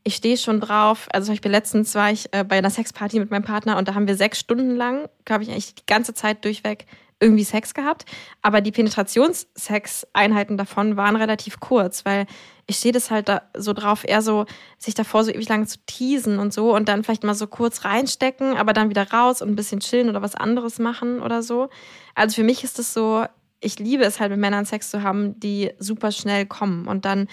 ich 0.05 0.15
stehe 0.15 0.37
schon 0.37 0.61
drauf. 0.61 1.07
Also 1.11 1.25
zum 1.25 1.33
Beispiel 1.33 1.51
letztens 1.51 1.93
war 1.95 2.11
ich 2.11 2.31
äh, 2.31 2.43
bei 2.43 2.59
einer 2.59 2.69
Sexparty 2.69 3.19
mit 3.19 3.31
meinem 3.31 3.43
Partner 3.43 3.77
und 3.77 3.87
da 3.87 3.95
haben 3.95 4.07
wir 4.07 4.15
sechs 4.15 4.39
Stunden 4.39 4.75
lang, 4.75 5.09
glaube 5.25 5.43
ich, 5.43 5.49
eigentlich 5.49 5.75
die 5.75 5.85
ganze 5.85 6.13
Zeit 6.13 6.45
durchweg 6.45 6.85
irgendwie 7.19 7.43
Sex 7.43 7.73
gehabt. 7.73 8.05
Aber 8.43 8.61
die 8.61 8.71
Penetrationssex-Einheiten 8.71 10.57
davon 10.57 10.95
waren 10.95 11.15
relativ 11.15 11.59
kurz, 11.59 12.05
weil 12.05 12.27
ich 12.67 12.77
stehe 12.77 12.91
das 12.91 13.09
halt 13.09 13.29
da 13.29 13.41
so 13.57 13.73
drauf, 13.73 14.03
eher 14.07 14.21
so, 14.21 14.45
sich 14.77 14.93
davor 14.93 15.23
so 15.23 15.31
ewig 15.31 15.49
lange 15.49 15.65
zu 15.65 15.79
teasen 15.87 16.37
und 16.37 16.53
so 16.53 16.75
und 16.75 16.87
dann 16.87 17.03
vielleicht 17.03 17.23
mal 17.23 17.33
so 17.33 17.47
kurz 17.47 17.83
reinstecken, 17.83 18.57
aber 18.57 18.73
dann 18.73 18.89
wieder 18.89 19.11
raus 19.11 19.41
und 19.41 19.49
ein 19.49 19.55
bisschen 19.55 19.79
chillen 19.79 20.09
oder 20.09 20.21
was 20.21 20.35
anderes 20.35 20.77
machen 20.77 21.19
oder 21.21 21.41
so. 21.41 21.69
Also 22.13 22.35
für 22.35 22.43
mich 22.43 22.63
ist 22.63 22.77
es 22.77 22.93
so, 22.93 23.25
ich 23.59 23.79
liebe 23.79 24.03
es 24.03 24.19
halt 24.19 24.29
mit 24.29 24.39
Männern 24.39 24.65
Sex 24.65 24.91
zu 24.91 25.01
haben, 25.01 25.39
die 25.39 25.71
super 25.79 26.11
schnell 26.11 26.45
kommen 26.45 26.87
und 26.87 27.05
dann 27.05 27.27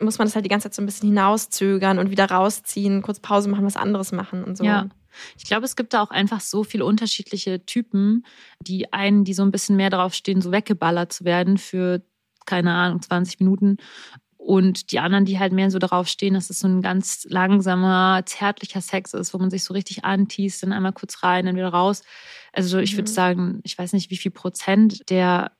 muss 0.00 0.18
man 0.18 0.26
das 0.26 0.34
halt 0.34 0.44
die 0.44 0.48
ganze 0.48 0.64
Zeit 0.64 0.74
so 0.74 0.82
ein 0.82 0.86
bisschen 0.86 1.08
hinauszögern 1.08 1.98
und 1.98 2.10
wieder 2.10 2.30
rausziehen, 2.30 3.02
kurz 3.02 3.20
Pause 3.20 3.48
machen, 3.48 3.64
was 3.64 3.76
anderes 3.76 4.12
machen 4.12 4.44
und 4.44 4.56
so. 4.56 4.64
Ja. 4.64 4.88
Ich 5.36 5.44
glaube, 5.44 5.64
es 5.64 5.76
gibt 5.76 5.94
da 5.94 6.02
auch 6.02 6.10
einfach 6.10 6.40
so 6.40 6.64
viele 6.64 6.84
unterschiedliche 6.84 7.64
Typen. 7.64 8.24
Die 8.60 8.92
einen, 8.92 9.24
die 9.24 9.34
so 9.34 9.42
ein 9.42 9.52
bisschen 9.52 9.76
mehr 9.76 9.90
darauf 9.90 10.14
stehen, 10.14 10.40
so 10.40 10.52
weggeballert 10.52 11.12
zu 11.12 11.24
werden 11.24 11.58
für, 11.58 12.02
keine 12.46 12.72
Ahnung, 12.72 13.00
20 13.00 13.38
Minuten. 13.40 13.76
Und 14.36 14.92
die 14.92 14.98
anderen, 14.98 15.24
die 15.24 15.38
halt 15.38 15.54
mehr 15.54 15.70
so 15.70 15.78
darauf 15.78 16.06
stehen, 16.06 16.34
dass 16.34 16.50
es 16.50 16.60
so 16.60 16.68
ein 16.68 16.82
ganz 16.82 17.26
langsamer, 17.30 18.22
zärtlicher 18.26 18.82
Sex 18.82 19.14
ist, 19.14 19.32
wo 19.32 19.38
man 19.38 19.50
sich 19.50 19.64
so 19.64 19.72
richtig 19.72 20.04
antießt, 20.04 20.62
dann 20.62 20.72
einmal 20.72 20.92
kurz 20.92 21.22
rein, 21.22 21.46
dann 21.46 21.56
wieder 21.56 21.70
raus. 21.70 22.02
Also 22.52 22.78
ich 22.78 22.92
mhm. 22.92 22.98
würde 22.98 23.10
sagen, 23.10 23.60
ich 23.62 23.78
weiß 23.78 23.94
nicht, 23.94 24.10
wie 24.10 24.18
viel 24.18 24.32
Prozent 24.32 25.08
der 25.08 25.52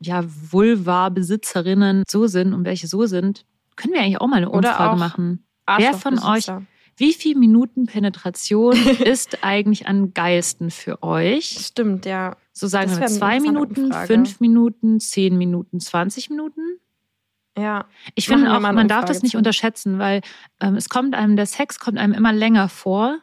ja, 0.00 0.24
Vulva-Besitzerinnen 0.24 2.04
so 2.08 2.26
sind 2.26 2.52
und 2.52 2.64
welche 2.64 2.86
so 2.86 3.06
sind. 3.06 3.44
Können 3.76 3.94
wir 3.94 4.00
eigentlich 4.00 4.20
auch 4.20 4.26
mal 4.26 4.36
eine 4.36 4.50
Umfrage 4.50 4.96
machen? 4.96 5.46
Wer 5.66 5.94
von 5.94 6.18
euch, 6.18 6.46
wie 6.96 7.12
viel 7.12 7.36
Minuten 7.36 7.86
Penetration 7.86 8.76
ist 9.04 9.42
eigentlich 9.42 9.88
am 9.88 10.14
geilsten 10.14 10.70
für 10.70 11.02
euch? 11.02 11.66
Stimmt, 11.66 12.06
ja. 12.06 12.36
So 12.52 12.66
sagen 12.66 12.96
wir 12.96 13.06
zwei 13.06 13.40
Minuten, 13.40 13.86
Umfrage. 13.86 14.06
fünf 14.06 14.40
Minuten, 14.40 15.00
zehn 15.00 15.36
Minuten, 15.36 15.80
zwanzig 15.80 16.30
Minuten? 16.30 16.78
Ja. 17.56 17.86
Ich 18.14 18.26
finde 18.26 18.52
auch, 18.54 18.60
man 18.60 18.88
darf 18.88 19.04
das 19.04 19.22
nicht 19.22 19.32
zu. 19.32 19.38
unterschätzen, 19.38 19.98
weil 19.98 20.20
ähm, 20.60 20.76
es 20.76 20.88
kommt 20.88 21.14
einem, 21.14 21.36
der 21.36 21.46
Sex 21.46 21.78
kommt 21.78 21.98
einem 21.98 22.12
immer 22.12 22.32
länger 22.32 22.68
vor, 22.68 23.18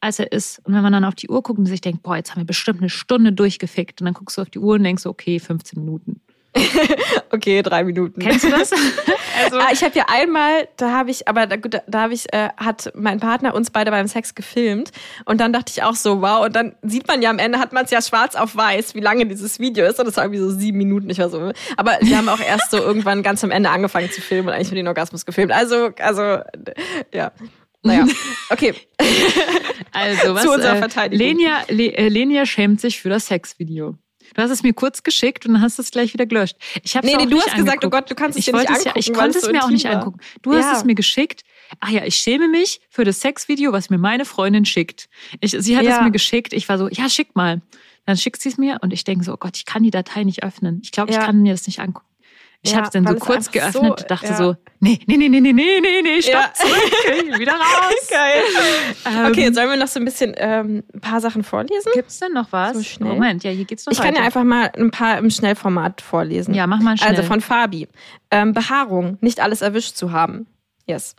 als 0.00 0.18
er 0.18 0.30
ist. 0.32 0.60
Und 0.64 0.74
wenn 0.74 0.82
man 0.82 0.92
dann 0.92 1.04
auf 1.04 1.14
die 1.14 1.28
Uhr 1.28 1.42
guckt 1.42 1.58
und 1.58 1.66
sich 1.66 1.80
denkt, 1.80 2.02
boah, 2.02 2.16
jetzt 2.16 2.30
haben 2.30 2.40
wir 2.40 2.46
bestimmt 2.46 2.80
eine 2.80 2.90
Stunde 2.90 3.32
durchgefickt. 3.32 4.00
Und 4.00 4.06
dann 4.06 4.14
guckst 4.14 4.36
du 4.36 4.42
auf 4.42 4.50
die 4.50 4.58
Uhr 4.58 4.74
und 4.74 4.84
denkst, 4.84 5.06
okay, 5.06 5.38
15 5.38 5.80
Minuten. 5.80 6.20
okay, 7.30 7.62
drei 7.62 7.84
Minuten. 7.84 8.20
Kennst 8.20 8.44
du 8.44 8.50
das? 8.50 8.72
also 9.44 9.58
ah, 9.58 9.68
ich 9.72 9.82
habe 9.82 9.96
ja 9.96 10.06
einmal, 10.08 10.68
da 10.76 10.92
habe 10.92 11.10
ich, 11.10 11.28
aber 11.28 11.46
da, 11.46 11.56
da 11.56 12.00
habe 12.00 12.14
ich, 12.14 12.32
äh, 12.32 12.48
hat 12.56 12.92
mein 12.94 13.20
Partner 13.20 13.54
uns 13.54 13.70
beide 13.70 13.90
beim 13.90 14.08
Sex 14.08 14.34
gefilmt 14.34 14.90
und 15.24 15.40
dann 15.40 15.52
dachte 15.52 15.72
ich 15.74 15.82
auch 15.82 15.94
so, 15.94 16.22
wow, 16.22 16.46
und 16.46 16.56
dann 16.56 16.74
sieht 16.82 17.06
man 17.08 17.22
ja 17.22 17.30
am 17.30 17.38
Ende, 17.38 17.58
hat 17.58 17.72
man 17.72 17.84
es 17.84 17.90
ja 17.90 18.00
schwarz 18.00 18.34
auf 18.36 18.56
weiß, 18.56 18.94
wie 18.94 19.00
lange 19.00 19.26
dieses 19.26 19.58
Video 19.58 19.86
ist 19.86 19.98
und 19.98 20.06
das 20.06 20.16
war 20.16 20.24
irgendwie 20.24 20.40
so 20.40 20.50
sieben 20.50 20.78
Minuten, 20.78 21.10
ich 21.10 21.18
war 21.18 21.28
so, 21.28 21.52
aber 21.76 21.98
wir 22.00 22.16
haben 22.16 22.28
auch 22.28 22.40
erst 22.40 22.70
so 22.70 22.78
irgendwann 22.82 23.22
ganz 23.22 23.44
am 23.44 23.50
Ende 23.50 23.70
angefangen 23.70 24.10
zu 24.10 24.20
filmen 24.20 24.48
und 24.48 24.54
eigentlich 24.54 24.68
für 24.68 24.74
den 24.74 24.88
Orgasmus 24.88 25.26
gefilmt. 25.26 25.52
Also, 25.52 25.90
also, 25.98 26.38
ja. 27.12 27.32
Naja, 27.82 28.06
okay. 28.50 28.74
Also, 29.92 30.34
was, 30.34 30.42
Zu 30.42 30.52
unserer 30.52 30.76
äh, 30.76 30.78
Verteidigung. 30.78 31.26
Lenia, 31.26 31.64
Le, 31.68 31.96
äh, 31.96 32.08
Lenia 32.08 32.46
schämt 32.46 32.80
sich 32.80 33.00
für 33.00 33.08
das 33.08 33.26
Sexvideo. 33.26 33.96
Du 34.34 34.42
hast 34.42 34.50
es 34.50 34.62
mir 34.62 34.72
kurz 34.72 35.02
geschickt 35.02 35.46
und 35.46 35.54
dann 35.54 35.62
hast 35.62 35.78
es 35.78 35.90
gleich 35.90 36.12
wieder 36.12 36.26
gelöscht. 36.26 36.56
Ich 36.82 36.96
hab's 36.96 37.06
nee, 37.06 37.16
nee, 37.16 37.26
du 37.26 37.36
hast 37.36 37.48
angeguckt. 37.48 37.56
gesagt, 37.56 37.84
oh 37.84 37.90
Gott, 37.90 38.10
du 38.10 38.14
kannst 38.14 38.38
es 38.38 38.46
ich 38.46 38.52
dir 38.52 38.58
nicht 38.58 38.68
angucken. 38.68 38.88
Ja, 38.88 38.92
ich 38.96 39.12
konnte 39.12 39.38
es 39.38 39.50
mir 39.50 39.64
auch 39.64 39.70
nicht 39.70 39.86
angucken. 39.86 40.18
Du 40.42 40.52
ja. 40.52 40.60
hast 40.60 40.78
es 40.78 40.84
mir 40.84 40.94
geschickt. 40.94 41.42
Ach 41.80 41.90
ja, 41.90 42.04
ich 42.04 42.16
schäme 42.16 42.48
mich 42.48 42.80
für 42.90 43.04
das 43.04 43.20
Sexvideo, 43.20 43.72
was 43.72 43.90
mir 43.90 43.98
meine 43.98 44.24
Freundin 44.24 44.64
schickt. 44.64 45.08
Ich, 45.40 45.52
sie 45.52 45.76
hat 45.76 45.84
ja. 45.84 45.96
es 45.96 46.04
mir 46.04 46.10
geschickt. 46.10 46.52
Ich 46.52 46.68
war 46.68 46.78
so, 46.78 46.88
ja, 46.88 47.08
schick 47.08 47.34
mal. 47.34 47.62
Dann 48.04 48.16
schickt 48.16 48.40
sie 48.40 48.50
es 48.50 48.58
mir 48.58 48.78
und 48.82 48.92
ich 48.92 49.04
denke 49.04 49.24
so, 49.24 49.32
oh 49.32 49.36
Gott, 49.36 49.56
ich 49.56 49.64
kann 49.64 49.82
die 49.82 49.90
Datei 49.90 50.22
nicht 50.24 50.44
öffnen. 50.44 50.80
Ich 50.82 50.92
glaube, 50.92 51.10
ich 51.10 51.18
kann 51.18 51.42
mir 51.42 51.52
das 51.52 51.66
nicht 51.66 51.80
angucken. 51.80 52.06
Ich 52.62 52.72
ja, 52.72 52.78
habe 52.78 52.86
es 52.86 52.92
dann 52.92 53.06
so 53.06 53.14
kurz 53.16 53.50
geöffnet 53.50 53.74
so, 53.74 53.90
und 53.90 54.10
dachte 54.10 54.26
ja. 54.26 54.36
so, 54.36 54.56
nee, 54.80 54.98
nee, 55.06 55.16
nee, 55.16 55.28
nee, 55.28 55.40
nee, 55.40 55.52
nee, 55.52 55.80
nee, 55.80 56.02
nee, 56.02 56.22
stopp, 56.22 56.34
ja. 56.34 56.52
zurück, 56.54 57.38
wieder 57.38 57.52
raus. 57.52 57.94
Geil. 58.10 58.42
Ähm, 59.04 59.26
okay, 59.26 59.52
sollen 59.52 59.70
wir 59.70 59.76
noch 59.76 59.88
so 59.88 60.00
ein 60.00 60.04
bisschen 60.04 60.34
ähm, 60.36 60.82
ein 60.92 61.00
paar 61.00 61.20
Sachen 61.20 61.44
vorlesen? 61.44 61.92
Gibt 61.94 62.10
es 62.10 62.18
denn 62.18 62.32
noch 62.32 62.50
was? 62.50 62.76
So 62.76 62.82
schnell. 62.82 63.12
Moment, 63.12 63.44
ja, 63.44 63.50
hier 63.50 63.64
geht's 63.64 63.86
noch 63.86 63.92
Ich 63.92 63.98
weiter. 63.98 64.08
kann 64.08 64.16
ja 64.16 64.26
einfach 64.26 64.42
mal 64.44 64.70
ein 64.76 64.90
paar 64.90 65.18
im 65.18 65.30
Schnellformat 65.30 66.00
vorlesen. 66.00 66.54
Ja, 66.54 66.66
mach 66.66 66.80
mal 66.80 66.96
schnell. 66.96 67.10
Also 67.10 67.22
von 67.22 67.40
Fabi. 67.40 67.88
Ähm, 68.30 68.52
Behaarung, 68.52 69.18
nicht 69.20 69.40
alles 69.40 69.62
erwischt 69.62 69.96
zu 69.96 70.10
haben. 70.10 70.46
Yes. 70.86 71.16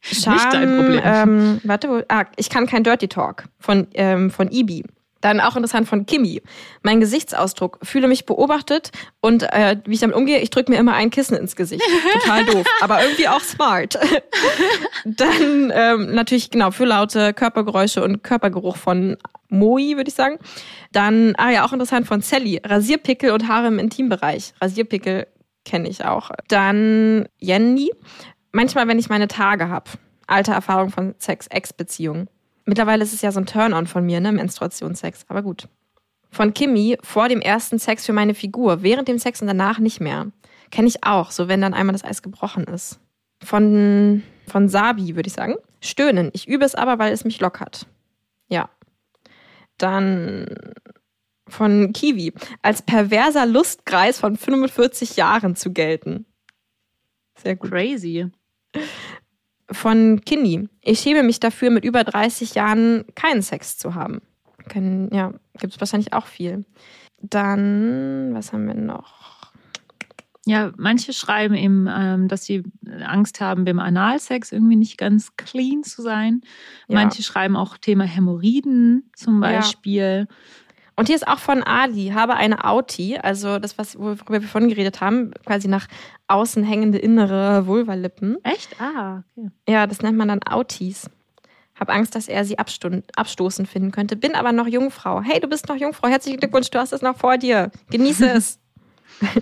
Scham, 0.00 0.34
nicht 0.34 0.52
dein 0.52 0.76
Problem. 0.76 1.00
Ähm, 1.04 1.60
warte, 1.64 1.88
wo, 1.88 2.02
ah, 2.08 2.24
ich 2.36 2.50
kann 2.50 2.66
kein 2.66 2.84
Dirty 2.84 3.08
Talk 3.08 3.44
von, 3.58 3.86
ähm, 3.94 4.30
von 4.30 4.50
Ibi. 4.50 4.84
Dann 5.22 5.40
auch 5.40 5.56
interessant 5.56 5.88
von 5.88 6.04
Kimi. 6.04 6.42
Mein 6.82 7.00
Gesichtsausdruck. 7.00 7.78
Fühle 7.82 8.08
mich 8.08 8.26
beobachtet 8.26 8.90
und 9.20 9.44
äh, 9.44 9.78
wie 9.86 9.94
ich 9.94 10.00
damit 10.00 10.16
umgehe, 10.16 10.40
ich 10.40 10.50
drücke 10.50 10.70
mir 10.70 10.78
immer 10.78 10.94
ein 10.94 11.10
Kissen 11.10 11.36
ins 11.36 11.56
Gesicht. 11.56 11.82
Total 12.12 12.44
doof, 12.44 12.66
aber 12.82 13.02
irgendwie 13.02 13.28
auch 13.28 13.40
smart. 13.40 13.98
Dann 15.04 15.72
ähm, 15.74 16.14
natürlich, 16.14 16.50
genau, 16.50 16.72
für 16.72 16.84
laute 16.84 17.32
Körpergeräusche 17.32 18.02
und 18.02 18.22
Körpergeruch 18.22 18.76
von 18.76 19.16
Moi, 19.48 19.96
würde 19.96 20.08
ich 20.08 20.14
sagen. 20.14 20.38
Dann, 20.90 21.34
ah 21.36 21.50
ja, 21.50 21.64
auch 21.64 21.72
interessant 21.72 22.06
von 22.06 22.20
Sally. 22.20 22.60
Rasierpickel 22.64 23.30
und 23.30 23.46
Haare 23.46 23.68
im 23.68 23.78
Intimbereich. 23.78 24.54
Rasierpickel 24.60 25.28
kenne 25.64 25.88
ich 25.88 26.04
auch. 26.04 26.30
Dann 26.48 27.28
Jenny. 27.38 27.92
Manchmal, 28.50 28.88
wenn 28.88 28.98
ich 28.98 29.08
meine 29.08 29.28
Tage 29.28 29.68
habe. 29.68 29.90
Alte 30.26 30.50
Erfahrung 30.52 30.90
von 30.90 31.14
Sex-Ex-Beziehungen. 31.18 32.28
Mittlerweile 32.64 33.02
ist 33.02 33.12
es 33.12 33.22
ja 33.22 33.32
so 33.32 33.40
ein 33.40 33.46
Turn-on 33.46 33.86
von 33.86 34.04
mir, 34.04 34.20
ne? 34.20 34.32
Menstruationssex. 34.32 35.24
Aber 35.28 35.42
gut. 35.42 35.68
Von 36.30 36.54
Kimi 36.54 36.96
vor 37.02 37.28
dem 37.28 37.40
ersten 37.40 37.78
Sex 37.78 38.06
für 38.06 38.12
meine 38.12 38.34
Figur, 38.34 38.82
während 38.82 39.08
dem 39.08 39.18
Sex 39.18 39.40
und 39.40 39.48
danach 39.48 39.78
nicht 39.78 40.00
mehr. 40.00 40.28
Kenne 40.70 40.88
ich 40.88 41.04
auch, 41.04 41.30
so 41.30 41.48
wenn 41.48 41.60
dann 41.60 41.74
einmal 41.74 41.92
das 41.92 42.04
Eis 42.04 42.22
gebrochen 42.22 42.64
ist. 42.64 42.98
Von, 43.44 44.22
von 44.46 44.68
Sabi, 44.68 45.16
würde 45.16 45.26
ich 45.26 45.34
sagen. 45.34 45.56
Stöhnen. 45.80 46.30
Ich 46.32 46.48
übe 46.48 46.64
es 46.64 46.74
aber, 46.74 46.98
weil 46.98 47.12
es 47.12 47.24
mich 47.24 47.40
lockert. 47.40 47.86
Ja. 48.48 48.70
Dann 49.76 50.46
von 51.48 51.92
Kiwi. 51.92 52.32
Als 52.62 52.82
perverser 52.82 53.44
Lustkreis 53.44 54.18
von 54.18 54.36
45 54.36 55.16
Jahren 55.16 55.56
zu 55.56 55.72
gelten. 55.72 56.24
Sehr 57.34 57.56
gut. 57.56 57.70
Crazy 57.70 58.30
von 59.72 60.20
Kinny. 60.24 60.68
Ich 60.80 61.00
schäme 61.00 61.22
mich 61.22 61.40
dafür, 61.40 61.70
mit 61.70 61.84
über 61.84 62.04
30 62.04 62.54
Jahren 62.54 63.04
keinen 63.14 63.42
Sex 63.42 63.78
zu 63.78 63.94
haben. 63.94 64.22
Können, 64.68 65.12
ja, 65.12 65.32
gibt 65.58 65.74
es 65.74 65.80
wahrscheinlich 65.80 66.12
auch 66.12 66.26
viel. 66.26 66.64
Dann, 67.20 68.30
was 68.34 68.52
haben 68.52 68.66
wir 68.66 68.74
noch? 68.74 69.52
Ja, 70.44 70.72
manche 70.76 71.12
schreiben 71.12 71.54
eben, 71.54 71.88
ähm, 71.88 72.26
dass 72.26 72.44
sie 72.44 72.64
Angst 73.06 73.40
haben, 73.40 73.64
beim 73.64 73.78
Analsex 73.78 74.50
irgendwie 74.50 74.74
nicht 74.74 74.98
ganz 74.98 75.36
clean 75.36 75.84
zu 75.84 76.02
sein. 76.02 76.40
Ja. 76.88 76.96
Manche 76.96 77.22
schreiben 77.22 77.56
auch 77.56 77.78
Thema 77.78 78.04
Hämorrhoiden 78.04 79.10
zum 79.14 79.40
Beispiel. 79.40 80.26
Ja. 80.28 80.36
Und 80.96 81.06
hier 81.06 81.16
ist 81.16 81.26
auch 81.26 81.38
von 81.38 81.62
Ali, 81.62 82.08
habe 82.14 82.34
eine 82.34 82.64
Auti, 82.64 83.16
also 83.16 83.58
das, 83.58 83.78
was, 83.78 83.98
worüber 83.98 84.40
wir 84.40 84.42
vorhin 84.42 84.68
geredet 84.68 85.00
haben, 85.00 85.32
quasi 85.46 85.68
nach 85.68 85.88
außen 86.28 86.62
hängende 86.64 86.98
innere 86.98 87.66
Vulvalippen. 87.66 88.36
Echt? 88.44 88.80
Ah, 88.80 89.22
okay. 89.36 89.50
Ja, 89.68 89.86
das 89.86 90.02
nennt 90.02 90.18
man 90.18 90.28
dann 90.28 90.42
Autis. 90.42 91.08
Hab 91.78 91.88
Angst, 91.88 92.14
dass 92.14 92.28
er 92.28 92.44
sie 92.44 92.58
abstoßend 92.58 93.68
finden 93.68 93.90
könnte. 93.90 94.16
Bin 94.16 94.34
aber 94.34 94.52
noch 94.52 94.66
Jungfrau. 94.66 95.22
Hey, 95.22 95.40
du 95.40 95.48
bist 95.48 95.68
noch 95.68 95.76
Jungfrau. 95.76 96.08
Herzlichen 96.08 96.38
Glückwunsch, 96.38 96.70
du 96.70 96.78
hast 96.78 96.92
es 96.92 97.02
noch 97.02 97.16
vor 97.16 97.38
dir. 97.38 97.70
Genieße 97.90 98.28
es. 98.28 98.60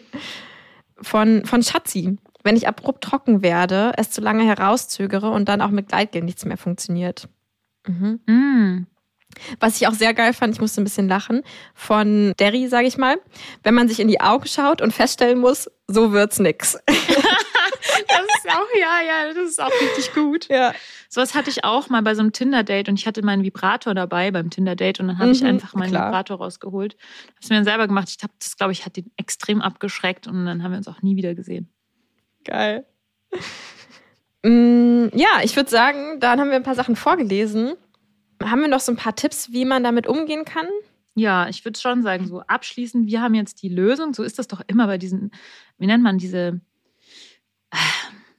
von, 1.03 1.44
von 1.44 1.62
Schatzi. 1.62 2.16
Wenn 2.42 2.57
ich 2.57 2.68
abrupt 2.68 3.05
trocken 3.05 3.42
werde, 3.42 3.92
es 3.96 4.11
zu 4.11 4.20
lange 4.20 4.44
herauszögere 4.44 5.30
und 5.30 5.48
dann 5.48 5.61
auch 5.61 5.70
mit 5.70 5.88
Gleitgel 5.88 6.22
nichts 6.22 6.44
mehr 6.44 6.57
funktioniert. 6.57 7.28
Mhm. 7.86 8.20
Mm. 8.26 8.86
Was 9.59 9.81
ich 9.81 9.87
auch 9.87 9.95
sehr 9.95 10.14
geil 10.14 10.33
fand, 10.33 10.55
ich 10.55 10.61
musste 10.61 10.81
ein 10.81 10.85
bisschen 10.85 11.09
lachen, 11.09 11.43
von 11.74 12.33
Derry, 12.39 12.68
sage 12.68 12.87
ich 12.87 12.99
mal. 12.99 13.18
Wenn 13.62 13.74
man 13.74 13.89
sich 13.89 14.01
in 14.01 14.09
die 14.09 14.20
Augen 14.20 14.47
schaut 14.47 14.83
und 14.83 14.93
feststellen 14.93 15.39
muss, 15.39 15.70
so 15.87 16.12
wird's 16.12 16.39
nix. 16.39 16.78
das 18.09 18.20
ist 18.20 18.49
auch, 18.49 18.66
ja, 18.78 19.01
ja, 19.01 19.33
das 19.33 19.51
ist 19.51 19.62
auch 19.62 19.70
richtig 19.70 20.12
gut. 20.14 20.49
Ja. 20.49 20.72
Sowas 21.09 21.35
hatte 21.35 21.51
ich 21.51 21.64
auch 21.64 21.89
mal 21.89 22.03
bei 22.03 22.14
so 22.14 22.20
einem 22.20 22.33
Tinder-Date 22.33 22.89
und 22.89 22.99
ich 22.99 23.07
hatte 23.07 23.22
meinen 23.22 23.43
Vibrator 23.43 23.95
dabei 23.95 24.31
beim 24.31 24.51
Tinder-Date 24.51 25.01
und 25.01 25.09
dann 25.09 25.18
habe 25.18 25.28
mhm, 25.28 25.35
ich 25.35 25.45
einfach 25.45 25.74
meinen 25.74 25.91
klar. 25.91 26.09
Vibrator 26.09 26.39
rausgeholt. 26.39 26.97
Hab's 27.37 27.49
mir 27.49 27.57
dann 27.57 27.64
selber 27.64 27.87
gemacht. 27.87 28.09
Ich 28.16 28.22
habe 28.22 28.33
das, 28.39 28.57
glaube 28.57 28.72
ich, 28.72 28.85
hat 28.87 28.97
ihn 28.97 29.11
extrem 29.16 29.62
abgeschreckt 29.62 30.26
und 30.26 30.47
dann 30.47 30.62
haben 30.62 30.72
wir 30.72 30.78
uns 30.78 30.89
auch 30.89 31.03
nie 31.03 31.16
wieder 31.16 31.35
gesehen. 31.35 31.68
Geil. 32.45 32.87
mm, 34.43 35.09
ja, 35.14 35.41
ich 35.43 35.57
würde 35.57 35.70
sagen, 35.70 36.20
dann 36.20 36.41
haben 36.41 36.51
wir 36.51 36.57
ein 36.57 36.62
paar 36.62 36.74
Sachen 36.74 36.97
vorgelesen. 36.97 37.74
Haben 38.43 38.61
wir 38.61 38.68
noch 38.68 38.80
so 38.80 38.93
ein 38.93 38.97
paar 38.97 39.14
Tipps, 39.14 39.53
wie 39.53 39.64
man 39.64 39.84
damit 39.84 40.07
umgehen 40.07 40.45
kann? 40.45 40.66
Ja, 41.14 41.49
ich 41.49 41.64
würde 41.64 41.78
schon 41.78 42.03
sagen, 42.03 42.26
so 42.26 42.41
abschließend, 42.41 43.07
wir 43.07 43.20
haben 43.20 43.34
jetzt 43.34 43.62
die 43.62 43.68
Lösung. 43.68 44.14
So 44.14 44.22
ist 44.22 44.38
das 44.38 44.49
doch 44.49 44.62
immer 44.66 44.86
bei 44.86 44.97
diesen, 44.97 45.32
wie 45.78 45.86
nennt 45.86 46.03
man 46.03 46.18
diese 46.18 46.61
äh, 47.70 47.76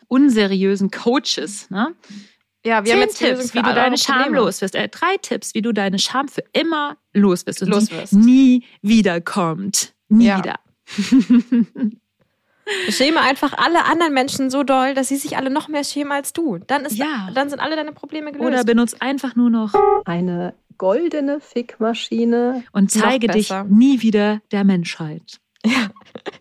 unseriösen 0.07 0.89
Coaches, 0.89 1.69
ne? 1.69 1.95
Ja, 2.63 2.83
wir 2.83 2.91
Zehn 2.91 2.93
haben 2.93 3.01
jetzt 3.01 3.17
Tipps, 3.17 3.53
wie 3.55 3.61
du 3.61 3.73
deine 3.73 3.97
Scham 3.97 4.33
los 4.33 4.61
wirst. 4.61 4.75
Äh, 4.75 4.87
drei 4.87 5.17
Tipps, 5.17 5.55
wie 5.55 5.63
du 5.63 5.73
deine 5.73 5.97
Scham 5.97 6.27
für 6.27 6.43
immer 6.53 6.97
los 7.11 7.45
wirst 7.47 7.63
und 7.63 7.69
los 7.69 7.89
wirst. 7.89 8.13
nie 8.13 8.65
wiederkommt. 8.81 9.93
Nie 10.09 10.27
ja. 10.27 10.37
wieder. 10.37 10.59
Schäme 12.89 13.19
einfach 13.21 13.53
alle 13.57 13.85
anderen 13.85 14.13
Menschen 14.13 14.49
so 14.49 14.63
doll, 14.63 14.93
dass 14.93 15.07
sie 15.07 15.17
sich 15.17 15.37
alle 15.37 15.49
noch 15.49 15.67
mehr 15.67 15.83
schämen 15.83 16.11
als 16.11 16.33
du. 16.33 16.57
Dann, 16.57 16.85
ist 16.85 16.97
ja. 16.97 17.29
dann 17.33 17.49
sind 17.49 17.59
alle 17.59 17.75
deine 17.75 17.91
Probleme 17.91 18.31
gelöst. 18.31 18.47
Oder 18.47 18.63
benutzt 18.63 19.01
einfach 19.01 19.35
nur 19.35 19.49
noch 19.49 19.73
eine 20.05 20.53
goldene 20.77 21.39
Fickmaschine 21.39 22.63
und 22.71 22.91
zeige 22.91 23.27
dich 23.27 23.51
nie 23.67 24.01
wieder 24.01 24.41
der 24.51 24.63
Menschheit. 24.63 25.39
Ja. 25.65 25.89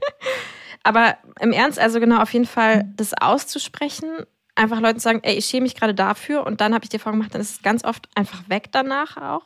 Aber 0.83 1.19
im 1.41 1.53
Ernst, 1.53 1.79
also 1.79 2.01
genau, 2.01 2.23
auf 2.23 2.33
jeden 2.33 2.47
Fall 2.47 2.91
das 2.97 3.13
auszusprechen, 3.13 4.09
einfach 4.55 4.81
Leuten 4.81 4.99
sagen, 4.99 5.21
ey, 5.23 5.37
ich 5.37 5.45
schäme 5.45 5.65
mich 5.65 5.75
gerade 5.75 5.95
dafür 5.95 6.47
und 6.47 6.61
dann 6.61 6.75
habe 6.75 6.85
ich 6.85 6.89
dir 6.89 6.99
vorgemacht, 6.99 7.35
dann 7.35 7.41
ist 7.41 7.51
es 7.51 7.63
ganz 7.63 7.85
oft 7.85 8.09
einfach 8.15 8.49
weg 8.49 8.69
danach 8.73 9.17
auch. 9.19 9.45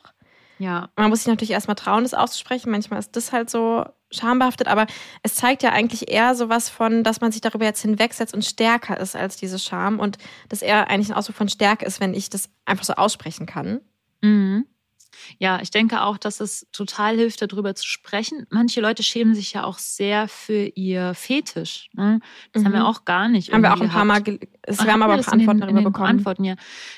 Ja. 0.59 0.89
Man 0.95 1.09
muss 1.09 1.19
sich 1.19 1.27
natürlich 1.27 1.51
erstmal 1.51 1.75
trauen, 1.75 2.03
das 2.03 2.13
auszusprechen. 2.13 2.71
Manchmal 2.71 2.99
ist 2.99 3.15
das 3.15 3.33
halt 3.33 3.49
so 3.49 3.85
schambehaftet, 4.11 4.67
aber 4.67 4.87
es 5.23 5.35
zeigt 5.35 5.63
ja 5.63 5.71
eigentlich 5.71 6.11
eher 6.11 6.35
sowas 6.35 6.69
von, 6.69 7.03
dass 7.03 7.21
man 7.21 7.31
sich 7.31 7.41
darüber 7.41 7.65
jetzt 7.65 7.81
hinwegsetzt 7.81 8.33
und 8.33 8.45
stärker 8.45 8.99
ist 8.99 9.15
als 9.15 9.37
diese 9.37 9.59
Scham 9.59 9.99
und 9.99 10.17
dass 10.49 10.61
er 10.61 10.89
eigentlich 10.89 11.09
ein 11.09 11.15
Ausdruck 11.15 11.35
von 11.35 11.49
Stärke 11.49 11.85
ist, 11.85 11.99
wenn 11.99 12.13
ich 12.13 12.29
das 12.29 12.49
einfach 12.65 12.85
so 12.85 12.93
aussprechen 12.93 13.45
kann. 13.45 13.81
Mhm. 14.21 14.65
Ja, 15.39 15.61
ich 15.61 15.71
denke 15.71 16.01
auch, 16.01 16.17
dass 16.17 16.39
es 16.39 16.67
total 16.71 17.15
hilft, 17.15 17.41
darüber 17.41 17.75
zu 17.75 17.87
sprechen. 17.87 18.45
Manche 18.49 18.81
Leute 18.81 19.03
schämen 19.03 19.35
sich 19.35 19.53
ja 19.53 19.63
auch 19.63 19.77
sehr 19.77 20.27
für 20.27 20.65
ihr 20.75 21.13
Fetisch. 21.13 21.89
Ne? 21.93 22.19
Das 22.51 22.61
mhm. 22.61 22.67
haben 22.67 22.73
wir 22.73 22.79
mhm. 22.81 22.85
auch 22.85 23.05
gar 23.05 23.27
nicht. 23.27 23.51
Haben 23.51 23.63
wir 23.63 23.73
auch 23.73 23.81
ein 23.81 23.89
paar 23.89 24.05
Mal, 24.05 24.23
es, 24.63 24.79
haben 24.79 25.01
aber 25.01 25.13
ein 25.13 25.23
paar 25.23 25.33
Antworten 25.33 25.59
darüber 25.61 25.81
bekommen. 25.81 26.07
Antworten, 26.07 26.43
ja. 26.43 26.55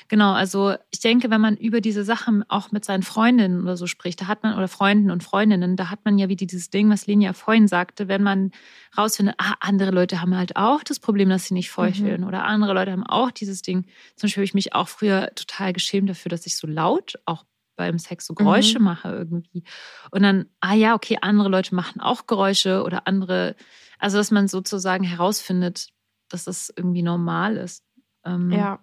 Genau, 0.08 0.32
also 0.32 0.74
ich 0.90 1.00
denke, 1.00 1.30
wenn 1.30 1.40
man 1.40 1.56
über 1.56 1.80
diese 1.80 2.04
Sachen 2.04 2.44
auch 2.48 2.72
mit 2.72 2.84
seinen 2.84 3.02
Freundinnen 3.02 3.62
oder 3.62 3.76
so 3.76 3.86
spricht, 3.86 4.20
da 4.20 4.26
hat 4.26 4.42
man, 4.42 4.56
oder 4.56 4.68
Freunden 4.68 5.10
und 5.10 5.22
Freundinnen, 5.22 5.76
da 5.76 5.90
hat 5.90 6.04
man 6.04 6.18
ja 6.18 6.28
wie 6.28 6.36
dieses 6.36 6.70
Ding, 6.70 6.90
was 6.90 7.06
Lenia 7.06 7.32
vorhin 7.32 7.68
sagte, 7.68 8.08
wenn 8.08 8.22
man 8.22 8.52
rausfindet, 8.96 9.34
ah, 9.38 9.54
andere 9.60 9.90
Leute 9.90 10.20
haben 10.20 10.36
halt 10.36 10.56
auch 10.56 10.82
das 10.82 11.00
Problem, 11.00 11.28
dass 11.28 11.46
sie 11.46 11.54
nicht 11.54 11.70
feucheln 11.70 12.22
mhm. 12.22 12.26
oder 12.26 12.44
andere 12.44 12.72
Leute 12.74 12.92
haben 12.92 13.04
auch 13.04 13.30
dieses 13.30 13.62
Ding. 13.62 13.84
Zum 14.16 14.26
Beispiel 14.26 14.40
habe 14.40 14.44
ich 14.44 14.54
mich 14.54 14.74
auch 14.74 14.88
früher 14.88 15.30
total 15.34 15.72
geschämt 15.72 16.08
dafür, 16.08 16.30
dass 16.30 16.46
ich 16.46 16.56
so 16.56 16.66
laut 16.66 17.14
auch 17.24 17.44
beim 17.78 17.98
Sex 17.98 18.26
so 18.26 18.34
Geräusche 18.34 18.80
mhm. 18.80 18.84
mache 18.84 19.08
irgendwie. 19.08 19.62
Und 20.10 20.22
dann, 20.22 20.46
ah 20.60 20.74
ja, 20.74 20.94
okay, 20.94 21.16
andere 21.22 21.48
Leute 21.48 21.74
machen 21.74 22.00
auch 22.00 22.26
Geräusche 22.26 22.82
oder 22.82 23.06
andere, 23.06 23.56
also 23.98 24.18
dass 24.18 24.30
man 24.30 24.48
sozusagen 24.48 25.04
herausfindet, 25.04 25.88
dass 26.28 26.44
das 26.44 26.70
irgendwie 26.76 27.02
normal 27.02 27.56
ist. 27.56 27.84
Ähm, 28.26 28.50
ja. 28.50 28.80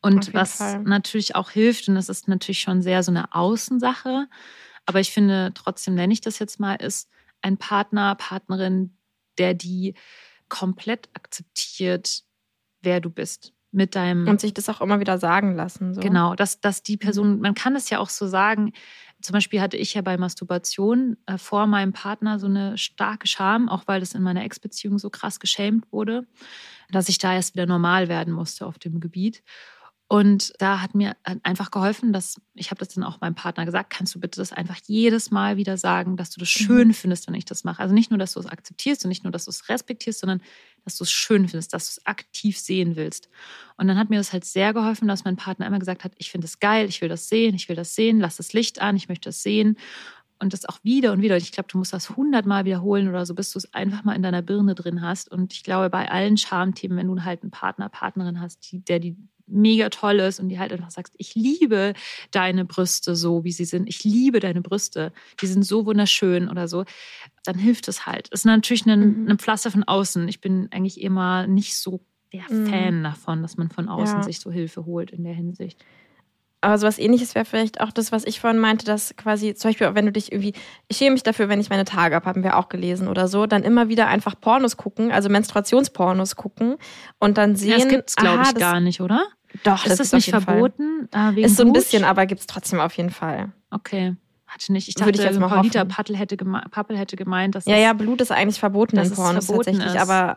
Und 0.00 0.32
was 0.32 0.56
Fall. 0.56 0.82
natürlich 0.84 1.34
auch 1.34 1.50
hilft, 1.50 1.88
und 1.88 1.96
das 1.96 2.08
ist 2.08 2.28
natürlich 2.28 2.60
schon 2.60 2.80
sehr 2.80 3.02
so 3.02 3.10
eine 3.10 3.34
Außensache, 3.34 4.28
aber 4.86 5.00
ich 5.00 5.12
finde 5.12 5.52
trotzdem, 5.52 5.94
nenne 5.94 6.12
ich 6.12 6.22
das 6.22 6.38
jetzt 6.38 6.58
mal, 6.58 6.76
ist 6.76 7.10
ein 7.42 7.58
Partner, 7.58 8.14
Partnerin, 8.14 8.96
der 9.36 9.52
die 9.52 9.94
komplett 10.48 11.10
akzeptiert, 11.12 12.22
wer 12.80 13.00
du 13.00 13.10
bist 13.10 13.52
mit 13.72 13.94
deinem. 13.94 14.26
Und 14.26 14.40
sich 14.40 14.54
das 14.54 14.68
auch 14.68 14.80
immer 14.80 15.00
wieder 15.00 15.18
sagen 15.18 15.54
lassen. 15.54 15.94
So. 15.94 16.00
Genau, 16.00 16.34
dass, 16.34 16.60
dass 16.60 16.82
die 16.82 16.96
Person, 16.96 17.40
man 17.40 17.54
kann 17.54 17.76
es 17.76 17.90
ja 17.90 17.98
auch 17.98 18.08
so 18.08 18.26
sagen, 18.26 18.72
zum 19.20 19.34
Beispiel 19.34 19.60
hatte 19.60 19.76
ich 19.76 19.94
ja 19.94 20.02
bei 20.02 20.16
Masturbation 20.16 21.16
äh, 21.26 21.36
vor 21.36 21.66
meinem 21.66 21.92
Partner 21.92 22.38
so 22.38 22.46
eine 22.46 22.78
starke 22.78 23.26
Scham, 23.26 23.68
auch 23.68 23.82
weil 23.86 24.00
das 24.00 24.14
in 24.14 24.22
meiner 24.22 24.44
Ex-Beziehung 24.44 24.98
so 24.98 25.10
krass 25.10 25.40
geschämt 25.40 25.92
wurde, 25.92 26.26
dass 26.90 27.08
ich 27.08 27.18
da 27.18 27.34
erst 27.34 27.54
wieder 27.54 27.66
normal 27.66 28.08
werden 28.08 28.32
musste 28.32 28.66
auf 28.66 28.78
dem 28.78 28.98
Gebiet. 28.98 29.42
Und 30.12 30.52
da 30.58 30.80
hat 30.80 30.96
mir 30.96 31.16
einfach 31.44 31.70
geholfen, 31.70 32.12
dass 32.12 32.40
ich 32.54 32.72
habe 32.72 32.80
das 32.80 32.88
dann 32.88 33.04
auch 33.04 33.20
meinem 33.20 33.36
Partner 33.36 33.64
gesagt, 33.64 33.90
kannst 33.90 34.12
du 34.12 34.18
bitte 34.18 34.40
das 34.40 34.52
einfach 34.52 34.76
jedes 34.88 35.30
Mal 35.30 35.56
wieder 35.56 35.76
sagen, 35.76 36.16
dass 36.16 36.30
du 36.30 36.40
das 36.40 36.48
mhm. 36.48 36.64
schön 36.64 36.94
findest, 36.94 37.28
wenn 37.28 37.34
ich 37.34 37.44
das 37.44 37.62
mache. 37.62 37.80
Also 37.80 37.94
nicht 37.94 38.10
nur, 38.10 38.18
dass 38.18 38.32
du 38.32 38.40
es 38.40 38.46
akzeptierst 38.46 39.04
und 39.04 39.08
nicht 39.08 39.22
nur, 39.22 39.30
dass 39.30 39.44
du 39.44 39.52
es 39.52 39.68
respektierst, 39.68 40.18
sondern 40.18 40.42
dass 40.84 40.96
du 40.96 41.04
es 41.04 41.12
schön 41.12 41.46
findest, 41.46 41.72
dass 41.74 41.94
du 41.94 42.00
es 42.00 42.06
aktiv 42.06 42.58
sehen 42.58 42.96
willst. 42.96 43.28
Und 43.76 43.86
dann 43.86 43.96
hat 43.96 44.10
mir 44.10 44.16
das 44.18 44.32
halt 44.32 44.44
sehr 44.44 44.72
geholfen, 44.72 45.06
dass 45.06 45.22
mein 45.22 45.36
Partner 45.36 45.68
immer 45.68 45.78
gesagt 45.78 46.02
hat, 46.02 46.10
ich 46.16 46.32
finde 46.32 46.46
es 46.46 46.58
geil, 46.58 46.88
ich 46.88 47.00
will 47.00 47.08
das 47.08 47.28
sehen, 47.28 47.54
ich 47.54 47.68
will 47.68 47.76
das 47.76 47.94
sehen, 47.94 48.18
lass 48.18 48.34
das 48.34 48.52
Licht 48.52 48.80
an, 48.80 48.96
ich 48.96 49.08
möchte 49.08 49.28
das 49.28 49.44
sehen. 49.44 49.76
Und 50.40 50.54
das 50.54 50.68
auch 50.68 50.82
wieder 50.82 51.12
und 51.12 51.22
wieder. 51.22 51.36
Ich 51.36 51.52
glaube, 51.52 51.68
du 51.70 51.78
musst 51.78 51.92
das 51.92 52.16
hundertmal 52.16 52.64
wiederholen 52.64 53.08
oder 53.08 53.24
so, 53.26 53.36
bis 53.36 53.52
du 53.52 53.58
es 53.58 53.72
einfach 53.74 54.02
mal 54.02 54.16
in 54.16 54.22
deiner 54.22 54.42
Birne 54.42 54.74
drin 54.74 55.02
hast. 55.02 55.30
Und 55.30 55.52
ich 55.52 55.62
glaube, 55.62 55.88
bei 55.88 56.10
allen 56.10 56.36
Schamthemen, 56.36 56.98
wenn 56.98 57.06
du 57.06 57.22
halt 57.22 57.42
einen 57.42 57.52
Partner, 57.52 57.88
Partnerin 57.88 58.40
hast, 58.40 58.72
die, 58.72 58.82
der 58.82 58.98
die 58.98 59.16
mega 59.50 59.88
toll 59.88 60.20
ist 60.20 60.40
und 60.40 60.48
die 60.48 60.58
halt 60.58 60.72
einfach 60.72 60.90
sagst, 60.90 61.14
ich 61.18 61.34
liebe 61.34 61.94
deine 62.30 62.64
Brüste 62.64 63.16
so, 63.16 63.44
wie 63.44 63.52
sie 63.52 63.64
sind. 63.64 63.88
Ich 63.88 64.04
liebe 64.04 64.40
deine 64.40 64.62
Brüste. 64.62 65.12
Die 65.40 65.46
sind 65.46 65.64
so 65.64 65.86
wunderschön 65.86 66.48
oder 66.48 66.68
so. 66.68 66.84
Dann 67.44 67.58
hilft 67.58 67.88
es 67.88 68.06
halt. 68.06 68.28
Es 68.30 68.40
ist 68.40 68.44
natürlich 68.46 68.86
ein, 68.86 69.22
mhm. 69.22 69.30
ein 69.30 69.38
Pflaster 69.38 69.70
von 69.70 69.84
außen. 69.84 70.28
Ich 70.28 70.40
bin 70.40 70.68
eigentlich 70.70 71.00
immer 71.00 71.46
nicht 71.46 71.76
so 71.76 72.00
der 72.32 72.44
mhm. 72.48 72.66
Fan 72.66 73.02
davon, 73.02 73.42
dass 73.42 73.56
man 73.56 73.70
von 73.70 73.88
außen 73.88 74.18
ja. 74.18 74.22
sich 74.22 74.40
so 74.40 74.50
Hilfe 74.50 74.86
holt 74.86 75.10
in 75.10 75.24
der 75.24 75.34
Hinsicht. 75.34 75.84
Aber 76.62 76.76
sowas 76.76 76.98
ähnliches 76.98 77.34
wäre 77.34 77.46
vielleicht 77.46 77.80
auch 77.80 77.90
das, 77.90 78.12
was 78.12 78.24
ich 78.26 78.38
vorhin 78.38 78.60
meinte, 78.60 78.84
dass 78.84 79.16
quasi, 79.16 79.54
zum 79.54 79.70
Beispiel, 79.70 79.94
wenn 79.94 80.04
du 80.04 80.12
dich 80.12 80.30
irgendwie, 80.30 80.52
ich 80.88 80.98
schäme 80.98 81.12
mich 81.12 81.22
dafür, 81.22 81.48
wenn 81.48 81.58
ich 81.58 81.70
meine 81.70 81.86
Tage 81.86 82.14
habe, 82.14 82.26
haben 82.26 82.42
wir 82.42 82.58
auch 82.58 82.68
gelesen 82.68 83.08
oder 83.08 83.28
so, 83.28 83.46
dann 83.46 83.62
immer 83.62 83.88
wieder 83.88 84.08
einfach 84.08 84.38
Pornos 84.38 84.76
gucken, 84.76 85.10
also 85.10 85.30
Menstruationspornos 85.30 86.36
gucken 86.36 86.76
und 87.18 87.38
dann 87.38 87.56
sehen. 87.56 87.70
Ja, 87.70 87.76
das 87.78 87.88
gibt 87.88 88.10
es, 88.10 88.16
glaube 88.16 88.42
ich, 88.42 88.54
gar 88.56 88.80
nicht, 88.80 89.00
oder? 89.00 89.26
Doch, 89.64 89.84
ist 89.84 89.98
das, 89.98 90.10
das 90.10 90.12
nicht 90.12 90.30
verboten? 90.30 91.08
Äh, 91.14 91.40
ist 91.40 91.56
so 91.56 91.64
ein 91.64 91.72
bisschen, 91.72 92.04
aber 92.04 92.26
gibt 92.26 92.40
es 92.40 92.46
trotzdem 92.46 92.80
auf 92.80 92.96
jeden 92.96 93.10
Fall. 93.10 93.52
Okay. 93.70 94.16
Hatte 94.46 94.72
nicht. 94.72 94.88
Ich 94.88 94.94
dachte, 94.94 95.06
Würde 95.06 95.18
ich 95.20 95.24
jetzt 95.24 95.38
mal 95.38 95.48
Paulita 95.48 95.84
Pappel 95.84 96.16
hätte, 96.16 96.36
Pappel 96.36 96.98
hätte 96.98 97.16
gemeint, 97.16 97.54
dass 97.54 97.66
Ja, 97.66 97.76
ja, 97.76 97.92
Blut 97.92 98.20
ist 98.20 98.32
eigentlich 98.32 98.58
verboten 98.58 98.98
in 98.98 99.10
Pornos 99.12 99.46
tatsächlich, 99.46 99.86
ist. 99.86 99.96
aber. 99.96 100.36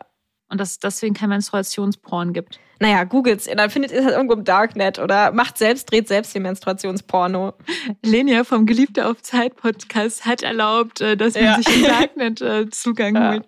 Und 0.50 0.60
dass 0.60 0.72
es 0.72 0.80
deswegen 0.80 1.16
kein 1.16 1.30
Menstruationsporn 1.30 2.32
gibt. 2.32 2.60
Naja, 2.80 3.06
googelt's, 3.06 3.46
dann 3.46 3.72
findet 3.72 3.92
ihr 3.92 4.04
das 4.04 4.12
irgendwo 4.12 4.34
im 4.34 4.44
Darknet 4.44 5.00
oder 5.00 5.32
macht 5.32 5.58
selbst, 5.58 5.90
dreht 5.90 6.08
selbst 6.08 6.36
den 6.36 6.44
Menstruationsporno. 6.44 7.54
Lenia 8.04 8.44
vom 8.44 8.68
Geliebte 8.68 9.08
auf 9.08 9.24
Zeit 9.24 9.56
Podcast 9.56 10.26
hat 10.26 10.44
erlaubt, 10.44 11.02
äh, 11.02 11.18
dass 11.18 11.34
man 11.34 11.44
ja. 11.44 11.56
sich 11.56 11.76
im 11.76 11.84
Darknet 11.88 12.42
äh, 12.42 12.70
Zugang 12.70 13.16
ja. 13.16 13.32
holt. 13.32 13.46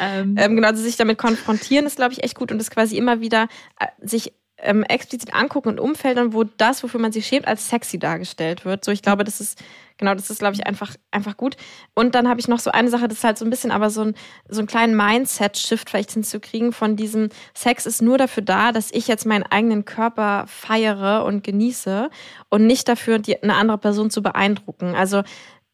Ähm, 0.00 0.36
ähm, 0.38 0.56
genau, 0.56 0.68
also 0.68 0.82
sich 0.82 0.96
damit 0.96 1.18
konfrontieren 1.18 1.84
ist, 1.84 1.96
glaube 1.96 2.12
ich, 2.12 2.22
echt 2.22 2.36
gut 2.36 2.50
und 2.52 2.58
das 2.58 2.70
quasi 2.70 2.96
immer 2.96 3.20
wieder 3.20 3.48
äh, 3.78 3.86
sich 4.00 4.32
ähm, 4.58 4.84
explizit 4.84 5.34
angucken 5.34 5.68
und 5.68 5.80
Umfeldern, 5.80 6.32
wo 6.32 6.44
das, 6.44 6.82
wofür 6.82 7.00
man 7.00 7.12
sich 7.12 7.26
schämt, 7.26 7.46
als 7.46 7.68
sexy 7.68 7.98
dargestellt 7.98 8.64
wird. 8.64 8.84
So, 8.84 8.92
ich 8.92 9.02
glaube, 9.02 9.24
das 9.24 9.40
ist, 9.40 9.62
genau, 9.98 10.14
das 10.14 10.30
ist, 10.30 10.38
glaube 10.38 10.54
ich, 10.54 10.66
einfach, 10.66 10.94
einfach 11.10 11.36
gut. 11.36 11.56
Und 11.94 12.14
dann 12.14 12.28
habe 12.28 12.40
ich 12.40 12.46
noch 12.46 12.60
so 12.60 12.70
eine 12.70 12.88
Sache, 12.88 13.08
das 13.08 13.18
ist 13.18 13.24
halt 13.24 13.38
so 13.38 13.44
ein 13.44 13.50
bisschen 13.50 13.72
aber 13.72 13.90
so, 13.90 14.02
ein, 14.02 14.14
so 14.48 14.60
einen 14.60 14.68
kleinen 14.68 14.96
Mindset-Shift 14.96 15.90
vielleicht 15.90 16.12
hinzukriegen 16.12 16.72
von 16.72 16.96
diesem 16.96 17.30
Sex 17.52 17.84
ist 17.84 18.00
nur 18.00 18.16
dafür 18.16 18.44
da, 18.44 18.70
dass 18.70 18.92
ich 18.92 19.08
jetzt 19.08 19.26
meinen 19.26 19.44
eigenen 19.44 19.84
Körper 19.84 20.44
feiere 20.46 21.24
und 21.24 21.42
genieße 21.42 22.08
und 22.48 22.66
nicht 22.66 22.88
dafür, 22.88 23.18
die, 23.18 23.42
eine 23.42 23.56
andere 23.56 23.78
Person 23.78 24.10
zu 24.10 24.22
beeindrucken. 24.22 24.94
Also 24.94 25.22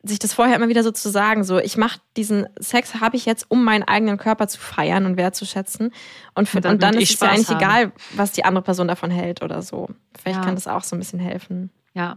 sich 0.03 0.19
das 0.19 0.33
vorher 0.33 0.57
immer 0.57 0.69
wieder 0.69 0.83
so 0.83 0.91
zu 0.91 1.09
sagen, 1.11 1.45
so 1.45 1.59
ich 1.59 1.77
mache 1.77 2.01
diesen 2.17 2.47
Sex 2.59 2.97
habe 3.01 3.17
ich 3.17 3.27
jetzt, 3.27 3.51
um 3.51 3.65
meinen 3.65 3.83
eigenen 3.83 4.17
Körper 4.17 4.49
zu 4.49 4.59
feiern 4.59 5.07
und 5.07 5.17
wertzuschätzen 5.17 5.93
und, 6.35 6.49
für, 6.49 6.59
und 6.59 6.65
dann, 6.65 6.73
und 6.75 6.83
dann 6.83 6.95
ist 6.95 7.15
es 7.15 7.21
ja 7.21 7.29
eigentlich 7.29 7.49
haben. 7.49 7.59
egal, 7.59 7.93
was 8.15 8.33
die 8.33 8.45
andere 8.45 8.65
Person 8.65 8.89
davon 8.89 9.11
hält 9.11 9.43
oder 9.43 9.63
so. 9.63 9.89
Vielleicht 10.19 10.39
ja. 10.39 10.45
kann 10.45 10.55
das 10.55 10.67
auch 10.67 10.85
so 10.85 10.97
ein 10.97 10.99
bisschen 10.99 11.21
helfen. 11.21 11.71
Ja, 11.95 12.17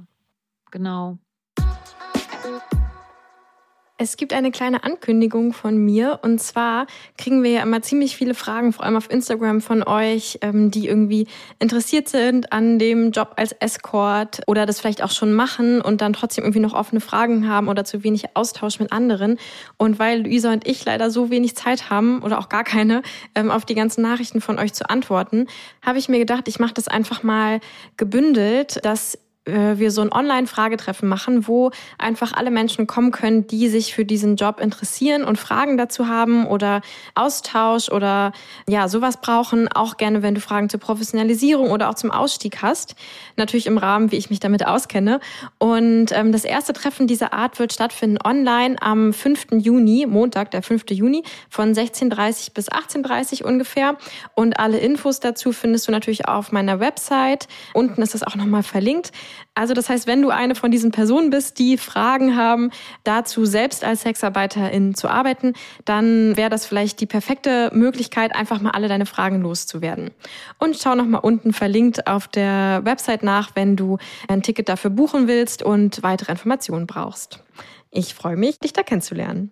genau. 0.72 1.18
Es 4.04 4.18
gibt 4.18 4.34
eine 4.34 4.52
kleine 4.52 4.84
Ankündigung 4.84 5.54
von 5.54 5.78
mir 5.78 6.20
und 6.24 6.42
zwar 6.42 6.88
kriegen 7.18 7.42
wir 7.42 7.52
ja 7.52 7.64
immer 7.64 7.82
ziemlich 7.82 8.18
viele 8.18 8.34
Fragen, 8.34 8.74
vor 8.74 8.84
allem 8.84 8.98
auf 8.98 9.10
Instagram 9.10 9.62
von 9.62 9.82
euch, 9.82 10.40
ähm, 10.42 10.72
die 10.72 10.90
irgendwie 10.90 11.26
interessiert 11.58 12.10
sind 12.10 12.52
an 12.52 12.80
dem 12.80 13.12
Job 13.12 13.36
als 13.38 13.54
Escort 13.54 14.42
oder 14.46 14.66
das 14.66 14.82
vielleicht 14.82 15.02
auch 15.02 15.12
schon 15.12 15.32
machen 15.32 15.80
und 15.80 16.02
dann 16.02 16.12
trotzdem 16.12 16.44
irgendwie 16.44 16.60
noch 16.60 16.74
offene 16.74 17.00
Fragen 17.00 17.48
haben 17.48 17.70
oder 17.70 17.86
zu 17.86 18.04
wenig 18.04 18.36
Austausch 18.36 18.78
mit 18.78 18.92
anderen. 18.92 19.40
Und 19.78 20.00
weil 20.00 20.24
Luisa 20.24 20.52
und 20.52 20.68
ich 20.68 20.84
leider 20.84 21.10
so 21.10 21.30
wenig 21.30 21.56
Zeit 21.56 21.90
haben 21.90 22.22
oder 22.24 22.40
auch 22.40 22.50
gar 22.50 22.66
keine, 22.66 23.04
ähm, 23.36 23.52
auf 23.52 23.64
die 23.64 23.74
ganzen 23.74 24.02
Nachrichten 24.02 24.42
von 24.42 24.60
euch 24.60 24.74
zu 24.74 24.90
antworten, 24.90 25.48
habe 25.82 25.98
ich 25.98 26.10
mir 26.10 26.20
gedacht, 26.20 26.50
ich 26.50 26.60
mache 26.60 26.74
das 26.74 26.90
einfach 26.90 27.24
mal 27.24 27.62
gebündelt, 27.96 28.84
dass 28.84 29.18
wir 29.46 29.92
so 29.92 30.02
ein 30.02 30.12
Online-Fragetreffen 30.12 31.08
machen, 31.10 31.48
wo 31.48 31.72
einfach 31.98 32.34
alle 32.34 32.50
Menschen 32.50 32.88
kommen 32.88 33.12
können, 33.12 33.46
die 33.48 33.68
sich 33.68 33.94
für 33.94 34.06
diesen 34.06 34.38
Job 34.38 34.62
interessieren 34.62 35.24
und 35.26 35.38
Fragen 35.38 35.78
dazu 35.78 36.08
haben 36.08 36.48
oder 36.48 36.82
Austausch 37.14 37.90
oder 37.90 38.32
ja, 38.70 38.88
sowas 38.88 39.20
brauchen. 39.20 39.68
Auch 39.68 39.98
gerne, 39.98 40.22
wenn 40.22 40.36
du 40.36 40.42
Fragen 40.42 40.70
zur 40.70 40.80
Professionalisierung 40.80 41.72
oder 41.72 41.90
auch 41.90 41.96
zum 41.96 42.10
Ausstieg 42.10 42.62
hast. 42.62 42.96
Natürlich 43.36 43.68
im 43.68 43.78
Rahmen, 43.78 44.12
wie 44.12 44.16
ich 44.16 44.30
mich 44.30 44.40
damit 44.40 44.66
auskenne. 44.66 45.20
Und 45.58 46.12
ähm, 46.14 46.32
das 46.32 46.46
erste 46.46 46.72
Treffen 46.72 47.08
dieser 47.08 47.34
Art 47.34 47.60
wird 47.60 47.74
stattfinden 47.74 48.20
online 48.24 48.78
am 48.82 49.12
5. 49.12 49.48
Juni, 49.60 50.06
Montag, 50.08 50.52
der 50.52 50.64
5. 50.64 50.86
Juni, 50.92 51.24
von 51.50 51.74
16.30 51.74 52.54
bis 52.54 52.72
18.30 52.72 53.44
ungefähr. 53.44 53.98
Und 54.36 54.58
alle 54.58 54.78
Infos 54.78 55.20
dazu 55.20 55.52
findest 55.52 55.88
du 55.88 55.92
natürlich 55.92 56.30
auf 56.30 56.54
meiner 56.54 56.80
Website. 56.80 57.48
Unten 57.74 58.02
ist 58.02 58.14
das 58.14 58.24
auch 58.24 58.36
nochmal 58.36 58.64
verlinkt. 58.64 59.12
Also 59.56 59.74
das 59.74 59.90
heißt, 59.90 60.08
wenn 60.08 60.22
du 60.22 60.30
eine 60.30 60.56
von 60.56 60.72
diesen 60.72 60.92
Personen 60.92 61.30
bist, 61.30 61.60
die 61.60 61.78
Fragen 61.78 62.36
haben, 62.36 62.72
dazu 63.04 63.46
selbst 63.46 63.84
als 63.84 64.02
Sexarbeiterin 64.02 64.96
zu 64.96 65.08
arbeiten, 65.08 65.54
dann 65.86 66.36
wäre 66.36 66.50
das 66.50 66.66
vielleicht 66.66 67.00
die 67.02 67.06
perfekte 67.06 67.70
Möglichkeit, 67.74 68.36
einfach 68.36 68.62
mal 68.62 68.72
alle 68.72 68.88
deine 68.88 69.06
Fragen 69.06 69.42
loszuwerden. 69.42 70.12
Und 70.58 70.78
schau 70.78 70.96
noch 70.96 71.06
mal 71.06 71.20
unten 71.20 71.54
verlinkt 71.54 72.08
auf 72.08 72.28
der 72.28 72.82
Website 72.84 73.24
nach, 73.24 73.52
wenn 73.56 73.76
du 73.76 73.98
ein 74.28 74.42
Ticket 74.42 74.70
dafür 74.70 74.90
buchen 74.90 75.28
willst 75.28 75.64
und 75.64 76.02
weitere 76.04 76.32
Informationen 76.32 76.88
brauchst. 76.88 77.44
Ich 77.92 78.16
freue 78.16 78.38
mich, 78.38 78.60
dich 78.60 78.74
da 78.74 78.82
kennenzulernen. 78.82 79.52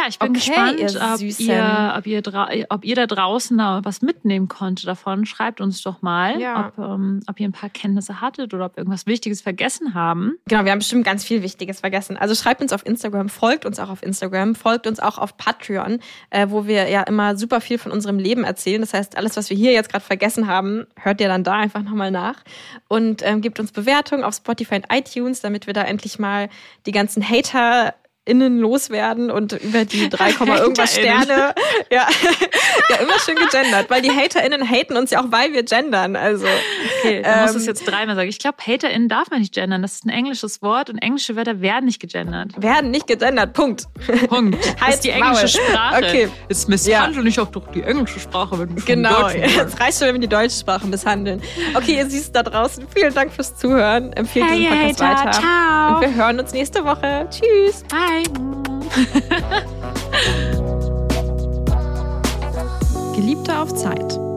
Ja, 0.00 0.08
ich 0.08 0.18
bin 0.18 0.30
okay, 0.30 0.38
gespannt, 0.38 0.80
ob 0.80 2.06
ihr, 2.06 2.22
ob, 2.26 2.52
ihr, 2.52 2.66
ob 2.70 2.84
ihr 2.84 2.94
da 2.94 3.06
draußen 3.06 3.58
da 3.58 3.80
was 3.84 4.00
mitnehmen 4.00 4.48
konntet 4.48 4.86
davon. 4.86 5.26
Schreibt 5.26 5.60
uns 5.60 5.82
doch 5.82 6.00
mal, 6.00 6.40
ja. 6.40 6.68
ob, 6.68 6.78
ähm, 6.78 7.20
ob 7.26 7.38
ihr 7.38 7.46
ein 7.46 7.52
paar 7.52 7.68
Kenntnisse 7.68 8.20
hattet 8.22 8.54
oder 8.54 8.66
ob 8.66 8.76
wir 8.76 8.78
irgendwas 8.78 9.04
Wichtiges 9.06 9.42
vergessen 9.42 9.92
haben. 9.92 10.38
Genau, 10.46 10.64
wir 10.64 10.72
haben 10.72 10.78
bestimmt 10.78 11.04
ganz 11.04 11.24
viel 11.24 11.42
Wichtiges 11.42 11.80
vergessen. 11.80 12.16
Also 12.16 12.34
schreibt 12.34 12.62
uns 12.62 12.72
auf 12.72 12.86
Instagram, 12.86 13.28
folgt 13.28 13.66
uns 13.66 13.78
auch 13.78 13.90
auf 13.90 14.02
Instagram, 14.02 14.54
folgt 14.54 14.86
uns 14.86 15.00
auch 15.00 15.18
auf 15.18 15.36
Patreon, 15.36 15.98
äh, 16.30 16.46
wo 16.48 16.66
wir 16.66 16.88
ja 16.88 17.02
immer 17.02 17.36
super 17.36 17.60
viel 17.60 17.76
von 17.76 17.92
unserem 17.92 18.18
Leben 18.18 18.44
erzählen. 18.44 18.80
Das 18.80 18.94
heißt, 18.94 19.18
alles, 19.18 19.36
was 19.36 19.50
wir 19.50 19.56
hier 19.56 19.72
jetzt 19.72 19.90
gerade 19.90 20.04
vergessen 20.04 20.46
haben, 20.46 20.86
hört 20.98 21.20
ihr 21.20 21.28
dann 21.28 21.44
da 21.44 21.56
einfach 21.56 21.82
nochmal 21.82 22.10
nach. 22.10 22.36
Und 22.88 23.20
ähm, 23.22 23.42
gebt 23.42 23.60
uns 23.60 23.72
Bewertungen 23.72 24.24
auf 24.24 24.34
Spotify 24.34 24.76
und 24.76 24.86
iTunes, 24.90 25.40
damit 25.40 25.66
wir 25.66 25.74
da 25.74 25.82
endlich 25.82 26.18
mal 26.18 26.48
die 26.86 26.92
ganzen 26.92 27.22
Hater 27.28 27.94
innen 28.30 28.58
loswerden 28.58 29.30
und 29.30 29.52
über 29.52 29.84
die 29.84 30.08
3, 30.08 30.30
irgendwas 30.58 30.94
Sterne. 30.94 31.54
Ja. 31.90 32.06
ja, 32.88 32.96
immer 32.96 33.18
schön 33.18 33.36
gegendert, 33.36 33.90
weil 33.90 34.02
die 34.02 34.10
HaterInnen 34.10 34.68
haten 34.68 34.96
uns 34.96 35.10
ja 35.10 35.20
auch, 35.20 35.32
weil 35.32 35.52
wir 35.52 35.64
gendern. 35.64 36.14
Also, 36.14 36.46
okay, 36.98 37.22
man 37.22 37.38
ähm, 37.38 37.46
muss 37.46 37.54
es 37.54 37.66
jetzt 37.66 37.84
dreimal 37.84 38.14
sagen. 38.14 38.28
Ich 38.28 38.38
glaube, 38.38 38.58
HaterInnen 38.64 39.08
darf 39.08 39.30
man 39.30 39.40
nicht 39.40 39.54
gendern. 39.54 39.82
Das 39.82 39.94
ist 39.94 40.04
ein 40.04 40.10
englisches 40.10 40.62
Wort 40.62 40.90
und 40.90 40.98
englische 40.98 41.34
Wörter 41.36 41.60
werden 41.60 41.86
nicht 41.86 42.00
gegendert. 42.00 42.52
Werden 42.56 42.90
nicht 42.90 43.06
gegendert, 43.06 43.54
Punkt. 43.54 43.86
Punkt. 44.28 44.56
Ist 44.88 45.04
die 45.04 45.10
englische 45.10 45.48
Sprache. 45.48 45.96
Okay. 45.96 46.28
Jetzt 46.48 46.68
misshandle 46.68 47.22
ja. 47.22 47.28
ich 47.28 47.40
auch 47.40 47.48
doch 47.48 47.66
die 47.72 47.82
englische 47.82 48.20
Sprache. 48.20 48.58
Wenn 48.58 48.76
wir 48.76 48.84
genau, 48.84 49.28
jetzt 49.28 49.80
reicht 49.80 49.98
schon, 49.98 50.08
wenn 50.08 50.14
wir 50.16 50.20
die 50.20 50.28
deutsche 50.28 50.58
Sprache 50.58 50.86
misshandeln. 50.86 51.42
Okay, 51.74 51.96
ihr 51.96 52.06
siehst 52.08 52.34
da 52.36 52.42
draußen. 52.42 52.86
Vielen 52.94 53.14
Dank 53.14 53.32
fürs 53.32 53.56
Zuhören. 53.56 54.12
Empfehlt 54.12 54.46
hey, 54.46 54.58
diesen 54.58 54.70
Podcast 54.70 55.02
Hater. 55.02 55.26
weiter. 55.26 55.40
Ciao. 55.40 55.94
Und 55.94 56.00
wir 56.02 56.14
hören 56.14 56.40
uns 56.40 56.52
nächste 56.52 56.84
Woche. 56.84 57.28
Tschüss. 57.30 57.84
Bye. 58.24 59.70
Geliebte 63.14 63.58
auf 63.58 63.74
Zeit. 63.74 64.29